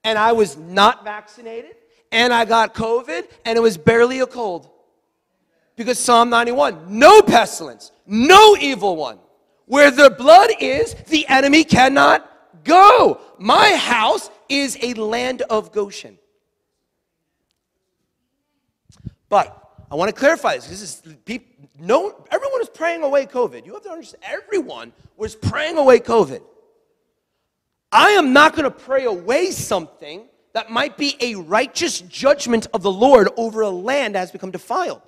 And 0.04 0.18
I 0.18 0.32
was 0.32 0.56
not 0.56 1.04
vaccinated, 1.04 1.76
and 2.10 2.32
I 2.32 2.44
got 2.44 2.74
COVID, 2.74 3.28
and 3.44 3.56
it 3.56 3.60
was 3.60 3.76
barely 3.76 4.20
a 4.20 4.26
cold. 4.26 4.68
Because 5.76 5.98
Psalm 5.98 6.28
91 6.30 6.98
no 6.98 7.22
pestilence, 7.22 7.92
no 8.06 8.56
evil 8.60 8.96
one. 8.96 9.18
Where 9.66 9.90
the 9.90 10.10
blood 10.10 10.50
is, 10.60 10.94
the 11.08 11.26
enemy 11.28 11.64
cannot 11.64 12.28
go. 12.64 13.20
My 13.38 13.74
house 13.76 14.30
is 14.48 14.76
a 14.82 14.94
land 14.94 15.42
of 15.42 15.72
Goshen. 15.72 16.18
But 19.28 19.58
I 19.90 19.94
want 19.94 20.14
to 20.14 20.18
clarify 20.18 20.56
this. 20.56 20.68
This 20.68 20.82
is 20.82 21.02
people, 21.24 21.68
no, 21.78 22.24
everyone 22.30 22.60
is 22.60 22.68
praying 22.68 23.02
away 23.02 23.24
COVID. 23.24 23.64
You 23.64 23.74
have 23.74 23.82
to 23.84 23.90
understand, 23.90 24.22
everyone 24.24 24.92
was 25.16 25.34
praying 25.34 25.78
away 25.78 26.00
COVID. 26.00 26.42
I 27.92 28.12
am 28.12 28.32
not 28.32 28.56
going 28.56 28.64
to 28.64 28.70
pray 28.70 29.04
away 29.04 29.50
something 29.50 30.26
that 30.54 30.70
might 30.70 30.96
be 30.96 31.16
a 31.20 31.34
righteous 31.34 32.00
judgment 32.00 32.66
of 32.72 32.82
the 32.82 32.90
Lord 32.90 33.28
over 33.36 33.60
a 33.60 33.70
land 33.70 34.14
that 34.14 34.20
has 34.20 34.30
become 34.30 34.50
defiled. 34.50 35.02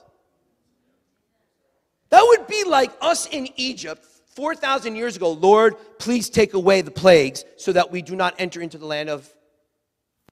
That 2.11 2.23
would 2.23 2.47
be 2.47 2.65
like 2.65 2.93
us 3.01 3.27
in 3.27 3.49
Egypt 3.57 4.05
4,000 4.37 4.97
years 4.97 5.17
ago. 5.17 5.33
Lord, 5.33 5.77
please 5.99 6.29
take 6.29 6.55
away 6.55 6.83
the 6.83 6.91
plagues 6.91 7.45
so 7.57 7.73
that 7.73 7.91
we 7.91 8.03
do 8.03 8.15
not 8.15 8.35
enter 8.39 8.61
into 8.61 8.79
the 8.79 8.87
land 8.87 9.09
of 9.09 9.29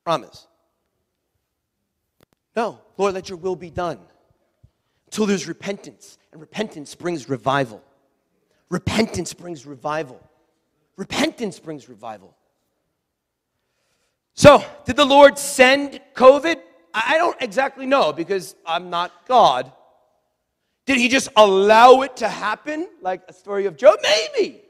promise. 0.05 0.47
No, 2.55 2.81
Lord, 2.99 3.15
let 3.15 3.29
your 3.29 3.39
will 3.39 3.57
be 3.57 3.71
done. 3.71 3.99
Until 5.07 5.27
there's 5.27 5.49
repentance, 5.49 6.19
and 6.33 6.41
repentance 6.41 6.95
brings 6.95 7.29
revival. 7.29 7.83
Repentance 8.69 9.33
brings 9.33 9.67
revival. 9.67 10.21
Repentance 10.97 11.59
brings 11.59 11.89
revival. 11.89 12.35
So, 14.35 14.65
did 14.85 14.97
the 14.97 15.05
Lord 15.05 15.39
send 15.39 16.01
COVID? 16.15 16.57
I 16.95 17.17
don't 17.19 17.41
exactly 17.41 17.87
know 17.87 18.13
because 18.13 18.55
I'm 18.67 18.91
not 18.91 19.27
God. 19.27 19.73
Did 20.87 20.99
he 20.99 21.09
just 21.09 21.29
allow 21.37 22.03
it 22.03 22.17
to 22.19 22.29
happen, 22.29 22.89
like 23.01 23.23
a 23.29 23.33
story 23.33 23.67
of 23.67 23.77
Job? 23.77 23.99
Maybe. 24.03 24.63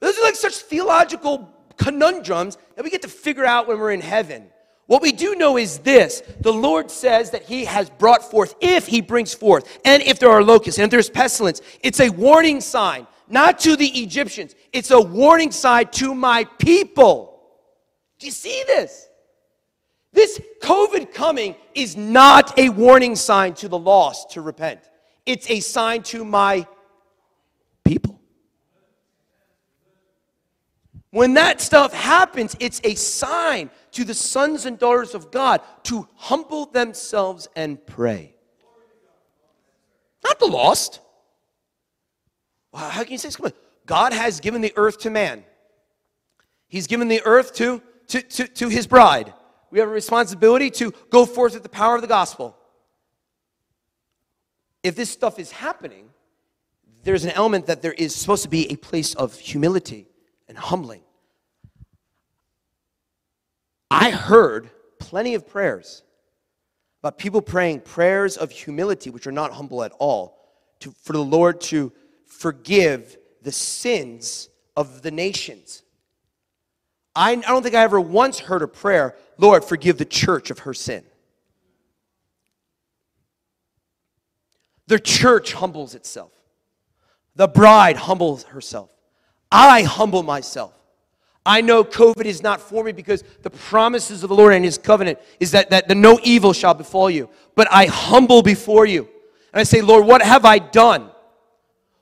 Those 0.00 0.18
are 0.18 0.22
like 0.22 0.34
such 0.34 0.56
theological 0.56 1.48
conundrums 1.76 2.56
that 2.76 2.84
we 2.84 2.90
get 2.90 3.02
to 3.02 3.08
figure 3.08 3.44
out 3.44 3.68
when 3.68 3.78
we're 3.78 3.92
in 3.92 4.00
heaven. 4.00 4.48
What 4.86 5.02
we 5.02 5.12
do 5.12 5.34
know 5.36 5.56
is 5.58 5.78
this 5.78 6.22
the 6.40 6.52
Lord 6.52 6.90
says 6.90 7.30
that 7.30 7.44
He 7.44 7.64
has 7.66 7.88
brought 7.90 8.28
forth, 8.30 8.54
if 8.60 8.86
He 8.86 9.00
brings 9.00 9.32
forth, 9.34 9.80
and 9.84 10.02
if 10.02 10.18
there 10.18 10.30
are 10.30 10.42
locusts, 10.42 10.78
and 10.78 10.84
if 10.84 10.90
there's 10.90 11.10
pestilence, 11.10 11.60
it's 11.82 12.00
a 12.00 12.10
warning 12.10 12.60
sign, 12.60 13.06
not 13.28 13.58
to 13.60 13.76
the 13.76 13.86
Egyptians, 13.86 14.54
it's 14.72 14.90
a 14.90 15.00
warning 15.00 15.50
sign 15.50 15.86
to 15.92 16.14
my 16.14 16.44
people. 16.58 17.31
Do 18.22 18.26
you 18.26 18.32
see 18.32 18.62
this? 18.68 19.08
This 20.12 20.40
COVID 20.62 21.12
coming 21.12 21.56
is 21.74 21.96
not 21.96 22.56
a 22.56 22.68
warning 22.68 23.16
sign 23.16 23.54
to 23.54 23.66
the 23.66 23.76
lost 23.76 24.30
to 24.30 24.40
repent. 24.40 24.78
It's 25.26 25.50
a 25.50 25.58
sign 25.58 26.04
to 26.04 26.24
my 26.24 26.68
people. 27.82 28.20
When 31.10 31.34
that 31.34 31.60
stuff 31.60 31.92
happens, 31.92 32.54
it's 32.60 32.80
a 32.84 32.94
sign 32.94 33.70
to 33.90 34.04
the 34.04 34.14
sons 34.14 34.66
and 34.66 34.78
daughters 34.78 35.16
of 35.16 35.32
God 35.32 35.60
to 35.82 36.06
humble 36.14 36.66
themselves 36.66 37.48
and 37.56 37.84
pray. 37.84 38.36
Not 40.22 40.38
the 40.38 40.46
lost. 40.46 41.00
How 42.72 43.02
can 43.02 43.10
you 43.10 43.18
say 43.18 43.30
this? 43.30 43.52
God 43.84 44.12
has 44.12 44.38
given 44.38 44.60
the 44.60 44.72
earth 44.76 45.00
to 45.00 45.10
man. 45.10 45.42
He's 46.68 46.86
given 46.86 47.08
the 47.08 47.20
earth 47.24 47.52
to, 47.54 47.82
to, 48.12 48.22
to, 48.22 48.48
to 48.48 48.68
his 48.68 48.86
bride. 48.86 49.32
We 49.70 49.78
have 49.80 49.88
a 49.88 49.92
responsibility 49.92 50.70
to 50.70 50.92
go 51.10 51.26
forth 51.26 51.54
with 51.54 51.62
the 51.62 51.68
power 51.68 51.96
of 51.96 52.02
the 52.02 52.08
gospel 52.08 52.56
if 54.82 54.96
this 54.96 55.10
stuff 55.10 55.38
is 55.38 55.50
happening, 55.50 56.08
there's 57.04 57.24
an 57.24 57.30
element 57.30 57.66
that 57.66 57.82
there 57.82 57.92
is 57.92 58.14
supposed 58.14 58.42
to 58.42 58.48
be 58.48 58.70
a 58.70 58.76
place 58.76 59.14
of 59.14 59.38
humility 59.38 60.06
and 60.48 60.58
humbling. 60.58 61.02
I 63.90 64.10
heard 64.10 64.70
plenty 64.98 65.34
of 65.34 65.46
prayers 65.46 66.02
about 67.00 67.18
people 67.18 67.42
praying 67.42 67.80
prayers 67.80 68.36
of 68.36 68.50
humility, 68.50 69.10
which 69.10 69.26
are 69.26 69.32
not 69.32 69.52
humble 69.52 69.82
at 69.82 69.92
all, 69.98 70.38
to, 70.80 70.92
for 71.02 71.12
the 71.12 71.22
Lord 71.22 71.60
to 71.62 71.92
forgive 72.26 73.16
the 73.42 73.52
sins 73.52 74.48
of 74.76 75.02
the 75.02 75.10
nations. 75.10 75.81
I, 77.14 77.32
I 77.32 77.36
don't 77.36 77.62
think 77.62 77.74
I 77.74 77.82
ever 77.82 78.00
once 78.00 78.38
heard 78.38 78.62
a 78.62 78.68
prayer, 78.68 79.16
Lord, 79.38 79.64
forgive 79.64 79.98
the 79.98 80.04
church 80.04 80.50
of 80.50 80.60
her 80.60 80.74
sin. 80.74 81.04
The 84.86 84.98
church 84.98 85.52
humbles 85.52 85.94
itself. 85.94 86.32
The 87.36 87.48
bride 87.48 87.96
humbles 87.96 88.44
herself. 88.44 88.90
I 89.50 89.82
humble 89.82 90.22
myself. 90.22 90.74
I 91.44 91.60
know 91.60 91.82
COVID 91.82 92.24
is 92.24 92.42
not 92.42 92.60
for 92.60 92.84
me 92.84 92.92
because 92.92 93.24
the 93.42 93.50
promises 93.50 94.22
of 94.22 94.28
the 94.28 94.34
Lord 94.34 94.54
and 94.54 94.64
His 94.64 94.78
covenant 94.78 95.18
is 95.40 95.50
that, 95.52 95.70
that 95.70 95.88
the 95.88 95.94
no 95.94 96.18
evil 96.22 96.52
shall 96.52 96.74
befall 96.74 97.10
you. 97.10 97.28
But 97.54 97.68
I 97.70 97.86
humble 97.86 98.42
before 98.42 98.86
you. 98.86 99.08
And 99.52 99.60
I 99.60 99.64
say, 99.64 99.80
Lord, 99.80 100.06
what 100.06 100.22
have 100.22 100.44
I 100.44 100.58
done? 100.58 101.10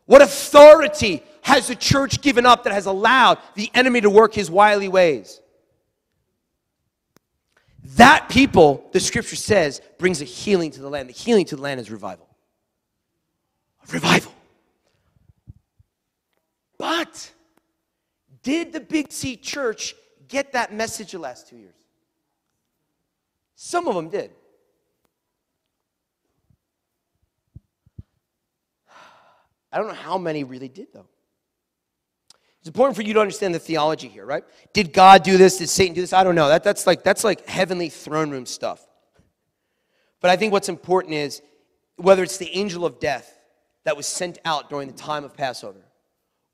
What 0.07 0.21
authority 0.21 1.23
has 1.43 1.69
the 1.69 1.77
church 1.77 2.21
given 2.21 2.47
up 2.47 2.65
that 2.65 2.73
has 2.73 2.87
allowed 2.87 3.39
the 3.55 3.71
enemy 3.75 4.01
to 4.01 4.11
work 4.11 4.35
his 4.35 4.51
wily 4.51 4.89
ways? 4.89 5.41
That 7.97 8.29
people, 8.29 8.89
the 8.93 9.01
scripture 9.01 9.37
says, 9.37 9.81
brings 9.99 10.21
a 10.21 10.25
healing 10.25 10.71
to 10.73 10.81
the 10.81 10.89
land. 10.89 11.09
The 11.09 11.15
healing 11.15 11.45
to 11.47 11.57
the 11.57 11.63
land 11.63 11.81
is 11.81 11.91
revival 11.91 12.31
revival. 13.93 14.33
But 16.79 17.31
did 18.43 18.73
the 18.73 18.81
Big 18.81 19.13
C 19.13 19.37
church 19.37 19.95
get 20.29 20.53
that 20.53 20.73
message 20.73 21.13
the 21.13 21.19
last 21.19 21.49
two 21.49 21.57
years? 21.57 21.75
Some 23.55 23.89
of 23.89 23.95
them 23.95 24.09
did. 24.09 24.31
I 29.73 29.79
don't 29.79 29.87
know 29.87 29.95
how 29.95 30.19
many 30.19 30.43
really 30.43 30.69
did, 30.69 30.89
though. 30.93 31.07
It's 32.61 32.69
important 32.69 32.95
for 32.95 33.03
you 33.03 33.15
to 33.15 33.21
understand 33.21 33.55
the 33.55 33.59
theology 33.59 34.09
here, 34.09 34.27
right? 34.27 34.45
Did 34.75 34.93
God 34.93 35.23
do 35.23 35.39
this? 35.39 35.57
Did 35.57 35.71
Satan 35.71 35.95
do 35.95 36.03
this? 36.03 36.13
I 36.13 36.23
don't 36.23 36.35
know. 36.35 36.49
That, 36.49 36.63
that's, 36.63 36.87
like, 36.87 37.03
that's 37.03 37.25
like 37.25 37.47
heavenly 37.49 37.89
throne 37.89 38.31
room 38.31 38.45
stuff. 38.45 38.87
But 40.21 40.31
I 40.31 40.37
think 40.37 40.53
what's 40.53 40.69
important 40.69 41.15
is 41.15 41.41
whether 41.97 42.23
it's 42.23 42.37
the 42.37 42.51
angel 42.55 42.85
of 42.85 43.01
death 43.01 43.39
that 43.85 43.97
was 43.97 44.07
sent 44.07 44.39
out 44.45 44.69
during 44.69 44.89
the 44.89 44.95
time 44.95 45.25
of 45.25 45.35
Passover, 45.35 45.81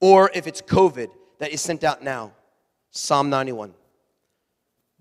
or 0.01 0.31
if 0.33 0.47
it's 0.47 0.63
COVID 0.63 1.09
that 1.41 1.51
is 1.51 1.61
sent 1.61 1.83
out 1.83 2.05
now, 2.05 2.33
Psalm 2.93 3.29
91. 3.29 3.75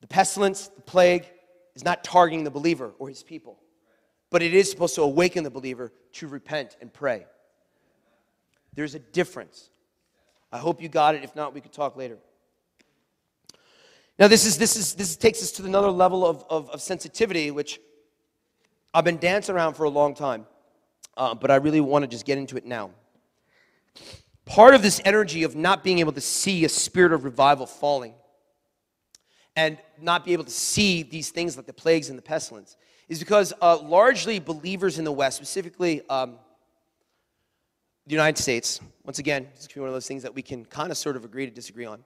The 0.01 0.07
pestilence, 0.07 0.67
the 0.67 0.81
plague, 0.81 1.25
is 1.75 1.85
not 1.85 2.03
targeting 2.03 2.43
the 2.43 2.51
believer 2.51 2.93
or 2.97 3.09
his 3.09 3.21
people, 3.21 3.59
but 4.31 4.41
it 4.41 4.55
is 4.55 4.69
supposed 4.71 4.95
to 4.95 5.03
awaken 5.03 5.43
the 5.43 5.51
believer 5.51 5.93
to 6.13 6.27
repent 6.27 6.77
and 6.81 6.91
pray. 6.91 7.25
There's 8.73 8.95
a 8.95 8.99
difference. 8.99 9.69
I 10.55 10.59
hope 10.59 10.81
you 10.81 10.89
got 10.89 11.15
it. 11.15 11.23
If 11.23 11.35
not, 11.35 11.53
we 11.53 11.61
could 11.61 11.73
talk 11.73 11.95
later. 11.95 12.17
Now, 14.17 14.27
this, 14.27 14.45
is, 14.45 14.57
this, 14.57 14.75
is, 14.75 14.93
this 14.93 15.15
takes 15.17 15.41
us 15.43 15.51
to 15.53 15.65
another 15.65 15.91
level 15.91 16.25
of, 16.25 16.45
of, 16.49 16.69
of 16.69 16.81
sensitivity, 16.81 17.51
which 17.51 17.79
I've 18.93 19.03
been 19.03 19.17
dancing 19.17 19.55
around 19.55 19.73
for 19.73 19.83
a 19.83 19.89
long 19.89 20.15
time 20.15 20.45
uh, 21.17 21.35
but 21.35 21.51
I 21.51 21.55
really 21.55 21.81
want 21.81 22.03
to 22.03 22.07
just 22.07 22.25
get 22.25 22.37
into 22.37 22.57
it 22.57 22.65
now. 22.65 22.91
Part 24.45 24.75
of 24.75 24.81
this 24.81 25.01
energy 25.05 25.43
of 25.43 25.55
not 25.55 25.83
being 25.83 25.99
able 25.99 26.11
to 26.13 26.21
see 26.21 26.65
a 26.65 26.69
spirit 26.69 27.13
of 27.13 27.23
revival 27.23 27.65
falling 27.65 28.13
and 29.55 29.77
not 29.99 30.25
be 30.25 30.33
able 30.33 30.43
to 30.43 30.51
see 30.51 31.03
these 31.03 31.29
things 31.29 31.55
like 31.55 31.65
the 31.65 31.73
plagues 31.73 32.09
and 32.09 32.17
the 32.17 32.21
pestilence 32.21 32.75
is 33.07 33.19
because 33.19 33.53
uh, 33.61 33.77
largely 33.77 34.39
believers 34.39 34.99
in 34.99 35.05
the 35.05 35.11
West, 35.11 35.37
specifically 35.37 36.07
um, 36.09 36.37
the 38.07 38.11
United 38.11 38.39
States, 38.39 38.79
once 39.03 39.19
again, 39.19 39.47
this 39.55 39.65
is 39.65 39.75
one 39.75 39.87
of 39.87 39.93
those 39.93 40.07
things 40.07 40.23
that 40.23 40.35
we 40.35 40.41
can 40.41 40.63
kind 40.65 40.91
of 40.91 40.97
sort 40.97 41.15
of 41.15 41.25
agree 41.25 41.45
to 41.45 41.51
disagree 41.51 41.85
on, 41.85 42.03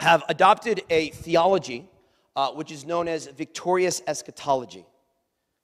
have 0.00 0.22
adopted 0.28 0.82
a 0.90 1.10
theology 1.10 1.88
uh, 2.36 2.50
which 2.50 2.70
is 2.70 2.84
known 2.84 3.08
as 3.08 3.26
victorious 3.26 4.00
eschatology. 4.06 4.86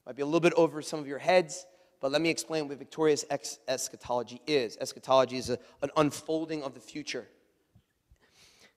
Might 0.06 0.16
be 0.16 0.22
a 0.22 0.26
little 0.26 0.40
bit 0.40 0.54
over 0.54 0.82
some 0.82 1.00
of 1.00 1.06
your 1.06 1.18
heads. 1.18 1.66
But 2.00 2.12
let 2.12 2.22
me 2.22 2.30
explain 2.30 2.68
what 2.68 2.78
victorious 2.78 3.24
eschatology 3.66 4.40
is. 4.46 4.76
Eschatology 4.80 5.36
is 5.36 5.50
a, 5.50 5.58
an 5.82 5.90
unfolding 5.96 6.62
of 6.62 6.74
the 6.74 6.80
future. 6.80 7.26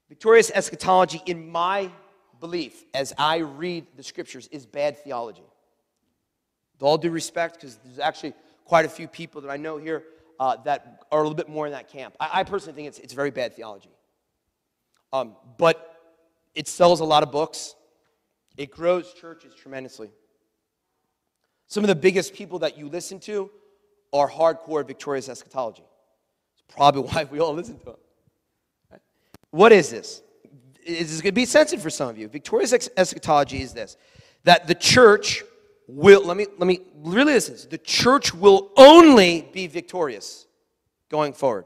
Victorious 0.10 0.52
eschatology, 0.54 1.22
in 1.26 1.50
my 1.50 1.92
belief, 2.40 2.84
as 2.94 3.14
I 3.18 3.38
read 3.38 3.86
the 3.96 4.04
scriptures, 4.04 4.48
is 4.48 4.66
bad 4.66 4.98
theology. 4.98 5.44
With 6.74 6.84
all 6.84 6.98
due 6.98 7.12
respect, 7.12 7.56
because 7.56 7.78
there's 7.84 8.00
actually 8.00 8.34
quite 8.66 8.86
a 8.86 8.90
few 8.90 9.08
people 9.08 9.42
that 9.42 9.52
I 9.52 9.58
know 9.58 9.78
here 9.78 10.04
uh, 10.42 10.58
that 10.64 11.04
are 11.12 11.20
a 11.20 11.22
little 11.22 11.36
bit 11.36 11.48
more 11.48 11.68
in 11.68 11.72
that 11.72 11.88
camp. 11.88 12.16
I, 12.20 12.40
I 12.40 12.44
personally 12.44 12.76
think 12.76 12.88
it's, 12.88 12.98
it's 12.98 13.14
very 13.14 13.30
bad 13.30 13.56
theology. 13.56 13.92
Um, 15.14 15.36
but 15.60 16.00
it 16.56 16.68
sells 16.68 17.00
a 17.00 17.06
lot 17.06 17.22
of 17.22 17.32
books, 17.32 17.76
it 18.58 18.72
grows 18.72 19.14
churches 19.14 19.54
tremendously. 19.54 20.10
Some 21.68 21.84
of 21.84 21.90
the 21.90 21.96
biggest 21.96 22.34
people 22.34 22.60
that 22.60 22.76
you 22.76 22.90
listen 22.90 23.20
to 23.22 23.52
are 24.12 24.28
hardcore 24.28 24.86
victorious 24.86 25.30
eschatology. 25.30 25.84
It's 26.54 26.76
probably 26.76 27.04
why 27.14 27.26
we 27.26 27.40
all 27.40 27.54
listen 27.54 27.78
to 27.78 27.86
them. 27.86 27.96
What 29.52 29.72
is 29.72 29.92
this? 29.92 30.24
This 30.88 31.12
is 31.12 31.22
going 31.22 31.34
to 31.34 31.40
be 31.40 31.46
sensitive 31.46 31.84
for 31.84 31.92
some 31.92 32.10
of 32.10 32.18
you. 32.18 32.28
Victorious 32.28 32.90
eschatology 32.98 33.62
is 33.62 33.74
this 33.74 33.96
that 34.44 34.66
the 34.66 34.74
church 34.74 35.44
will, 35.96 36.26
let 36.26 36.38
me, 36.38 36.48
let 36.58 36.68
me 36.68 36.82
really 37.04 37.34
listen, 37.34 37.70
the 37.70 37.78
church 37.78 38.34
will 38.34 38.72
only 38.78 39.48
be 39.52 39.68
victorious 39.68 40.48
going 41.10 41.34
forward. 41.34 41.66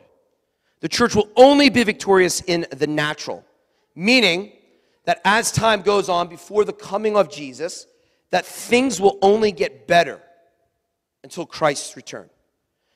The 0.81 0.89
church 0.89 1.15
will 1.15 1.29
only 1.35 1.69
be 1.69 1.83
victorious 1.83 2.41
in 2.41 2.65
the 2.71 2.87
natural, 2.87 3.43
meaning 3.95 4.51
that 5.05 5.21
as 5.23 5.51
time 5.51 5.81
goes 5.81 6.09
on 6.09 6.27
before 6.27 6.65
the 6.65 6.73
coming 6.73 7.15
of 7.15 7.31
Jesus, 7.31 7.87
that 8.31 8.45
things 8.45 8.99
will 8.99 9.17
only 9.21 9.51
get 9.51 9.87
better 9.87 10.21
until 11.23 11.45
Christ's 11.45 11.95
return. 11.95 12.29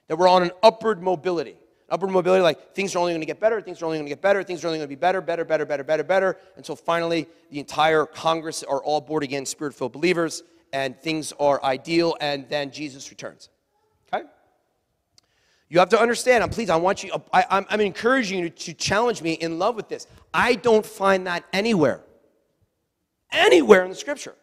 That 0.08 0.18
we're 0.18 0.28
on 0.28 0.44
an 0.44 0.52
upward 0.64 1.02
mobility. 1.02 1.56
Upward 1.90 2.12
mobility, 2.12 2.44
like 2.44 2.76
things 2.76 2.96
are 2.96 3.00
only 3.00 3.14
going 3.14 3.22
to 3.22 3.28
get 3.28 3.40
better, 3.40 3.62
things 3.62 3.82
are 3.82 3.86
only 3.86 3.98
going 3.98 4.06
to 4.06 4.12
get 4.12 4.22
better, 4.22 4.44
things 4.44 4.64
are 4.64 4.68
only 4.68 4.78
going 4.78 4.88
to 4.88 4.96
be 4.96 5.00
better, 5.00 5.22
better, 5.22 5.44
better, 5.44 5.66
better, 5.66 5.84
better, 5.84 6.04
better, 6.04 6.38
until 6.56 6.76
finally 6.76 7.28
the 7.50 7.60
entire 7.60 8.06
Congress 8.06 8.62
are 8.62 8.80
all 8.84 9.02
born 9.02 9.24
again, 9.24 9.46
spirit 9.46 9.74
filled 9.74 9.94
believers, 9.94 10.44
and 10.74 11.00
things 11.00 11.34
are 11.40 11.64
ideal, 11.64 12.16
and 12.20 12.48
then 12.50 12.72
Jesus 12.72 13.10
returns. 13.10 13.50
Okay? 14.12 14.26
You 15.70 15.80
have 15.80 15.90
to 15.90 16.00
understand, 16.00 16.44
I'm 16.44 16.50
pleased, 16.50 16.70
I 16.70 16.76
want 16.78 17.04
you, 17.04 17.12
I, 17.32 17.66
am 17.70 17.82
encouraging 17.82 18.40
you 18.40 18.50
to 18.50 18.74
challenge 18.74 19.22
me 19.22 19.34
in 19.34 19.60
love 19.60 19.76
with 19.76 19.88
this. 19.88 20.08
I 20.34 20.56
don't 20.56 20.86
find 20.86 21.28
that 21.28 21.46
anywhere. 21.54 22.02
Anywhere 23.32 23.84
in 23.84 23.90
the 23.90 23.96
scripture. 23.96 24.36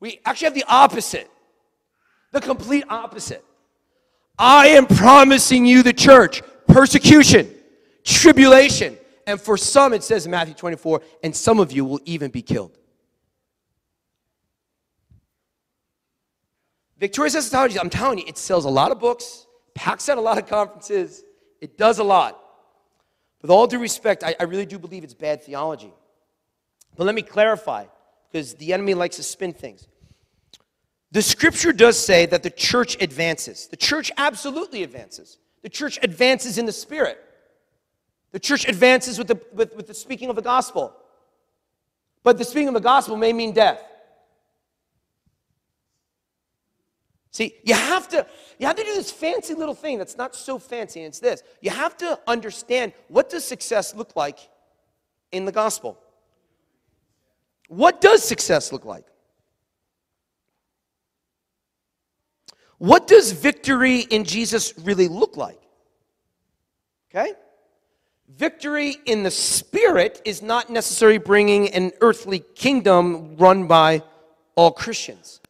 We 0.00 0.20
actually 0.24 0.46
have 0.46 0.54
the 0.54 0.64
opposite, 0.66 1.30
the 2.32 2.40
complete 2.40 2.84
opposite. 2.88 3.44
I 4.38 4.68
am 4.68 4.86
promising 4.86 5.64
you 5.64 5.82
the 5.82 5.92
church 5.92 6.42
persecution, 6.66 7.54
tribulation, 8.02 8.96
and 9.26 9.40
for 9.40 9.56
some, 9.56 9.92
it 9.92 10.02
says 10.02 10.24
in 10.24 10.30
Matthew 10.30 10.54
24, 10.54 11.02
and 11.22 11.34
some 11.34 11.60
of 11.60 11.70
you 11.70 11.84
will 11.84 12.00
even 12.04 12.30
be 12.30 12.42
killed. 12.42 12.76
Victorious 17.02 17.34
Eschatology, 17.34 17.80
I'm 17.80 17.90
telling 17.90 18.18
you, 18.18 18.24
it 18.28 18.38
sells 18.38 18.64
a 18.64 18.68
lot 18.68 18.92
of 18.92 19.00
books, 19.00 19.48
packs 19.74 20.08
out 20.08 20.18
a 20.18 20.20
lot 20.20 20.38
of 20.38 20.46
conferences, 20.46 21.24
it 21.60 21.76
does 21.76 21.98
a 21.98 22.04
lot. 22.04 22.40
With 23.40 23.50
all 23.50 23.66
due 23.66 23.80
respect, 23.80 24.22
I, 24.22 24.36
I 24.38 24.44
really 24.44 24.66
do 24.66 24.78
believe 24.78 25.02
it's 25.02 25.12
bad 25.12 25.42
theology. 25.42 25.92
But 26.96 27.02
let 27.02 27.16
me 27.16 27.22
clarify, 27.22 27.86
because 28.30 28.54
the 28.54 28.72
enemy 28.72 28.94
likes 28.94 29.16
to 29.16 29.24
spin 29.24 29.52
things. 29.52 29.88
The 31.10 31.22
scripture 31.22 31.72
does 31.72 31.98
say 31.98 32.24
that 32.26 32.44
the 32.44 32.50
church 32.50 32.96
advances. 33.02 33.66
The 33.66 33.76
church 33.76 34.12
absolutely 34.16 34.84
advances. 34.84 35.38
The 35.62 35.70
church 35.70 35.98
advances 36.04 36.56
in 36.56 36.66
the 36.66 36.72
spirit. 36.72 37.18
The 38.30 38.38
church 38.38 38.68
advances 38.68 39.18
with 39.18 39.26
the, 39.26 39.40
with, 39.52 39.74
with 39.74 39.88
the 39.88 39.94
speaking 39.94 40.30
of 40.30 40.36
the 40.36 40.42
gospel. 40.42 40.94
But 42.22 42.38
the 42.38 42.44
speaking 42.44 42.68
of 42.68 42.74
the 42.74 42.80
gospel 42.80 43.16
may 43.16 43.32
mean 43.32 43.50
death. 43.50 43.82
See, 47.32 47.54
you 47.64 47.74
have 47.74 48.08
to 48.08 48.26
you 48.58 48.66
have 48.66 48.76
to 48.76 48.84
do 48.84 48.94
this 48.94 49.10
fancy 49.10 49.54
little 49.54 49.74
thing 49.74 49.98
that's 49.98 50.18
not 50.18 50.36
so 50.36 50.58
fancy, 50.58 51.00
and 51.00 51.08
it's 51.08 51.18
this. 51.18 51.42
You 51.62 51.70
have 51.70 51.96
to 51.98 52.20
understand 52.26 52.92
what 53.08 53.30
does 53.30 53.44
success 53.44 53.94
look 53.94 54.14
like 54.14 54.38
in 55.32 55.46
the 55.46 55.52
gospel? 55.52 55.98
What 57.68 58.02
does 58.02 58.22
success 58.22 58.70
look 58.70 58.84
like? 58.84 59.06
What 62.76 63.06
does 63.06 63.32
victory 63.32 64.00
in 64.00 64.24
Jesus 64.24 64.74
really 64.78 65.08
look 65.08 65.36
like? 65.36 65.60
Okay? 67.10 67.32
Victory 68.28 68.96
in 69.06 69.22
the 69.22 69.30
spirit 69.30 70.20
is 70.24 70.42
not 70.42 70.68
necessarily 70.68 71.18
bringing 71.18 71.68
an 71.70 71.92
earthly 72.00 72.40
kingdom 72.40 73.36
run 73.36 73.66
by 73.66 74.02
all 74.54 74.72
Christians. 74.72 75.41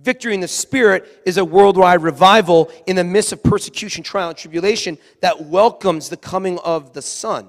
Victory 0.00 0.32
in 0.32 0.40
the 0.40 0.48
Spirit 0.48 1.22
is 1.26 1.38
a 1.38 1.44
worldwide 1.44 2.02
revival 2.02 2.70
in 2.86 2.94
the 2.96 3.04
midst 3.04 3.32
of 3.32 3.42
persecution, 3.42 4.04
trial, 4.04 4.28
and 4.28 4.38
tribulation 4.38 4.96
that 5.20 5.46
welcomes 5.46 6.08
the 6.08 6.16
coming 6.16 6.58
of 6.60 6.92
the 6.92 7.02
Son. 7.02 7.48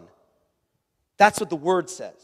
That's 1.18 1.40
what 1.40 1.50
the 1.50 1.56
Word 1.56 1.90
says. 1.90 2.16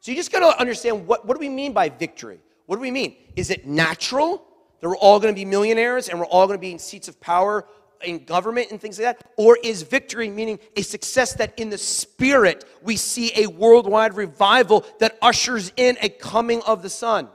So 0.00 0.10
you 0.10 0.16
just 0.16 0.32
got 0.32 0.40
to 0.40 0.60
understand 0.60 1.06
what, 1.06 1.26
what 1.26 1.34
do 1.34 1.40
we 1.40 1.48
mean 1.48 1.72
by 1.72 1.88
victory? 1.88 2.40
What 2.66 2.76
do 2.76 2.82
we 2.82 2.90
mean? 2.90 3.16
Is 3.36 3.50
it 3.50 3.66
natural 3.66 4.42
that 4.80 4.88
we're 4.88 4.96
all 4.96 5.18
going 5.18 5.34
to 5.34 5.38
be 5.38 5.44
millionaires 5.44 6.08
and 6.08 6.18
we're 6.18 6.26
all 6.26 6.46
going 6.46 6.58
to 6.58 6.60
be 6.60 6.72
in 6.72 6.78
seats 6.78 7.08
of 7.08 7.20
power 7.20 7.66
in 8.02 8.24
government 8.24 8.70
and 8.70 8.80
things 8.80 8.98
like 8.98 9.18
that? 9.18 9.30
Or 9.36 9.58
is 9.62 9.82
victory 9.82 10.28
meaning 10.28 10.58
a 10.76 10.82
success 10.82 11.34
that 11.34 11.58
in 11.58 11.70
the 11.70 11.78
Spirit 11.78 12.64
we 12.82 12.96
see 12.96 13.32
a 13.36 13.46
worldwide 13.46 14.14
revival 14.14 14.84
that 14.98 15.18
ushers 15.22 15.72
in 15.76 15.96
a 16.00 16.08
coming 16.08 16.62
of 16.62 16.82
the 16.82 16.90
Son? 16.90 17.28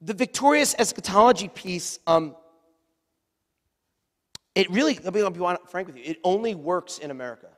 The 0.00 0.14
victorious 0.14 0.74
eschatology 0.78 1.48
piece, 1.48 1.98
um, 2.06 2.34
it 4.54 4.70
really, 4.70 4.98
let 5.02 5.14
me 5.14 5.28
be 5.28 5.56
frank 5.68 5.86
with 5.86 5.96
you, 5.96 6.02
it 6.04 6.18
only 6.24 6.54
works 6.54 6.98
in 6.98 7.10
America. 7.10 7.48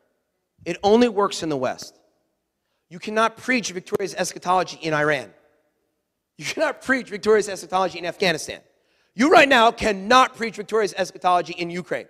It 0.65 0.77
only 0.83 1.09
works 1.09 1.43
in 1.43 1.49
the 1.49 1.57
West. 1.57 1.99
You 2.89 2.99
cannot 2.99 3.37
preach 3.37 3.71
victorious 3.73 4.15
eschatology 4.15 4.79
in 4.83 4.93
Iran. 4.93 5.31
You 6.37 6.45
cannot 6.45 6.83
preach 6.83 7.09
victorious 7.09 7.49
eschatology 7.49 7.99
in 7.99 8.07
Afghanistan. 8.07 8.61
You 9.15 9.31
right 9.31 9.49
now 9.49 9.71
cannot 9.71 10.37
preach 10.37 10.57
victorious 10.57 10.95
eschatology 10.97 11.55
in 11.55 11.71
Ukraine. 11.71 12.07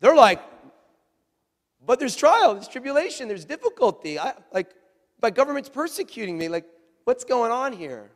They're 0.00 0.14
like, 0.14 0.42
but 1.84 1.98
there's 1.98 2.16
trial, 2.16 2.54
there's 2.54 2.68
tribulation, 2.68 3.28
there's 3.28 3.44
difficulty. 3.44 4.18
I, 4.18 4.34
like, 4.52 4.74
my 5.22 5.30
government's 5.30 5.68
persecuting 5.68 6.36
me. 6.36 6.48
Like, 6.48 6.66
what's 7.04 7.24
going 7.24 7.52
on 7.52 7.72
here? 7.72 8.10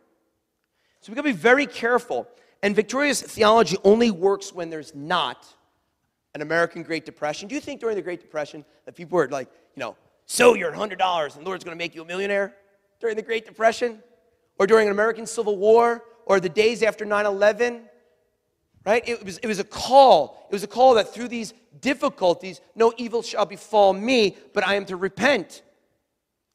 So 1.00 1.10
we've 1.10 1.16
got 1.16 1.22
to 1.22 1.32
be 1.32 1.38
very 1.38 1.66
careful. 1.66 2.28
And 2.62 2.76
victorious 2.76 3.22
theology 3.22 3.76
only 3.84 4.10
works 4.10 4.52
when 4.52 4.68
there's 4.68 4.94
not 4.94 5.46
an 6.34 6.42
American 6.42 6.82
Great 6.82 7.06
Depression. 7.06 7.48
Do 7.48 7.54
you 7.54 7.60
think 7.60 7.80
during 7.80 7.96
the 7.96 8.02
Great 8.02 8.20
Depression 8.20 8.64
that 8.84 8.94
people 8.94 9.16
were 9.16 9.28
like, 9.28 9.48
you 9.74 9.80
know, 9.80 9.96
so 10.26 10.54
you're 10.54 10.72
$100 10.72 11.36
and 11.36 11.44
the 11.44 11.48
Lord's 11.48 11.64
going 11.64 11.76
to 11.76 11.82
make 11.82 11.94
you 11.94 12.02
a 12.02 12.04
millionaire 12.04 12.54
during 13.00 13.16
the 13.16 13.22
Great 13.22 13.46
Depression? 13.46 14.02
Or 14.58 14.66
during 14.66 14.88
an 14.88 14.92
American 14.92 15.26
Civil 15.26 15.56
War? 15.56 16.04
Or 16.26 16.38
the 16.38 16.50
days 16.50 16.82
after 16.82 17.04
9 17.04 17.26
11? 17.26 17.82
Right? 18.84 19.06
It 19.08 19.24
was, 19.24 19.38
it 19.38 19.46
was 19.46 19.58
a 19.58 19.64
call. 19.64 20.46
It 20.50 20.52
was 20.52 20.62
a 20.62 20.68
call 20.68 20.94
that 20.94 21.12
through 21.12 21.28
these 21.28 21.54
difficulties, 21.80 22.60
no 22.74 22.92
evil 22.96 23.22
shall 23.22 23.46
befall 23.46 23.92
me, 23.92 24.36
but 24.52 24.66
I 24.66 24.74
am 24.74 24.84
to 24.86 24.96
repent. 24.96 25.62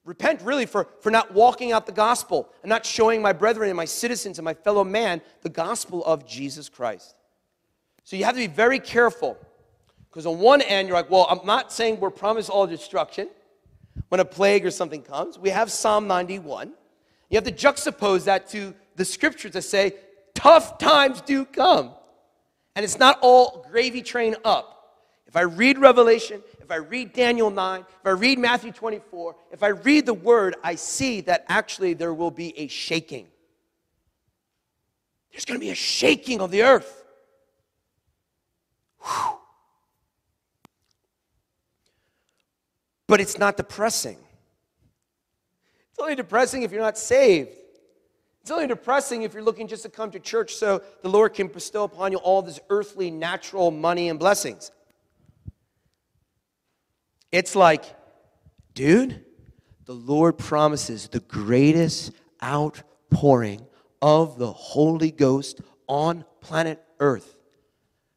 Repent 0.05 0.41
really 0.43 0.67
for, 0.67 0.87
for 1.01 1.09
not 1.09 1.33
walking 1.33 1.71
out 1.71 1.87
the 1.87 1.91
gospel 1.91 2.49
and 2.61 2.69
not 2.69 2.85
showing 2.85 3.21
my 3.21 3.33
brethren 3.33 3.69
and 3.69 3.75
my 3.75 3.85
citizens 3.85 4.37
and 4.37 4.45
my 4.45 4.53
fellow 4.53 4.83
man 4.83 5.19
the 5.41 5.49
gospel 5.49 6.05
of 6.05 6.27
Jesus 6.27 6.69
Christ. 6.69 7.15
So 8.03 8.15
you 8.15 8.23
have 8.23 8.35
to 8.35 8.39
be 8.39 8.47
very 8.47 8.79
careful 8.79 9.35
because 10.09 10.27
on 10.27 10.39
one 10.39 10.61
end, 10.61 10.87
you're 10.87 10.95
like, 10.95 11.09
well, 11.09 11.27
I'm 11.29 11.45
not 11.45 11.73
saying 11.73 11.99
we're 11.99 12.11
promised 12.11 12.49
all 12.51 12.67
destruction 12.67 13.27
when 14.09 14.19
a 14.19 14.25
plague 14.25 14.65
or 14.65 14.71
something 14.71 15.01
comes. 15.01 15.39
We 15.39 15.49
have 15.49 15.71
Psalm 15.71 16.07
91. 16.07 16.71
You 17.29 17.35
have 17.35 17.43
to 17.43 17.51
juxtapose 17.51 18.25
that 18.25 18.47
to 18.51 18.75
the 18.95 19.03
scriptures 19.03 19.53
that 19.53 19.63
say, 19.63 19.93
tough 20.35 20.77
times 20.77 21.21
do 21.21 21.45
come. 21.45 21.91
And 22.75 22.83
it's 22.83 22.99
not 22.99 23.17
all 23.21 23.65
gravy 23.71 24.03
train 24.03 24.35
up. 24.45 24.75
If 25.27 25.35
I 25.35 25.41
read 25.41 25.79
Revelation, 25.79 26.43
if 26.65 26.71
I 26.71 26.77
read 26.77 27.13
Daniel 27.13 27.51
9, 27.51 27.81
if 27.81 28.07
I 28.07 28.09
read 28.09 28.39
Matthew 28.39 28.71
24, 28.71 29.35
if 29.51 29.61
I 29.61 29.67
read 29.67 30.07
the 30.07 30.15
word, 30.15 30.55
I 30.63 30.73
see 30.73 31.21
that 31.21 31.45
actually 31.47 31.93
there 31.93 32.11
will 32.11 32.31
be 32.31 32.57
a 32.57 32.67
shaking. 32.67 33.27
There's 35.31 35.45
going 35.45 35.59
to 35.59 35.63
be 35.63 35.69
a 35.69 35.75
shaking 35.75 36.41
of 36.41 36.49
the 36.49 36.63
earth. 36.63 37.05
Whew. 38.99 39.37
But 43.07 43.21
it's 43.21 43.37
not 43.37 43.57
depressing. 43.57 44.17
It's 45.91 45.99
only 45.99 46.15
depressing 46.15 46.63
if 46.63 46.71
you're 46.71 46.81
not 46.81 46.97
saved. 46.97 47.51
It's 48.41 48.49
only 48.49 48.65
depressing 48.65 49.21
if 49.21 49.35
you're 49.35 49.43
looking 49.43 49.67
just 49.67 49.83
to 49.83 49.89
come 49.89 50.09
to 50.09 50.19
church 50.19 50.55
so 50.55 50.81
the 51.03 51.09
Lord 51.09 51.35
can 51.35 51.47
bestow 51.47 51.83
upon 51.83 52.11
you 52.11 52.17
all 52.17 52.41
this 52.41 52.59
earthly, 52.71 53.11
natural 53.11 53.69
money 53.69 54.09
and 54.09 54.17
blessings. 54.17 54.71
It's 57.35 57.53
like, 57.53 57.83
dude, 58.75 59.25
the 59.83 59.93
Lord 59.93 60.37
promises 60.37 61.09
the 61.09 61.19
greatest 61.19 62.13
outpouring 62.41 63.67
of 64.01 64.37
the 64.37 64.53
Holy 64.53 65.11
Ghost 65.11 65.59
on 65.85 66.23
planet 66.39 66.81
Earth. 67.01 67.35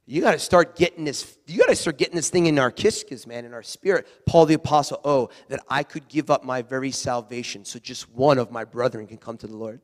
You 0.07 0.21
got 0.21 0.35
to 0.35 0.39
start 0.39 0.77
getting 0.77 1.05
this. 1.05 1.37
You 1.49 1.59
got 1.59 1.67
to 1.67 1.75
start 1.75 1.99
getting 1.99 2.15
this 2.15 2.31
thing 2.31 2.47
in 2.47 2.61
our 2.61 2.71
kiskis, 2.71 3.27
man, 3.27 3.45
in 3.45 3.53
our 3.55 3.65
spirit. 3.65 4.07
Paul 4.25 4.47
the 4.47 4.55
apostle, 4.55 5.01
oh, 5.03 5.31
that 5.49 5.65
I 5.69 5.83
could 5.83 6.07
give 6.07 6.31
up 6.31 6.45
my 6.45 6.63
very 6.63 6.93
salvation, 6.93 7.65
so 7.65 7.81
just 7.81 8.09
one 8.13 8.39
of 8.39 8.53
my 8.53 8.63
brethren 8.63 9.09
can 9.09 9.19
come 9.19 9.37
to 9.39 9.49
the 9.49 9.57
Lord. 9.57 9.81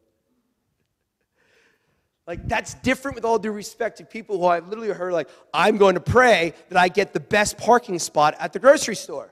Like 2.26 2.48
that's 2.48 2.74
different 2.74 3.16
with 3.16 3.24
all 3.24 3.38
due 3.38 3.52
respect 3.52 3.98
to 3.98 4.04
people 4.04 4.38
who 4.38 4.46
I've 4.46 4.68
literally 4.68 4.90
heard 4.90 5.12
like, 5.12 5.28
I'm 5.52 5.76
going 5.76 5.94
to 5.94 6.00
pray 6.00 6.54
that 6.70 6.78
I 6.78 6.88
get 6.88 7.12
the 7.12 7.20
best 7.20 7.58
parking 7.58 7.98
spot 7.98 8.34
at 8.38 8.52
the 8.52 8.58
grocery 8.58 8.96
store. 8.96 9.30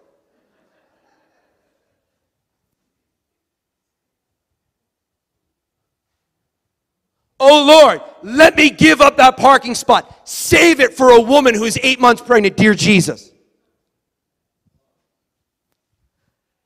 Oh 7.44 7.64
Lord, 7.66 8.00
let 8.22 8.56
me 8.56 8.70
give 8.70 9.00
up 9.00 9.16
that 9.16 9.36
parking 9.36 9.74
spot. 9.74 10.28
Save 10.28 10.78
it 10.78 10.94
for 10.94 11.10
a 11.10 11.20
woman 11.20 11.54
who 11.54 11.64
is 11.64 11.76
eight 11.82 11.98
months 11.98 12.22
pregnant, 12.22 12.56
dear 12.56 12.74
Jesus. 12.74 13.32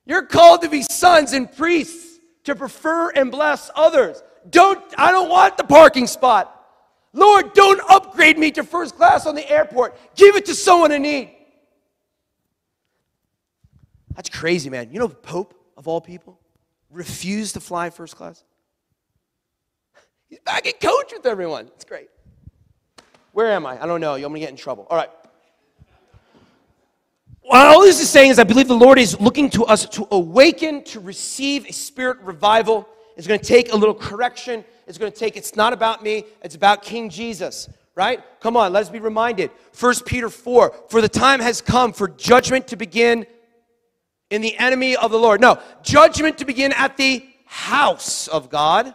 You're 0.05 0.25
called 0.25 0.61
to 0.61 0.69
be 0.69 0.83
sons 0.83 1.33
and 1.33 1.51
priests 1.51 2.19
to 2.43 2.53
prefer 2.53 3.09
and 3.09 3.31
bless 3.31 3.71
others. 3.75 4.21
Don't, 4.49 4.81
I 4.97 5.11
don't 5.11 5.29
want 5.29 5.57
the 5.57 5.63
parking 5.63 6.07
spot. 6.07 6.53
Lord, 7.13 7.53
don't 7.53 7.81
upgrade 7.89 8.37
me 8.37 8.51
to 8.51 8.63
first 8.63 8.95
class 8.95 9.25
on 9.25 9.35
the 9.35 9.49
airport. 9.49 9.97
Give 10.15 10.35
it 10.35 10.45
to 10.45 10.55
someone 10.55 10.91
in 10.91 11.01
need. 11.01 11.31
That's 14.15 14.29
crazy, 14.29 14.69
man. 14.69 14.89
You 14.91 14.99
know, 14.99 15.07
the 15.07 15.15
Pope, 15.15 15.53
of 15.77 15.87
all 15.87 16.01
people, 16.01 16.39
refused 16.89 17.53
to 17.53 17.59
fly 17.59 17.89
first 17.89 18.15
class. 18.15 18.43
He's 20.29 20.39
back 20.39 20.67
at 20.67 20.79
coach 20.79 21.13
with 21.13 21.25
everyone. 21.25 21.67
It's 21.75 21.85
great. 21.85 22.09
Where 23.31 23.51
am 23.51 23.65
I? 23.65 23.81
I 23.81 23.85
don't 23.85 24.01
know. 24.01 24.15
I'm 24.15 24.21
going 24.21 24.33
to 24.33 24.39
get 24.39 24.49
in 24.49 24.55
trouble. 24.55 24.87
All 24.89 24.97
right. 24.97 25.09
What 27.41 27.65
all 27.67 27.81
this 27.81 28.01
is 28.01 28.09
saying 28.09 28.31
is, 28.31 28.39
I 28.39 28.43
believe 28.43 28.67
the 28.67 28.75
Lord 28.75 28.99
is 28.99 29.19
looking 29.21 29.49
to 29.51 29.65
us 29.65 29.87
to 29.89 30.07
awaken, 30.11 30.83
to 30.85 30.99
receive 30.99 31.65
a 31.65 31.71
spirit 31.71 32.19
revival. 32.21 32.89
It's 33.17 33.27
going 33.27 33.39
to 33.39 33.45
take 33.45 33.73
a 33.73 33.75
little 33.75 33.95
correction. 33.95 34.63
It's 34.85 34.97
going 34.97 35.11
to 35.11 35.17
take, 35.17 35.35
it's 35.35 35.55
not 35.55 35.73
about 35.73 36.03
me, 36.03 36.23
it's 36.43 36.55
about 36.55 36.83
King 36.83 37.09
Jesus, 37.09 37.67
right? 37.95 38.23
Come 38.39 38.55
on, 38.55 38.71
let 38.71 38.83
us 38.83 38.89
be 38.89 38.99
reminded. 38.99 39.49
1 39.77 39.95
Peter 40.05 40.29
4 40.29 40.75
For 40.89 41.01
the 41.01 41.09
time 41.09 41.39
has 41.39 41.59
come 41.59 41.93
for 41.93 42.07
judgment 42.07 42.67
to 42.67 42.75
begin 42.75 43.25
in 44.29 44.41
the 44.41 44.55
enemy 44.57 44.95
of 44.95 45.11
the 45.11 45.17
Lord. 45.17 45.41
No, 45.41 45.59
judgment 45.81 46.37
to 46.37 46.45
begin 46.45 46.71
at 46.73 46.95
the 46.95 47.25
house 47.45 48.27
of 48.27 48.49
God. 48.49 48.93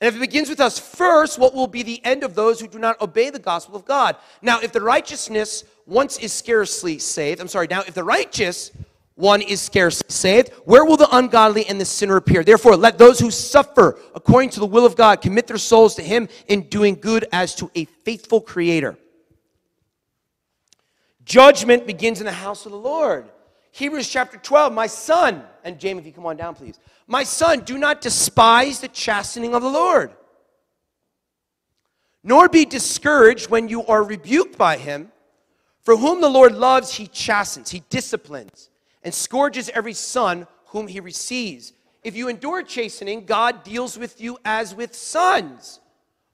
And 0.00 0.08
if 0.08 0.16
it 0.16 0.20
begins 0.20 0.48
with 0.48 0.60
us 0.60 0.78
first, 0.78 1.38
what 1.38 1.54
will 1.54 1.66
be 1.66 1.82
the 1.82 2.04
end 2.04 2.24
of 2.24 2.34
those 2.34 2.60
who 2.60 2.68
do 2.68 2.78
not 2.78 3.00
obey 3.00 3.30
the 3.30 3.38
gospel 3.38 3.76
of 3.76 3.84
God? 3.84 4.16
Now, 4.42 4.60
if 4.60 4.72
the 4.72 4.80
righteousness 4.80 5.64
once 5.86 6.18
is 6.18 6.32
scarcely 6.32 6.98
saved, 6.98 7.40
I'm 7.40 7.48
sorry, 7.48 7.66
now 7.68 7.80
if 7.80 7.94
the 7.94 8.04
righteous 8.04 8.70
one 9.16 9.42
is 9.42 9.60
scarcely 9.60 10.06
saved, 10.08 10.52
where 10.64 10.84
will 10.84 10.96
the 10.96 11.08
ungodly 11.16 11.66
and 11.66 11.80
the 11.80 11.84
sinner 11.84 12.16
appear? 12.16 12.42
Therefore, 12.42 12.76
let 12.76 12.98
those 12.98 13.20
who 13.20 13.30
suffer 13.30 13.98
according 14.14 14.50
to 14.50 14.60
the 14.60 14.66
will 14.66 14.84
of 14.84 14.96
God 14.96 15.22
commit 15.22 15.46
their 15.46 15.58
souls 15.58 15.94
to 15.96 16.02
Him 16.02 16.28
in 16.48 16.62
doing 16.62 16.96
good 16.96 17.26
as 17.32 17.54
to 17.56 17.70
a 17.74 17.84
faithful 17.84 18.40
Creator. 18.40 18.98
Judgment 21.24 21.86
begins 21.86 22.20
in 22.20 22.26
the 22.26 22.32
house 22.32 22.66
of 22.66 22.72
the 22.72 22.78
Lord. 22.78 23.30
Hebrews 23.70 24.08
chapter 24.08 24.36
12, 24.36 24.72
my 24.72 24.86
son, 24.86 25.42
and 25.64 25.78
Jamie, 25.78 26.00
if 26.00 26.06
you 26.06 26.12
come 26.12 26.26
on 26.26 26.36
down, 26.36 26.54
please. 26.54 26.78
My 27.06 27.24
son, 27.24 27.60
do 27.60 27.78
not 27.78 28.00
despise 28.00 28.80
the 28.80 28.88
chastening 28.88 29.54
of 29.54 29.62
the 29.62 29.68
Lord, 29.68 30.10
nor 32.22 32.48
be 32.48 32.64
discouraged 32.64 33.48
when 33.50 33.68
you 33.68 33.84
are 33.86 34.02
rebuked 34.02 34.56
by 34.56 34.76
him. 34.76 35.10
For 35.82 35.96
whom 35.96 36.20
the 36.20 36.30
Lord 36.30 36.54
loves, 36.54 36.94
he 36.94 37.06
chastens, 37.06 37.70
he 37.70 37.82
disciplines, 37.90 38.70
and 39.04 39.14
scourges 39.14 39.68
every 39.68 39.92
son 39.92 40.46
whom 40.66 40.88
he 40.88 40.98
receives. 40.98 41.72
If 42.02 42.16
you 42.16 42.28
endure 42.28 42.62
chastening, 42.62 43.26
God 43.26 43.62
deals 43.62 43.98
with 43.98 44.20
you 44.20 44.38
as 44.44 44.74
with 44.74 44.94
sons. 44.94 45.80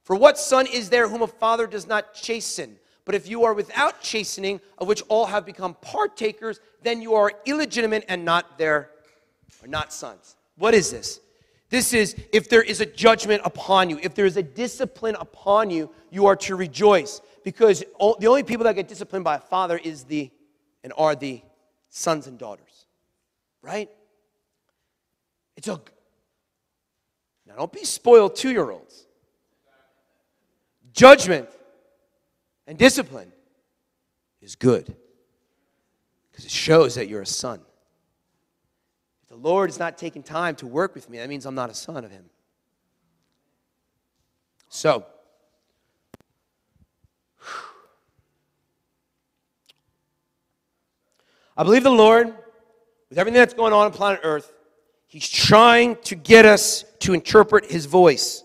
For 0.02 0.16
what 0.16 0.38
son 0.38 0.66
is 0.66 0.88
there 0.88 1.08
whom 1.08 1.22
a 1.22 1.26
father 1.26 1.66
does 1.66 1.86
not 1.86 2.14
chasten? 2.14 2.76
But 3.04 3.14
if 3.14 3.28
you 3.28 3.44
are 3.44 3.54
without 3.54 4.00
chastening, 4.00 4.60
of 4.78 4.88
which 4.88 5.02
all 5.08 5.26
have 5.26 5.44
become 5.44 5.74
partakers, 5.80 6.60
then 6.82 7.02
you 7.02 7.14
are 7.14 7.32
illegitimate 7.44 8.04
and 8.08 8.24
not 8.24 8.56
their 8.56 8.90
or 9.62 9.68
not 9.68 9.92
sons. 9.92 10.36
What 10.56 10.74
is 10.74 10.90
this? 10.90 11.20
This 11.70 11.92
is 11.92 12.16
if 12.32 12.48
there 12.48 12.62
is 12.62 12.80
a 12.80 12.86
judgment 12.86 13.42
upon 13.44 13.90
you, 13.90 13.98
if 14.02 14.14
there 14.14 14.26
is 14.26 14.36
a 14.36 14.42
discipline 14.42 15.16
upon 15.20 15.70
you, 15.70 15.90
you 16.10 16.26
are 16.26 16.36
to 16.36 16.56
rejoice 16.56 17.20
because 17.44 17.80
the 17.80 18.26
only 18.26 18.42
people 18.42 18.64
that 18.64 18.74
get 18.74 18.88
disciplined 18.88 19.24
by 19.24 19.36
a 19.36 19.40
father 19.40 19.78
is 19.78 20.04
the 20.04 20.30
and 20.82 20.92
are 20.96 21.14
the 21.14 21.42
sons 21.90 22.26
and 22.26 22.38
daughters. 22.38 22.86
Right? 23.62 23.90
It's 25.56 25.68
a 25.68 25.78
now 27.46 27.56
don't 27.56 27.72
be 27.72 27.84
spoiled 27.84 28.36
two-year-olds. 28.36 29.06
Judgment 30.92 31.48
and 32.66 32.78
discipline 32.78 33.32
is 34.40 34.54
good 34.54 34.94
because 36.30 36.44
it 36.44 36.50
shows 36.50 36.94
that 36.94 37.08
you're 37.08 37.22
a 37.22 37.26
son. 37.26 37.60
If 39.24 39.28
the 39.28 39.36
Lord 39.36 39.68
is 39.68 39.78
not 39.78 39.98
taking 39.98 40.22
time 40.22 40.54
to 40.56 40.66
work 40.66 40.94
with 40.94 41.10
me, 41.10 41.18
that 41.18 41.28
means 41.28 41.44
I'm 41.44 41.54
not 41.54 41.70
a 41.70 41.74
son 41.74 42.04
of 42.04 42.10
Him. 42.10 42.24
So, 44.68 45.04
I 51.60 51.62
believe 51.62 51.82
the 51.82 51.90
Lord, 51.90 52.28
with 53.10 53.18
everything 53.18 53.38
that's 53.38 53.52
going 53.52 53.74
on 53.74 53.84
on 53.84 53.92
planet 53.92 54.20
Earth, 54.22 54.50
He's 55.08 55.28
trying 55.28 55.96
to 56.04 56.14
get 56.14 56.46
us 56.46 56.86
to 57.00 57.12
interpret 57.12 57.70
His 57.70 57.84
voice. 57.84 58.42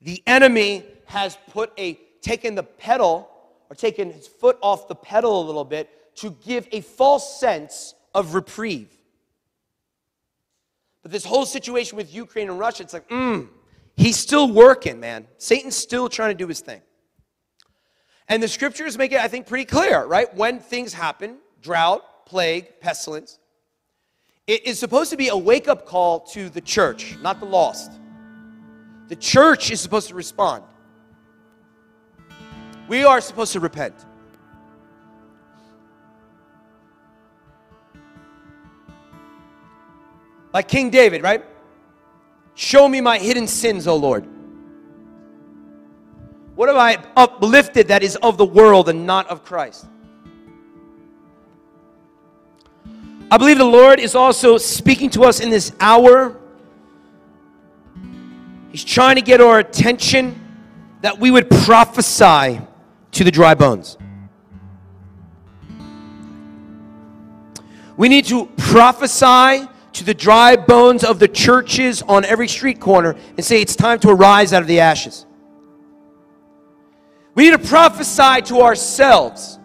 The 0.00 0.20
enemy 0.26 0.82
has 1.04 1.38
put 1.50 1.70
a 1.78 2.00
taken 2.20 2.56
the 2.56 2.64
pedal 2.64 3.30
or 3.70 3.76
taken 3.76 4.12
his 4.12 4.26
foot 4.26 4.58
off 4.60 4.88
the 4.88 4.96
pedal 4.96 5.40
a 5.40 5.44
little 5.44 5.64
bit 5.64 5.88
to 6.16 6.36
give 6.44 6.66
a 6.72 6.80
false 6.80 7.38
sense 7.38 7.94
of 8.12 8.34
reprieve. 8.34 8.90
But 11.04 11.12
this 11.12 11.24
whole 11.24 11.46
situation 11.46 11.96
with 11.96 12.12
Ukraine 12.12 12.50
and 12.50 12.58
Russia, 12.58 12.82
it's 12.82 12.92
like, 12.92 13.08
mm, 13.08 13.46
he's 13.96 14.16
still 14.16 14.50
working, 14.50 14.98
man. 14.98 15.28
Satan's 15.38 15.76
still 15.76 16.08
trying 16.08 16.30
to 16.30 16.38
do 16.42 16.48
his 16.48 16.58
thing. 16.58 16.80
And 18.28 18.42
the 18.42 18.48
scriptures 18.48 18.98
make 18.98 19.12
it, 19.12 19.20
I 19.20 19.28
think, 19.28 19.46
pretty 19.46 19.64
clear, 19.64 20.04
right? 20.04 20.34
When 20.34 20.58
things 20.58 20.92
happen 20.92 21.36
drought, 21.60 22.04
plague, 22.32 22.80
pestilence 22.80 23.38
it 24.46 24.66
is 24.66 24.78
supposed 24.78 25.10
to 25.10 25.16
be 25.16 25.28
a 25.28 25.36
wake 25.36 25.68
up 25.68 25.86
call 25.86 26.20
to 26.20 26.48
the 26.48 26.60
church, 26.60 27.16
not 27.20 27.38
the 27.38 27.46
lost. 27.46 27.92
The 29.08 29.16
church 29.16 29.70
is 29.70 29.80
supposed 29.80 30.08
to 30.08 30.14
respond. 30.14 30.64
We 32.88 33.04
are 33.04 33.20
supposed 33.20 33.52
to 33.52 33.60
repent. 33.60 33.94
Like 40.52 40.68
King 40.68 40.90
David, 40.90 41.22
right? 41.22 41.44
Show 42.54 42.88
me 42.88 43.00
my 43.00 43.18
hidden 43.18 43.46
sins, 43.46 43.86
O 43.86 43.96
Lord. 43.96 44.26
What 46.56 46.68
have 46.68 46.76
I 46.76 47.02
uplifted 47.16 47.88
that 47.88 48.02
is 48.02 48.16
of 48.16 48.36
the 48.36 48.44
world 48.44 48.88
and 48.88 49.06
not 49.06 49.26
of 49.28 49.44
Christ? 49.44 49.86
I 53.32 53.38
believe 53.38 53.56
the 53.56 53.64
Lord 53.64 53.98
is 53.98 54.14
also 54.14 54.58
speaking 54.58 55.08
to 55.08 55.24
us 55.24 55.40
in 55.40 55.48
this 55.48 55.72
hour. 55.80 56.38
He's 58.70 58.84
trying 58.84 59.16
to 59.16 59.22
get 59.22 59.40
our 59.40 59.58
attention 59.58 60.38
that 61.00 61.18
we 61.18 61.30
would 61.30 61.48
prophesy 61.48 62.60
to 63.12 63.24
the 63.24 63.30
dry 63.30 63.54
bones. 63.54 63.96
We 67.96 68.10
need 68.10 68.26
to 68.26 68.50
prophesy 68.58 69.66
to 69.94 70.04
the 70.04 70.12
dry 70.12 70.56
bones 70.56 71.02
of 71.02 71.18
the 71.18 71.28
churches 71.28 72.02
on 72.02 72.26
every 72.26 72.48
street 72.48 72.80
corner 72.80 73.16
and 73.38 73.42
say 73.42 73.62
it's 73.62 73.74
time 73.74 73.98
to 74.00 74.10
arise 74.10 74.52
out 74.52 74.60
of 74.60 74.68
the 74.68 74.80
ashes. 74.80 75.24
We 77.34 77.44
need 77.44 77.62
to 77.62 77.66
prophesy 77.66 78.42
to 78.42 78.60
ourselves. 78.60 79.58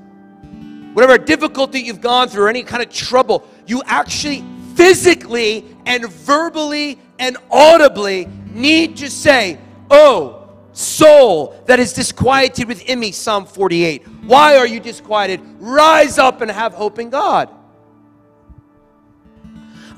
Whatever 0.93 1.19
difficulty 1.19 1.81
you've 1.81 2.01
gone 2.01 2.27
through 2.27 2.45
or 2.45 2.49
any 2.49 2.63
kind 2.63 2.81
of 2.81 2.89
trouble, 2.89 3.47
you 3.67 3.83
actually 3.85 4.43
physically 4.75 5.65
and 5.85 6.09
verbally 6.09 6.99
and 7.19 7.37
audibly 7.51 8.27
need 8.51 8.97
to 8.97 9.09
say, 9.09 9.59
Oh, 9.89 10.49
soul 10.73 11.59
that 11.65 11.79
is 11.79 11.93
disquieted 11.93 12.67
within 12.67 12.99
me, 12.99 13.11
Psalm 13.11 13.45
48. 13.45 14.07
Why 14.23 14.57
are 14.57 14.67
you 14.67 14.79
disquieted? 14.79 15.41
Rise 15.59 16.17
up 16.17 16.41
and 16.41 16.51
have 16.51 16.73
hope 16.73 16.99
in 16.99 17.09
God. 17.09 17.49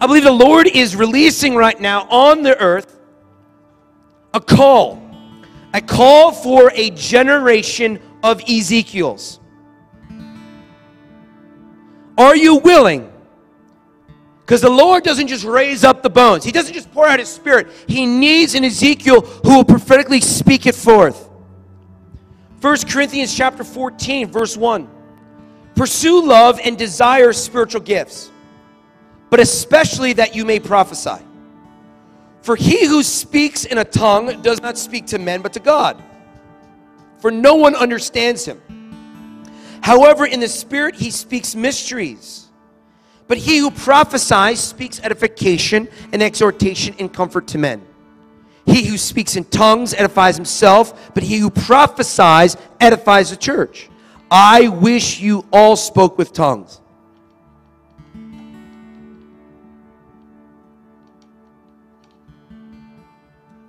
I 0.01 0.07
believe 0.07 0.23
the 0.23 0.31
Lord 0.31 0.67
is 0.67 0.95
releasing 0.95 1.55
right 1.55 1.79
now 1.79 2.07
on 2.09 2.43
the 2.43 2.57
earth 2.61 2.99
a 4.33 4.39
call, 4.39 5.01
a 5.73 5.81
call 5.81 6.31
for 6.31 6.71
a 6.73 6.91
generation 6.91 7.99
of 8.23 8.41
Ezekiels. 8.47 9.39
Are 12.17 12.35
you 12.35 12.57
willing? 12.57 13.08
Because 14.49 14.61
the 14.61 14.69
Lord 14.71 15.03
doesn't 15.03 15.27
just 15.27 15.45
raise 15.45 15.83
up 15.83 16.01
the 16.01 16.09
bones, 16.09 16.43
He 16.43 16.51
doesn't 16.51 16.73
just 16.73 16.91
pour 16.91 17.07
out 17.07 17.19
His 17.19 17.29
Spirit. 17.29 17.67
He 17.87 18.07
needs 18.07 18.55
an 18.55 18.65
Ezekiel 18.65 19.21
who 19.21 19.57
will 19.57 19.63
prophetically 19.63 20.21
speak 20.21 20.65
it 20.65 20.73
forth. 20.73 21.29
1 22.59 22.77
Corinthians 22.89 23.37
chapter 23.37 23.63
14, 23.63 24.31
verse 24.31 24.57
1. 24.57 24.89
Pursue 25.75 26.25
love 26.25 26.59
and 26.65 26.79
desire 26.79 27.31
spiritual 27.31 27.81
gifts, 27.81 28.31
but 29.29 29.39
especially 29.39 30.13
that 30.13 30.33
you 30.35 30.45
may 30.45 30.59
prophesy. 30.59 31.23
For 32.41 32.55
he 32.55 32.87
who 32.87 33.03
speaks 33.03 33.65
in 33.65 33.77
a 33.77 33.85
tongue 33.85 34.41
does 34.41 34.63
not 34.63 34.79
speak 34.79 35.05
to 35.07 35.19
men, 35.19 35.43
but 35.43 35.53
to 35.53 35.59
God. 35.59 36.01
For 37.19 37.29
no 37.29 37.53
one 37.53 37.75
understands 37.75 38.45
him. 38.45 38.59
However, 39.83 40.25
in 40.25 40.39
the 40.39 40.47
Spirit 40.49 40.95
he 40.95 41.11
speaks 41.11 41.53
mysteries. 41.53 42.48
But 43.29 43.37
he 43.37 43.59
who 43.59 43.69
prophesies 43.69 44.59
speaks 44.59 44.99
edification 45.01 45.87
and 46.11 46.23
exhortation 46.23 46.95
and 46.97 47.13
comfort 47.13 47.47
to 47.49 47.59
men. 47.59 47.85
He 48.65 48.85
who 48.87 48.97
speaks 48.97 49.35
in 49.35 49.43
tongues 49.45 49.93
edifies 49.93 50.35
himself, 50.35 51.13
but 51.13 51.21
he 51.21 51.37
who 51.37 51.51
prophesies 51.51 52.57
edifies 52.79 53.29
the 53.29 53.37
church. 53.37 53.87
I 54.31 54.67
wish 54.67 55.19
you 55.19 55.45
all 55.53 55.75
spoke 55.75 56.17
with 56.17 56.33
tongues. 56.33 56.81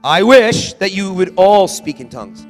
I 0.03 0.23
wish 0.23 0.73
that 0.75 0.93
you 0.93 1.13
would 1.13 1.35
all 1.37 1.69
speak 1.69 2.01
in 2.01 2.09
tongues. 2.09 2.47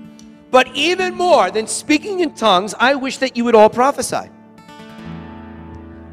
But 0.53 0.69
even 0.77 1.17
more 1.17 1.51
than 1.51 1.67
speaking 1.67 2.21
in 2.21 2.35
tongues, 2.35 2.73
I 2.79 2.95
wish 2.95 3.19
that 3.19 3.37
you 3.37 3.45
would 3.45 3.57
all 3.57 3.69
prophesy. 3.69 4.31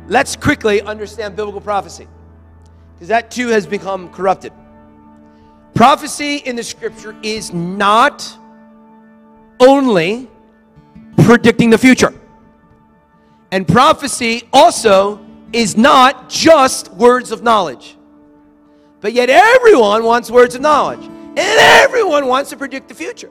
Let's 0.08 0.36
quickly 0.36 0.82
understand 0.82 1.36
biblical 1.36 1.62
prophecy, 1.62 2.08
because 2.94 3.10
that 3.10 3.30
too 3.30 3.50
has 3.50 3.68
become 3.68 4.10
corrupted. 4.10 4.54
Prophecy 5.76 6.38
in 6.38 6.56
the 6.56 6.64
scripture 6.64 7.16
is 7.22 7.54
not 7.54 8.38
only 9.60 10.30
predicting 11.18 11.70
the 11.70 11.78
future, 11.78 12.14
and 13.52 13.68
prophecy 13.68 14.44
also 14.54 15.20
is 15.54 15.78
not 15.78 16.30
just 16.30 16.92
words 16.94 17.32
of 17.32 17.44
knowledge. 17.44 17.96
But 19.02 19.14
yet, 19.14 19.30
everyone 19.30 20.04
wants 20.04 20.32
words 20.32 20.56
of 20.56 20.62
knowledge, 20.62 21.04
and 21.04 21.40
everyone 21.40 22.28
wants 22.28 22.50
to 22.50 22.58
predict 22.58 22.88
the 22.88 22.96
future. 22.96 23.30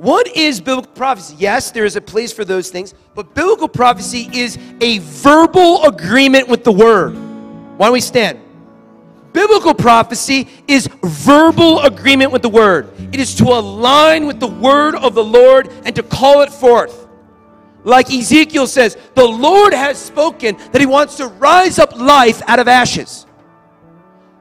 What 0.00 0.34
is 0.34 0.62
biblical 0.62 0.90
prophecy? 0.92 1.36
Yes, 1.38 1.72
there 1.72 1.84
is 1.84 1.94
a 1.94 2.00
place 2.00 2.32
for 2.32 2.42
those 2.42 2.70
things, 2.70 2.94
but 3.14 3.34
biblical 3.34 3.68
prophecy 3.68 4.30
is 4.32 4.56
a 4.80 4.96
verbal 5.00 5.84
agreement 5.84 6.48
with 6.48 6.64
the 6.64 6.72
word. 6.72 7.12
Why 7.76 7.88
don't 7.88 7.92
we 7.92 8.00
stand? 8.00 8.40
Biblical 9.34 9.74
prophecy 9.74 10.48
is 10.66 10.88
verbal 11.02 11.80
agreement 11.80 12.32
with 12.32 12.40
the 12.40 12.48
word. 12.48 12.88
It 13.12 13.20
is 13.20 13.34
to 13.34 13.44
align 13.44 14.26
with 14.26 14.40
the 14.40 14.46
word 14.46 14.94
of 14.94 15.14
the 15.14 15.22
Lord 15.22 15.68
and 15.84 15.94
to 15.94 16.02
call 16.02 16.40
it 16.40 16.50
forth. 16.50 17.06
Like 17.84 18.10
Ezekiel 18.10 18.68
says, 18.68 18.96
the 19.14 19.26
Lord 19.26 19.74
has 19.74 19.98
spoken 19.98 20.56
that 20.72 20.80
he 20.80 20.86
wants 20.86 21.18
to 21.18 21.26
rise 21.26 21.78
up 21.78 21.94
life 21.94 22.40
out 22.46 22.58
of 22.58 22.68
ashes. 22.68 23.26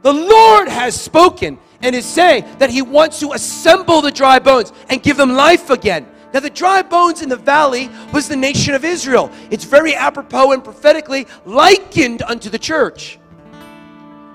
The 0.04 0.14
Lord 0.14 0.70
has 0.70 1.00
spoken 1.00 1.60
and 1.82 1.96
is 1.96 2.06
saying 2.06 2.46
that 2.60 2.70
he 2.70 2.82
wants 2.82 3.20
to 3.20 3.34
assemble 3.34 4.02
the 4.02 4.12
dry 4.12 4.40
bones 4.40 4.74
and 4.90 5.02
give 5.02 5.18
them 5.18 5.34
life 5.34 5.70
again. 5.70 6.08
Now, 6.34 6.42
the 6.42 6.50
dry 6.50 6.84
bones 6.84 7.22
in 7.22 7.30
the 7.30 7.36
valley 7.36 7.90
was 8.14 8.28
the 8.28 8.36
nation 8.36 8.76
of 8.76 8.86
Israel. 8.86 9.32
It's 9.50 9.64
very 9.64 9.96
apropos 9.96 10.52
and 10.52 10.64
prophetically 10.64 11.26
likened 11.46 12.22
unto 12.22 12.50
the 12.50 12.60
church. 12.60 13.18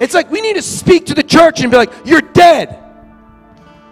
It's 0.01 0.13
like 0.13 0.29
we 0.31 0.41
need 0.41 0.57
to 0.57 0.63
speak 0.63 1.07
to 1.07 1.15
the 1.15 1.23
church 1.23 1.61
and 1.61 1.71
be 1.71 1.77
like, 1.77 1.93
You're 2.05 2.21
dead. 2.21 2.81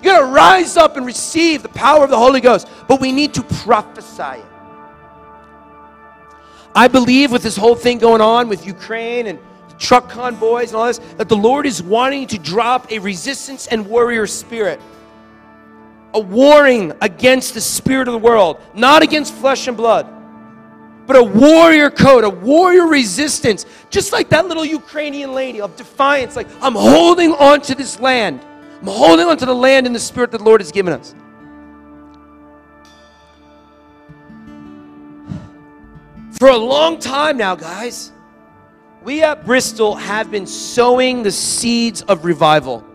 You 0.03 0.11
got 0.11 0.19
to 0.19 0.27
rise 0.27 0.77
up 0.77 0.97
and 0.97 1.07
receive 1.07 1.63
the 1.63 1.69
power 1.69 2.03
of 2.03 2.11
the 2.11 2.19
Holy 2.19 2.41
Ghost, 2.41 2.69
but 2.89 3.01
we 3.01 3.13
need 3.13 3.35
to 3.35 3.43
prophesy 3.45 4.41
it. 4.41 4.45
I 6.75 6.89
believe 6.89 7.31
with 7.31 7.45
this 7.45 7.57
whole 7.57 7.77
thing 7.77 7.99
going 7.99 8.21
on 8.21 8.49
with 8.49 8.67
Ukraine 8.67 9.29
and 9.29 9.39
truck 9.83 10.09
convoys 10.09 10.69
and 10.71 10.77
all 10.77 10.87
this, 10.87 10.99
that 11.17 11.29
the 11.29 11.37
Lord 11.37 11.67
is 11.67 11.83
wanting 11.83 12.29
to 12.29 12.39
drop 12.39 12.91
a 12.93 12.99
resistance 13.01 13.67
and 13.67 13.87
warrior 13.87 14.27
spirit. 14.27 14.81
A 16.15 16.21
warring 16.21 16.93
against 17.01 17.55
the 17.55 17.61
spirit 17.61 18.07
of 18.07 18.13
the 18.13 18.19
world, 18.19 18.61
not 18.75 19.03
against 19.03 19.35
flesh 19.35 19.67
and 19.67 19.77
blood, 19.77 20.07
but 21.07 21.17
a 21.17 21.23
warrior 21.23 21.91
code, 21.91 22.23
a 22.23 22.31
warrior 22.31 22.87
resistance, 22.87 23.67
just 23.91 24.13
like 24.13 24.29
that 24.29 24.47
little 24.47 24.65
Ukrainian 24.65 25.35
lady 25.35 25.61
of 25.61 25.75
defiance. 25.75 26.37
Like, 26.37 26.47
I'm 26.61 26.75
holding 26.75 27.33
on 27.33 27.61
to 27.63 27.75
this 27.75 27.99
land. 27.99 28.41
I'm 28.81 28.87
holding 28.87 29.27
on 29.27 29.37
to 29.39 29.47
the 29.47 29.55
land 29.55 29.87
in 29.87 29.93
the 29.93 29.99
spirit 29.99 30.31
that 30.31 30.39
the 30.39 30.45
Lord 30.45 30.61
has 30.61 30.71
given 30.71 30.93
us. 30.93 31.15
For 36.39 36.49
a 36.49 36.57
long 36.57 36.99
time 36.99 37.37
now, 37.37 37.57
guys, 37.57 38.12
we 39.05 39.23
at 39.23 39.45
Bristol 39.45 39.97
have 39.97 40.31
been 40.31 40.47
sowing 40.47 41.23
the 41.23 41.33
seeds 41.33 42.03
of 42.03 42.25
revival. 42.25 42.87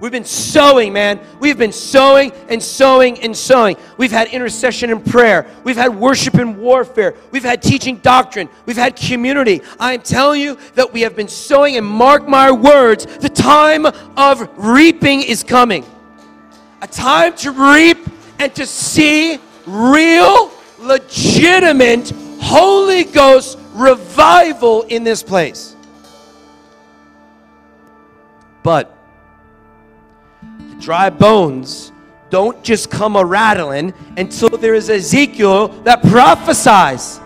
We've 0.00 0.12
been 0.12 0.24
sowing, 0.24 0.94
man. 0.94 1.20
We've 1.40 1.58
been 1.58 1.72
sowing 1.72 2.32
and 2.48 2.62
sowing 2.62 3.20
and 3.20 3.36
sowing. 3.36 3.76
We've 3.98 4.10
had 4.10 4.28
intercession 4.28 4.90
and 4.90 5.04
prayer. 5.04 5.46
We've 5.62 5.76
had 5.76 5.94
worship 5.94 6.34
and 6.34 6.56
warfare. 6.56 7.14
We've 7.32 7.44
had 7.44 7.60
teaching 7.60 7.98
doctrine. 7.98 8.48
We've 8.64 8.78
had 8.78 8.96
community. 8.96 9.60
I 9.78 9.92
am 9.92 10.00
telling 10.00 10.40
you 10.40 10.56
that 10.74 10.92
we 10.92 11.02
have 11.02 11.14
been 11.14 11.28
sowing, 11.28 11.76
and 11.76 11.84
mark 11.84 12.26
my 12.26 12.50
words, 12.50 13.04
the 13.18 13.28
time 13.28 13.84
of 13.84 14.48
reaping 14.56 15.20
is 15.20 15.42
coming. 15.42 15.84
A 16.80 16.86
time 16.86 17.36
to 17.38 17.50
reap 17.50 17.98
and 18.38 18.54
to 18.54 18.64
see 18.64 19.38
real, 19.66 20.50
legitimate 20.78 22.10
Holy 22.40 23.04
Ghost 23.04 23.58
revival 23.80 24.82
in 24.82 25.02
this 25.02 25.22
place. 25.22 25.74
But 28.62 28.94
the 30.42 30.76
dry 30.76 31.10
bones 31.10 31.92
don't 32.28 32.62
just 32.62 32.90
come 32.90 33.16
a 33.16 33.24
rattling 33.24 33.92
until 34.16 34.50
there 34.50 34.74
is 34.74 34.90
Ezekiel 34.90 35.68
that 35.82 36.02
prophesies. 36.02 37.20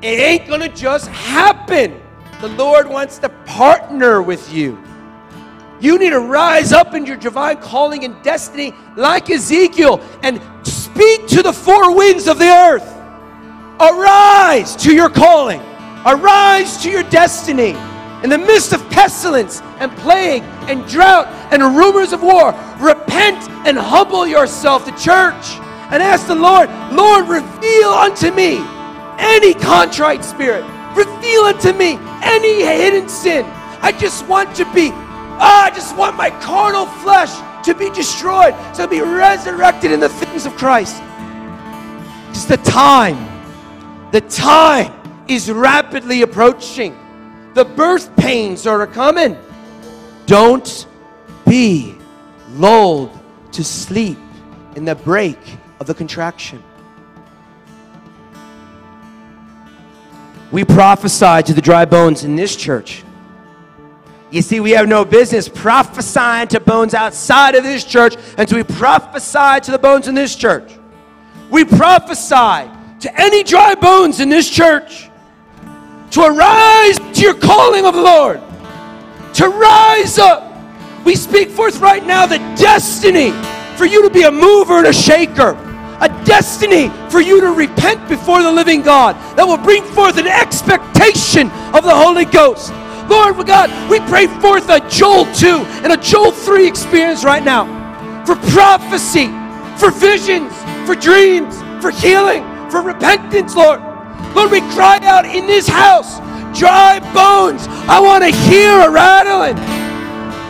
It 0.00 0.20
ain't 0.20 0.48
gonna 0.48 0.68
just 0.68 1.08
happen. 1.08 2.00
The 2.40 2.48
Lord 2.48 2.88
wants 2.88 3.18
to 3.18 3.28
partner 3.46 4.22
with 4.22 4.52
you. 4.52 4.78
You 5.80 5.98
need 5.98 6.10
to 6.10 6.20
rise 6.20 6.72
up 6.72 6.94
in 6.94 7.04
your 7.04 7.16
divine 7.16 7.56
calling 7.58 8.04
and 8.04 8.20
destiny 8.22 8.74
like 8.96 9.30
Ezekiel 9.30 10.00
and 10.22 10.40
speak 10.64 11.26
to 11.28 11.42
the 11.42 11.52
four 11.52 11.96
winds 11.96 12.28
of 12.28 12.38
the 12.38 12.46
earth. 12.46 12.97
Arise 13.80 14.74
to 14.76 14.92
your 14.92 15.08
calling. 15.08 15.60
Arise 16.04 16.82
to 16.82 16.90
your 16.90 17.04
destiny. 17.04 17.76
In 18.24 18.30
the 18.30 18.38
midst 18.38 18.72
of 18.72 18.88
pestilence 18.90 19.62
and 19.78 19.92
plague 19.98 20.42
and 20.68 20.84
drought 20.88 21.28
and 21.52 21.62
rumors 21.76 22.12
of 22.12 22.20
war, 22.20 22.50
repent 22.80 23.48
and 23.66 23.78
humble 23.78 24.26
yourself 24.26 24.84
to 24.86 24.90
church 24.92 25.58
and 25.90 26.02
ask 26.02 26.26
the 26.26 26.34
Lord, 26.34 26.68
Lord, 26.92 27.28
reveal 27.28 27.90
unto 27.90 28.32
me 28.32 28.58
any 29.18 29.54
contrite 29.54 30.24
spirit. 30.24 30.64
Reveal 30.96 31.42
unto 31.42 31.72
me 31.72 31.98
any 32.22 32.64
hidden 32.64 33.08
sin. 33.08 33.44
I 33.80 33.92
just 33.92 34.26
want 34.26 34.56
to 34.56 34.64
be, 34.74 34.90
ah, 34.92 35.66
I 35.66 35.70
just 35.70 35.96
want 35.96 36.16
my 36.16 36.30
carnal 36.40 36.86
flesh 36.86 37.32
to 37.64 37.74
be 37.74 37.90
destroyed, 37.90 38.54
to 38.74 38.88
be 38.88 39.00
resurrected 39.02 39.92
in 39.92 40.00
the 40.00 40.08
things 40.08 40.46
of 40.46 40.56
Christ. 40.56 41.00
It's 42.30 42.44
the 42.44 42.56
time 42.56 43.37
the 44.12 44.20
time 44.22 44.92
is 45.28 45.50
rapidly 45.50 46.22
approaching. 46.22 46.96
The 47.54 47.64
birth 47.64 48.14
pains 48.16 48.66
are 48.66 48.86
coming. 48.86 49.36
Don't 50.26 50.86
be 51.46 51.94
lulled 52.52 53.18
to 53.52 53.64
sleep 53.64 54.18
in 54.76 54.84
the 54.84 54.94
break 54.94 55.38
of 55.80 55.86
the 55.86 55.94
contraction. 55.94 56.62
We 60.50 60.64
prophesy 60.64 61.42
to 61.42 61.52
the 61.52 61.60
dry 61.60 61.84
bones 61.84 62.24
in 62.24 62.36
this 62.36 62.56
church. 62.56 63.04
You 64.30 64.42
see, 64.42 64.60
we 64.60 64.72
have 64.72 64.88
no 64.88 65.04
business 65.04 65.48
prophesying 65.48 66.48
to 66.48 66.60
bones 66.60 66.94
outside 66.94 67.54
of 67.54 67.64
this 67.64 67.84
church 67.84 68.14
until 68.36 68.58
we 68.58 68.64
prophesy 68.64 69.60
to 69.62 69.70
the 69.70 69.78
bones 69.78 70.06
in 70.08 70.14
this 70.14 70.36
church. 70.36 70.70
We 71.50 71.64
prophesy 71.64 72.70
to 73.00 73.20
any 73.20 73.42
dry 73.42 73.74
bones 73.74 74.20
in 74.20 74.28
this 74.28 74.48
church 74.48 75.08
to 76.10 76.22
arise 76.22 76.98
to 76.98 77.20
your 77.20 77.34
calling 77.34 77.84
of 77.84 77.94
the 77.94 78.00
Lord, 78.00 78.40
to 79.34 79.48
rise 79.48 80.18
up. 80.18 80.44
We 81.04 81.14
speak 81.14 81.50
forth 81.50 81.80
right 81.80 82.04
now 82.04 82.26
the 82.26 82.38
destiny 82.56 83.30
for 83.76 83.86
you 83.86 84.02
to 84.02 84.10
be 84.10 84.22
a 84.22 84.30
mover 84.30 84.78
and 84.78 84.86
a 84.86 84.92
shaker, 84.92 85.50
a 86.00 86.08
destiny 86.24 86.88
for 87.10 87.20
you 87.20 87.40
to 87.40 87.48
repent 87.48 88.08
before 88.08 88.42
the 88.42 88.50
living 88.50 88.82
God 88.82 89.14
that 89.36 89.46
will 89.46 89.58
bring 89.58 89.84
forth 89.84 90.18
an 90.18 90.26
expectation 90.26 91.50
of 91.74 91.84
the 91.84 91.94
Holy 91.94 92.24
Ghost. 92.24 92.72
Lord 93.08 93.46
God, 93.46 93.70
we 93.90 94.00
pray 94.00 94.26
forth 94.40 94.68
a 94.68 94.80
Joel 94.88 95.24
2 95.34 95.46
and 95.84 95.92
a 95.92 95.96
Joel 95.96 96.32
3 96.32 96.66
experience 96.66 97.24
right 97.24 97.42
now 97.42 97.64
for 98.26 98.36
prophecy, 98.50 99.28
for 99.78 99.90
visions, 99.90 100.52
for 100.86 100.94
dreams, 100.94 101.56
for 101.80 101.90
healing, 101.90 102.44
for 102.70 102.82
repentance, 102.82 103.54
Lord. 103.54 103.80
Lord, 104.34 104.50
we 104.50 104.60
cry 104.72 104.98
out 105.02 105.24
in 105.24 105.46
this 105.46 105.68
house, 105.68 106.18
dry 106.58 107.00
bones. 107.14 107.66
I 107.88 108.00
want 108.00 108.24
to 108.24 108.30
hear 108.30 108.80
a 108.80 108.90
rattling. 108.90 109.56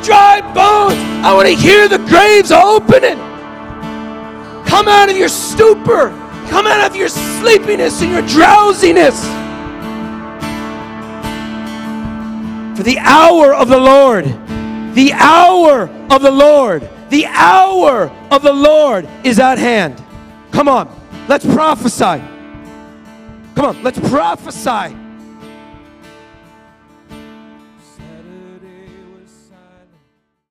Dry 0.05 0.41
bones. 0.55 0.99
I 1.25 1.33
want 1.35 1.49
to 1.49 1.55
hear 1.55 1.89
the 1.89 1.99
graves 1.99 2.51
opening. 2.51 3.19
Come 4.67 4.89
out 4.89 5.11
of 5.11 5.17
your 5.17 5.29
stupor. 5.29 6.11
Come 6.51 6.67
out 6.67 6.91
of 6.91 6.97
your 6.97 7.09
sleepiness 7.09 8.01
and 8.01 8.11
your 8.11 8.23
drowsiness. 8.23 9.23
For 12.77 12.85
the 12.85 12.99
hour 13.01 13.55
of 13.55 13.69
the 13.69 13.79
Lord, 13.79 14.25
the 14.95 15.13
hour 15.13 15.89
of 16.11 16.23
the 16.23 16.31
Lord, 16.31 16.89
the 17.11 17.27
hour 17.27 18.11
of 18.31 18.43
the 18.43 18.53
Lord 18.53 19.09
is 19.25 19.39
at 19.39 19.59
hand. 19.59 20.03
Come 20.53 20.69
on, 20.69 20.89
let's 21.29 21.47
prophesy. 21.47 22.23
Come 23.55 23.65
on, 23.65 23.83
let's 23.83 24.01
prophesy. 24.09 24.97